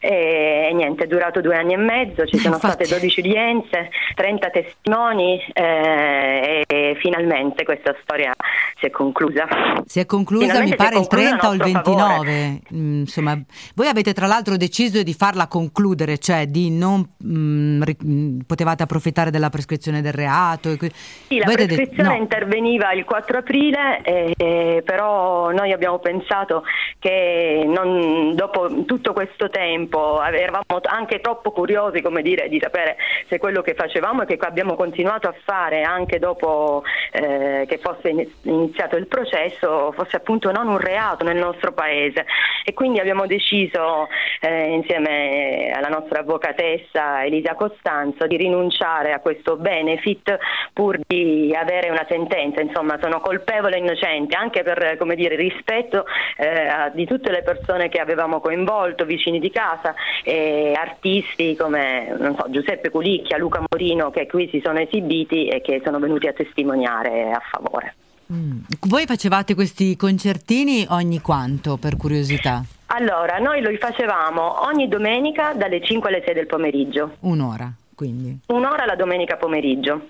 e, 0.00 0.68
e 0.70 0.74
niente, 0.74 1.04
è 1.04 1.06
durato 1.06 1.40
due 1.40 1.56
anni 1.56 1.74
e 1.74 1.76
mezzo, 1.76 2.26
ci 2.26 2.38
sono 2.38 2.54
Infatti. 2.54 2.84
state 2.84 3.00
12 3.00 3.20
udienze, 3.20 3.90
30 4.14 4.50
testimoni 4.50 5.40
eh, 5.52 6.62
e 6.66 6.96
finalmente 7.00 7.64
questa 7.64 7.94
storia 8.02 8.32
si 8.78 8.86
è 8.86 8.90
conclusa. 8.90 9.46
Si 9.84 10.00
è 10.00 10.06
conclusa, 10.06 10.46
Finalmente 10.46 10.70
mi 10.70 10.88
pare 10.88 10.98
il 11.00 11.06
30 11.06 11.48
o 11.48 11.52
il 11.52 11.58
conclusa 11.60 11.64
a 11.64 11.72
nostro 11.72 11.92
favore. 11.94 12.30
29. 12.30 12.60
Mm, 12.74 13.00
insomma, 13.00 13.38
voi 13.74 13.86
avete 13.88 14.12
tra 14.12 14.26
l'altro 14.26 14.56
deciso 14.56 15.02
di 15.02 15.14
farla 15.14 15.46
concludere, 15.48 16.18
cioè 16.18 16.46
di 16.46 16.70
non 16.70 17.06
mm, 17.24 17.82
ri- 17.82 17.96
mm, 18.04 18.38
potevate 18.46 18.82
approfittare 18.82 19.30
della 19.30 19.50
prescrizione 19.50 20.00
del 20.02 20.12
reato. 20.12 20.76
que- 20.76 20.90
Sì, 20.92 21.38
la 21.38 21.44
prescrizione 21.46 22.08
no. 22.08 22.14
interveniva 22.14 22.92
il 22.92 23.04
4 23.04 23.38
aprile, 23.38 24.00
eh, 24.02 24.34
eh, 24.36 24.82
però 24.84 25.50
noi 25.50 25.72
abbiamo 25.72 25.98
pensato 25.98 26.62
che 26.98 27.64
non- 27.66 28.34
dopo 28.34 28.84
tutto 28.84 29.12
questo 29.12 29.39
tempo 29.48 30.22
eravamo 30.22 30.64
anche 30.84 31.20
troppo 31.20 31.52
curiosi 31.52 32.02
dire, 32.22 32.48
di 32.48 32.58
sapere 32.60 32.96
se 33.28 33.38
quello 33.38 33.62
che 33.62 33.74
facevamo 33.74 34.22
e 34.22 34.26
che 34.26 34.36
abbiamo 34.40 34.74
continuato 34.74 35.28
a 35.28 35.34
fare 35.44 35.82
anche 35.82 36.18
dopo 36.18 36.82
eh, 37.12 37.64
che 37.66 37.78
fosse 37.78 38.08
ini- 38.10 38.32
iniziato 38.42 38.96
il 38.96 39.06
processo 39.06 39.92
fosse 39.92 40.16
appunto 40.16 40.50
non 40.50 40.68
un 40.68 40.78
reato 40.78 41.24
nel 41.24 41.36
nostro 41.36 41.72
paese. 41.72 42.26
E 42.64 42.74
quindi 42.74 42.98
abbiamo 43.00 43.26
deciso 43.26 44.08
eh, 44.40 44.72
insieme 44.72 45.72
alla 45.74 45.88
nostra 45.88 46.20
avvocatessa 46.20 47.24
Elisa 47.24 47.54
Costanzo 47.54 48.26
di 48.26 48.36
rinunciare 48.36 49.12
a 49.12 49.20
questo 49.20 49.56
benefit 49.56 50.36
pur 50.72 50.98
di 51.06 51.54
avere 51.54 51.90
una 51.90 52.06
sentenza, 52.08 52.60
insomma 52.60 52.98
sono 53.00 53.20
colpevole 53.20 53.76
e 53.76 53.78
innocente 53.78 54.36
anche 54.36 54.62
per 54.62 54.96
dire, 55.14 55.36
rispetto 55.36 56.04
eh, 56.36 56.90
di 56.92 57.06
tutte 57.06 57.30
le 57.30 57.42
persone 57.42 57.88
che 57.88 58.00
avevamo 58.00 58.40
coinvolto, 58.40 59.04
vicini 59.30 59.38
di 59.38 59.50
casa 59.50 59.94
e 60.24 60.74
artisti 60.76 61.56
come 61.56 62.14
non 62.18 62.34
so, 62.36 62.46
Giuseppe 62.50 62.90
Culicchia, 62.90 63.38
Luca 63.38 63.62
Morino 63.68 64.10
che 64.10 64.26
qui 64.26 64.48
si 64.50 64.60
sono 64.62 64.80
esibiti 64.80 65.46
e 65.48 65.60
che 65.60 65.80
sono 65.84 65.98
venuti 65.98 66.26
a 66.26 66.32
testimoniare 66.32 67.30
a 67.30 67.40
favore. 67.50 67.94
Mm. 68.32 68.60
Voi 68.82 69.06
facevate 69.06 69.54
questi 69.54 69.96
concertini 69.96 70.86
ogni 70.90 71.20
quanto, 71.20 71.76
per 71.78 71.96
curiosità? 71.96 72.62
Allora, 72.86 73.38
noi 73.38 73.60
lo 73.60 73.70
facevamo 73.78 74.66
ogni 74.66 74.88
domenica 74.88 75.52
dalle 75.54 75.82
5 75.82 76.08
alle 76.08 76.22
6 76.24 76.34
del 76.34 76.46
pomeriggio, 76.46 77.16
Un'ora, 77.20 77.72
quindi. 77.94 78.38
un'ora 78.48 78.84
la 78.84 78.94
domenica 78.94 79.36
pomeriggio. 79.36 80.06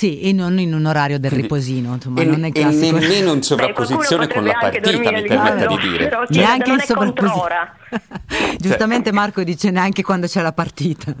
Sì, 0.00 0.18
e 0.22 0.32
non 0.32 0.58
in 0.58 0.72
un 0.72 0.86
orario 0.86 1.18
del 1.18 1.30
riposino, 1.30 1.92
insomma, 1.92 2.22
E, 2.22 2.24
non 2.24 2.42
è 2.44 2.50
e 2.54 2.64
nemmeno 2.64 3.34
in 3.34 3.42
sovrapposizione 3.42 4.28
con 4.28 4.44
la 4.46 4.56
partita, 4.58 4.92
mi 4.92 4.98
permetta 5.02 5.66
di 5.66 5.76
dire. 5.76 6.08
però 6.08 6.24
chi- 6.24 6.38
Neanche 6.38 6.70
in 6.70 6.80
sovrapposizione. 6.80 7.72
Giustamente 8.56 9.12
Marco 9.12 9.42
dice 9.44 9.70
neanche 9.70 10.02
quando 10.02 10.26
c'è 10.26 10.40
la 10.40 10.52
partita. 10.54 11.12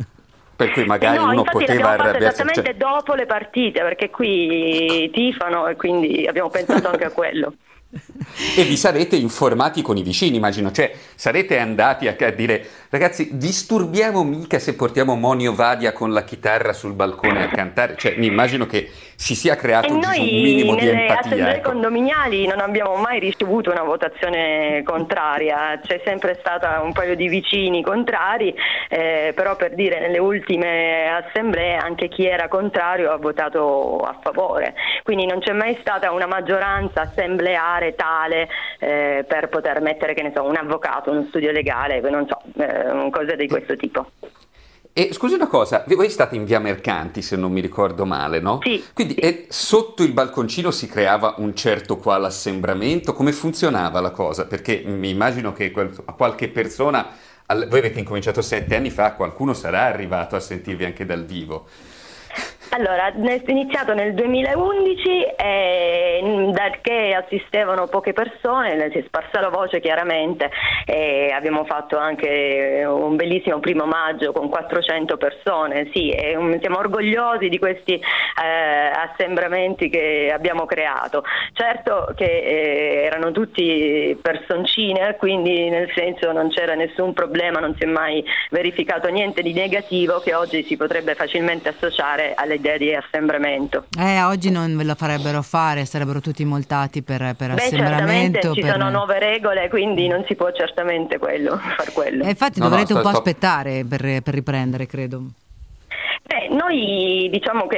Per 0.56 0.70
cui 0.70 0.86
magari 0.86 1.18
no, 1.18 1.28
uno 1.30 1.42
poteva 1.42 1.90
arrabbiarsi. 1.90 2.40
esattamente 2.40 2.62
cioè- 2.62 2.74
dopo 2.76 3.12
le 3.12 3.26
partite, 3.26 3.80
perché 3.82 4.08
qui 4.08 5.10
tifano 5.12 5.66
e 5.68 5.76
quindi 5.76 6.26
abbiamo 6.26 6.48
pensato 6.48 6.88
anche 6.88 7.04
a 7.04 7.10
quello. 7.10 7.52
E 8.56 8.62
vi 8.64 8.76
sarete 8.78 9.16
informati 9.16 9.82
con 9.82 9.98
i 9.98 10.02
vicini, 10.02 10.36
immagino, 10.36 10.70
cioè 10.72 10.90
sarete 11.16 11.58
andati 11.58 12.06
a, 12.08 12.14
a 12.18 12.30
dire 12.30 12.64
ragazzi 12.90 13.36
disturbiamo 13.36 14.24
mica 14.24 14.58
se 14.58 14.74
portiamo 14.74 15.14
Monio 15.14 15.54
Vadia 15.54 15.92
con 15.92 16.12
la 16.12 16.24
chitarra 16.24 16.72
sul 16.72 16.92
balcone 16.92 17.44
a 17.44 17.48
cantare, 17.48 17.94
cioè 17.96 18.16
mi 18.16 18.26
immagino 18.26 18.66
che 18.66 18.90
si 19.14 19.34
sia 19.36 19.54
creato 19.54 19.92
un, 19.92 20.00
minimo 20.00 20.72
noi 20.72 20.80
di 20.80 20.86
nelle 20.86 21.02
empatia. 21.02 21.20
assemblee 21.20 21.56
ecco. 21.56 21.70
condominiali 21.70 22.46
non 22.46 22.58
abbiamo 22.58 22.96
mai 22.96 23.20
ricevuto 23.20 23.70
una 23.70 23.82
votazione 23.82 24.82
contraria, 24.82 25.78
c'è 25.84 26.00
sempre 26.04 26.38
stata 26.40 26.80
un 26.80 26.92
paio 26.92 27.14
di 27.14 27.28
vicini 27.28 27.82
contrari, 27.82 28.54
eh, 28.88 29.32
però 29.36 29.54
per 29.54 29.74
dire 29.74 30.00
nelle 30.00 30.18
ultime 30.18 31.10
assemblee 31.10 31.76
anche 31.76 32.08
chi 32.08 32.26
era 32.26 32.48
contrario 32.48 33.12
ha 33.12 33.18
votato 33.18 33.98
a 33.98 34.18
favore, 34.20 34.74
quindi 35.04 35.26
non 35.26 35.38
c'è 35.38 35.52
mai 35.52 35.76
stata 35.80 36.10
una 36.10 36.26
maggioranza 36.26 37.02
assembleare 37.02 37.94
tale 37.94 38.48
eh, 38.80 39.24
per 39.28 39.48
poter 39.48 39.80
mettere 39.80 40.14
che 40.14 40.22
ne 40.22 40.32
so, 40.34 40.44
un 40.44 40.56
avvocato, 40.56 41.10
uno 41.10 41.26
studio 41.28 41.52
legale, 41.52 42.00
non 42.00 42.26
so, 42.26 42.40
eh, 42.58 42.79
cose 43.10 43.36
di 43.36 43.48
questo 43.48 43.76
tipo. 43.76 44.10
E 44.92 45.10
scusi 45.12 45.34
una 45.34 45.46
cosa, 45.46 45.84
voi 45.86 46.10
state 46.10 46.34
in 46.34 46.44
via 46.44 46.58
Mercanti 46.58 47.22
se 47.22 47.36
non 47.36 47.52
mi 47.52 47.60
ricordo 47.60 48.04
male, 48.04 48.40
no? 48.40 48.58
Sì. 48.62 48.82
Quindi 48.92 49.14
e 49.14 49.46
sotto 49.48 50.02
il 50.02 50.12
balconcino 50.12 50.72
si 50.72 50.88
creava 50.88 51.34
un 51.38 51.54
certo 51.54 51.96
qual 51.96 52.24
assembramento, 52.24 53.12
come 53.14 53.30
funzionava 53.32 54.00
la 54.00 54.10
cosa? 54.10 54.46
Perché 54.46 54.82
mi 54.84 55.08
immagino 55.10 55.52
che 55.52 55.70
quel- 55.70 55.94
a 56.06 56.12
qualche 56.12 56.48
persona, 56.48 57.06
al- 57.46 57.68
voi 57.68 57.78
avete 57.78 58.00
incominciato 58.00 58.42
sette 58.42 58.74
anni 58.74 58.90
fa, 58.90 59.12
qualcuno 59.12 59.54
sarà 59.54 59.82
arrivato 59.84 60.34
a 60.34 60.40
sentirvi 60.40 60.84
anche 60.84 61.06
dal 61.06 61.24
vivo. 61.24 61.66
Allora, 62.72 63.12
è 63.12 63.42
iniziato 63.46 63.94
nel 63.94 64.14
2011 64.14 65.24
e 65.36 66.20
mh, 66.22 66.52
da 66.52 66.70
che 66.80 67.14
assistevano 67.14 67.88
poche 67.88 68.12
persone, 68.12 68.90
si 68.92 68.98
è 68.98 69.04
sparsa 69.06 69.40
la 69.40 69.48
voce 69.48 69.80
chiaramente 69.80 70.50
e 70.86 71.32
abbiamo 71.34 71.64
fatto 71.64 71.98
anche 71.98 72.84
un 72.86 73.16
bellissimo 73.16 73.58
primo 73.58 73.86
maggio 73.86 74.30
con 74.30 74.48
400 74.48 75.16
persone, 75.16 75.90
sì, 75.92 76.14
um, 76.36 76.60
siamo 76.60 76.78
orgogliosi 76.78 77.48
di 77.48 77.58
questi 77.58 77.94
eh, 77.94 78.90
assembramenti 78.94 79.88
che 79.88 80.30
abbiamo 80.32 80.64
creato. 80.64 81.24
Certo 81.52 82.12
che 82.14 82.24
eh, 82.24 83.02
erano 83.04 83.32
tutti 83.32 84.16
personcine, 84.22 85.16
quindi 85.16 85.68
nel 85.70 85.90
senso 85.92 86.30
non 86.30 86.50
c'era 86.50 86.74
nessun 86.74 87.14
problema, 87.14 87.58
non 87.58 87.74
si 87.76 87.82
è 87.82 87.86
mai 87.86 88.24
verificato 88.50 89.08
niente 89.08 89.42
di 89.42 89.52
negativo 89.52 90.20
che 90.20 90.34
oggi 90.34 90.62
si 90.62 90.76
potrebbe 90.76 91.16
facilmente 91.16 91.70
associare 91.70 92.34
all'idea 92.60 92.76
di 92.76 92.94
assembramento. 92.94 93.86
Eh, 93.98 94.22
oggi 94.22 94.50
non 94.50 94.76
ve 94.76 94.84
lo 94.84 94.94
farebbero 94.94 95.42
fare, 95.42 95.84
sarebbero 95.86 96.20
tutti 96.20 96.44
multati 96.44 97.02
per, 97.02 97.34
per 97.36 97.54
Beh, 97.54 97.68
certamente 97.68 98.38
assembramento. 98.38 98.52
ci 98.54 98.60
per- 98.60 98.72
sono 98.72 98.90
nuove 98.90 99.18
regole, 99.18 99.68
quindi 99.68 100.06
non 100.06 100.24
si 100.28 100.34
può 100.34 100.52
certamente 100.52 101.18
quello, 101.18 101.56
far 101.76 101.92
quello. 101.92 102.24
Eh, 102.24 102.28
infatti 102.30 102.58
No, 102.58 102.64
no, 102.66 102.70
dovrete 102.70 102.92
un 102.92 103.00
sto- 103.00 103.10
po' 103.10 103.16
aspettare 103.16 103.84
per, 103.88 104.22
per 104.22 104.34
riprendere, 104.34 104.86
credo. 104.86 105.24
Beh, 106.30 106.46
noi 106.50 107.26
diciamo 107.28 107.66
che 107.66 107.76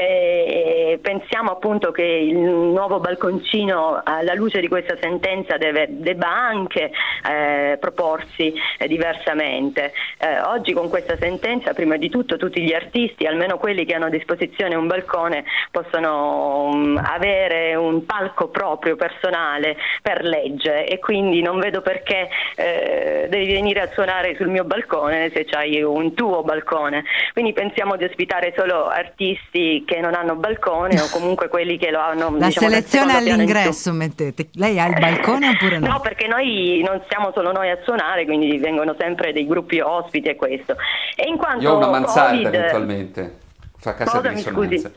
eh, 0.92 0.98
pensiamo 1.00 1.53
appunto 1.53 1.90
che 1.90 2.03
il 2.03 2.36
nuovo 2.36 3.00
balconcino 3.00 4.03
alla 4.05 4.34
luce 4.34 4.61
di 4.61 4.68
questa 4.68 4.94
sentenza 5.00 5.57
deve- 5.57 5.86
debba 5.88 6.28
anche 6.28 6.90
eh, 7.30 7.78
proporsi 7.80 8.53
eh, 8.76 8.88
diversamente. 8.88 9.94
Eh, 10.18 10.38
oggi 10.40 10.74
con 10.74 10.90
questa 10.90 11.16
sentenza 11.16 11.72
prima 11.72 11.96
di 11.96 12.11
tutto 12.11 12.36
tutti 12.36 12.61
gli 12.61 12.74
artisti, 12.74 13.24
almeno 13.24 13.57
quelli 13.57 13.86
che 13.86 13.94
hanno 13.94 14.05
a 14.05 14.11
disposizione 14.11 14.74
un 14.74 14.86
balcone, 14.86 15.44
possono 15.70 16.72
mm, 16.74 16.98
avere 16.98 17.74
un 17.74 18.05
palco 18.05 18.48
proprio 18.48 18.96
personale 18.96 19.78
per 20.03 20.24
legge 20.24 20.84
e 20.86 20.98
quindi 20.98 21.40
non 21.40 21.59
vedo 21.59 21.80
perché 21.80 22.28
eh, 22.57 23.28
devi 23.30 23.50
venire 23.50 23.80
a 23.80 23.88
suonare 23.94 24.36
sul 24.36 24.48
mio 24.48 24.64
balcone 24.64 25.30
se 25.30 25.46
hai 25.53 25.82
un 25.82 26.12
tuo 26.12 26.42
balcone. 26.42 27.03
Quindi 27.32 27.55
pensiamo 27.55 27.96
di 27.96 28.05
ospitare 28.05 28.40
solo 28.57 28.88
artisti 28.88 29.84
che 29.86 30.01
non 30.01 30.14
hanno 30.14 30.34
balcone 30.34 31.01
o 31.01 31.09
comunque 31.11 31.49
quelli 31.49 31.78
che 31.78 31.90
lo 31.90 32.01
hanno. 32.01 32.36
La 32.36 32.47
diciamo, 32.47 32.68
selezione 32.68 33.16
all'ingresso 33.16 33.93
mettete. 33.93 34.49
Lei 34.55 34.80
ha 34.80 34.86
il 34.86 34.99
balcone 34.99 35.51
oppure 35.51 35.78
no? 35.78 35.86
No, 35.93 36.01
perché 36.01 36.26
noi 36.26 36.82
non 36.84 37.03
siamo 37.09 37.30
solo 37.34 37.53
noi 37.53 37.70
a 37.70 37.78
suonare, 37.84 38.24
quindi 38.24 38.59
vengono 38.59 38.97
sempre 38.99 39.32
dei 39.32 39.47
gruppi 39.47 39.78
ospiti 39.80 40.28
e 40.28 40.36
questo. 40.36 40.76
E 41.14 41.28
in 41.28 41.36
quanto 41.36 41.62
Io 41.62 41.72
ho 41.72 41.76
una 41.76 41.90
mansarda 41.90 42.32
Covid- 42.36 42.55
eventualmente, 42.55 43.38
fa 43.78 43.95
cassa 43.95 44.16
Cosa, 44.16 44.28
di 44.28 44.34
risonanza. 44.34 44.90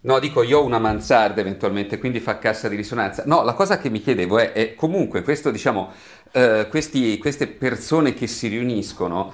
No, 0.00 0.18
dico 0.18 0.42
io 0.42 0.58
ho 0.58 0.64
una 0.64 0.78
mansarda 0.78 1.40
eventualmente, 1.40 1.98
quindi 1.98 2.20
fa 2.20 2.38
cassa 2.38 2.68
di 2.68 2.76
risonanza. 2.76 3.22
No, 3.26 3.42
la 3.42 3.54
cosa 3.54 3.78
che 3.78 3.88
mi 3.88 4.00
chiedevo 4.02 4.38
è, 4.38 4.52
è 4.52 4.74
comunque 4.74 5.22
questo, 5.22 5.50
diciamo, 5.50 5.92
eh, 6.32 6.66
questi- 6.68 7.16
queste 7.18 7.46
persone 7.46 8.12
che 8.12 8.26
si 8.26 8.48
riuniscono, 8.48 9.32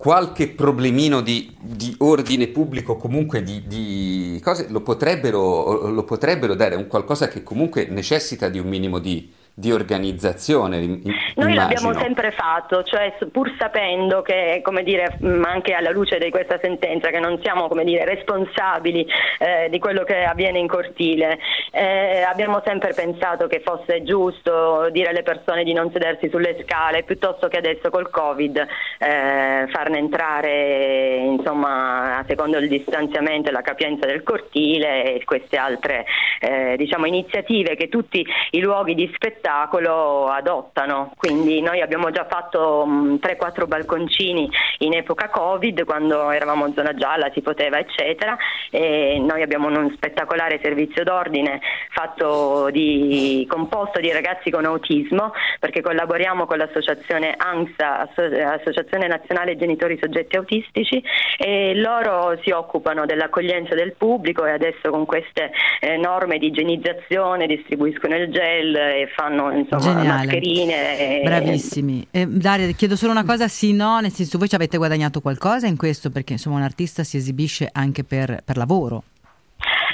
qualche 0.00 0.48
problemino 0.48 1.20
di, 1.20 1.54
di 1.60 1.94
ordine 1.98 2.46
pubblico, 2.48 2.96
comunque 2.96 3.42
di, 3.42 3.66
di 3.66 4.40
cose, 4.42 4.66
lo 4.70 4.80
potrebbero, 4.80 5.90
lo 5.90 6.04
potrebbero 6.04 6.54
dare, 6.54 6.74
un 6.74 6.86
qualcosa 6.86 7.28
che 7.28 7.42
comunque 7.42 7.84
necessita 7.84 8.48
di 8.48 8.58
un 8.58 8.66
minimo 8.66 8.98
di, 8.98 9.30
di 9.60 9.70
organizzazione, 9.70 10.78
im- 10.78 11.02
Noi 11.04 11.52
immagino. 11.52 11.54
l'abbiamo 11.54 11.92
sempre 11.92 12.30
fatto, 12.32 12.82
cioè 12.82 13.14
pur 13.30 13.54
sapendo 13.58 14.22
che, 14.22 14.60
come 14.64 14.82
dire, 14.82 15.18
anche 15.44 15.74
alla 15.74 15.90
luce 15.90 16.18
di 16.18 16.30
questa 16.30 16.58
sentenza, 16.60 17.10
che 17.10 17.20
non 17.20 17.38
siamo, 17.42 17.68
come 17.68 17.84
dire, 17.84 18.04
responsabili 18.06 19.06
eh, 19.38 19.68
di 19.68 19.78
quello 19.78 20.02
che 20.02 20.24
avviene 20.24 20.58
in 20.58 20.66
cortile, 20.66 21.38
eh, 21.72 22.22
abbiamo 22.22 22.62
sempre 22.64 22.94
pensato 22.94 23.46
che 23.46 23.60
fosse 23.62 24.02
giusto 24.02 24.88
dire 24.90 25.10
alle 25.10 25.22
persone 25.22 25.62
di 25.62 25.74
non 25.74 25.90
sedersi 25.92 26.30
sulle 26.30 26.56
scale, 26.64 27.02
piuttosto 27.02 27.48
che 27.48 27.58
adesso 27.58 27.90
col 27.90 28.08
Covid 28.08 28.56
eh, 28.56 29.66
farne 29.70 29.98
entrare, 29.98 31.16
insomma, 31.16 32.18
a 32.18 32.24
secondo 32.26 32.56
il 32.56 32.68
distanziamento 32.68 33.50
e 33.50 33.52
la 33.52 33.60
capienza 33.60 34.06
del 34.06 34.22
cortile 34.22 35.16
e 35.16 35.24
queste 35.24 35.58
altre, 35.58 36.06
eh, 36.40 36.76
diciamo, 36.78 37.04
iniziative 37.04 37.76
che 37.76 37.90
tutti 37.90 38.26
i 38.52 38.60
luoghi 38.60 38.94
di 38.94 39.10
spettacolo 39.14 39.48
spettacolo 39.50 40.28
adottano. 40.28 41.12
Quindi 41.16 41.60
noi 41.60 41.80
abbiamo 41.80 42.10
già 42.10 42.24
fatto 42.28 42.86
mh, 42.86 43.18
3-4 43.20 43.66
balconcini 43.66 44.48
in 44.78 44.94
epoca 44.94 45.28
Covid, 45.28 45.84
quando 45.84 46.30
eravamo 46.30 46.66
in 46.66 46.74
zona 46.74 46.94
gialla, 46.94 47.30
si 47.32 47.40
poteva, 47.40 47.78
eccetera. 47.78 48.36
E 48.70 49.18
noi 49.20 49.42
abbiamo 49.42 49.66
uno 49.66 49.90
spettacolare 49.94 50.60
servizio 50.62 51.02
d'ordine 51.02 51.60
fatto 51.90 52.68
di, 52.70 53.44
composto 53.48 54.00
di 54.00 54.12
ragazzi 54.12 54.50
con 54.50 54.64
autismo, 54.64 55.32
perché 55.58 55.80
collaboriamo 55.80 56.46
con 56.46 56.58
l'associazione 56.58 57.34
ANSA, 57.36 57.98
Asso- 58.00 58.22
Associazione 58.22 59.08
Nazionale 59.08 59.56
Genitori 59.56 59.98
Soggetti 60.00 60.36
Autistici, 60.36 61.02
e 61.36 61.74
loro 61.74 62.38
si 62.42 62.50
occupano 62.50 63.04
dell'accoglienza 63.04 63.74
del 63.74 63.94
pubblico 63.94 64.46
e 64.46 64.52
adesso 64.52 64.90
con 64.90 65.06
queste 65.06 65.50
eh, 65.80 65.96
norme 65.96 66.38
di 66.38 66.46
igienizzazione 66.46 67.46
distribuiscono 67.46 68.14
il 68.14 68.30
gel 68.30 68.74
e 68.76 69.08
fanno 69.14 69.29
insomma 69.52 69.82
Geniale. 69.82 70.26
mascherine. 70.26 71.20
e- 71.20 71.22
Bravissimi. 71.24 72.06
Eh, 72.10 72.26
Daria, 72.26 72.70
chiedo 72.72 72.96
solo 72.96 73.12
una 73.12 73.24
cosa, 73.24 73.48
sì, 73.48 73.72
no, 73.72 74.00
nel 74.00 74.12
senso 74.12 74.38
voi 74.38 74.48
ci 74.48 74.54
avete 74.54 74.76
guadagnato 74.76 75.20
qualcosa 75.20 75.66
in 75.66 75.76
questo 75.76 76.10
perché 76.10 76.32
insomma 76.34 76.56
un 76.56 76.62
artista 76.62 77.04
si 77.04 77.16
esibisce 77.16 77.68
anche 77.72 78.04
per, 78.04 78.42
per 78.44 78.56
lavoro. 78.56 79.02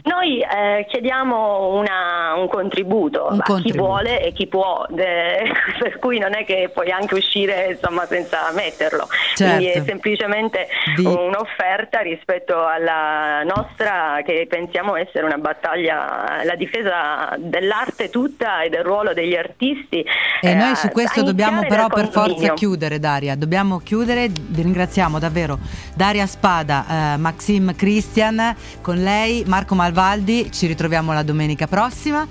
Noi 0.05 0.41
eh, 0.41 0.87
chiediamo 0.89 1.75
una- 1.75 2.35
un 2.37 2.49
contributo 2.49 3.29
Un 3.31 3.41
a 3.41 3.43
chi 3.43 3.53
contributo. 3.53 3.85
vuole 3.85 4.23
e 4.23 4.33
chi 4.33 4.47
può, 4.47 4.85
de- 4.89 5.51
per 5.79 5.99
cui 5.99 6.19
non 6.19 6.35
è 6.35 6.45
che 6.45 6.71
puoi 6.73 6.91
anche 6.91 7.15
uscire 7.15 7.73
insomma, 7.73 8.05
senza 8.07 8.51
metterlo, 8.55 9.07
Certo. 9.35 9.55
quindi 9.57 9.73
è 9.73 9.83
semplicemente 9.85 10.69
Di- 10.97 11.05
un'offerta 11.05 12.01
rispetto 12.01 12.65
alla 12.67 13.43
nostra 13.43 14.21
che 14.25 14.47
pensiamo 14.49 14.97
essere 14.97 15.25
una 15.25 15.39
battaglia, 15.39 16.43
la 16.45 16.55
difesa 16.55 17.35
dell'arte 17.39 18.11
tutta 18.11 18.63
e 18.63 18.69
del 18.69 18.83
ruolo 18.85 19.13
degli 19.15 19.35
artisti. 19.35 20.01
E 20.41 20.51
eh, 20.51 20.55
noi 20.55 20.75
su 20.77 20.89
questo 20.89 21.23
dobbiamo 21.23 21.63
però 21.67 21.87
per 21.89 22.05
forza 22.05 22.21
condominio. 22.21 22.55
chiudere, 22.55 22.99
Daria. 22.99 23.35
Dobbiamo 23.37 23.79
chiudere. 23.79 24.29
Vi 24.29 24.63
ringraziamo 24.63 25.19
davvero 25.19 25.59
Daria 25.95 26.27
Spada, 26.27 27.15
eh, 27.15 27.17
Maxim 27.17 27.75
Christian, 27.75 28.55
con 28.83 28.97
lei, 28.97 29.45
Marco 29.47 29.75
Malvaldi. 29.87 30.51
Ci 30.51 30.67
ritroviamo 30.67 31.13
la 31.13 31.23
domenica 31.23 31.67
prossima. 31.67 32.27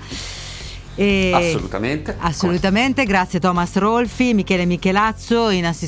E- 0.94 1.30
Assolutamente. 1.32 2.16
Assolutamente, 2.18 3.04
grazie 3.04 3.38
Thomas 3.38 3.74
Rolfi, 3.76 4.34
Michele 4.34 4.64
Michelazzo 4.64 5.50
in 5.50 5.64
assistenza. 5.66 5.84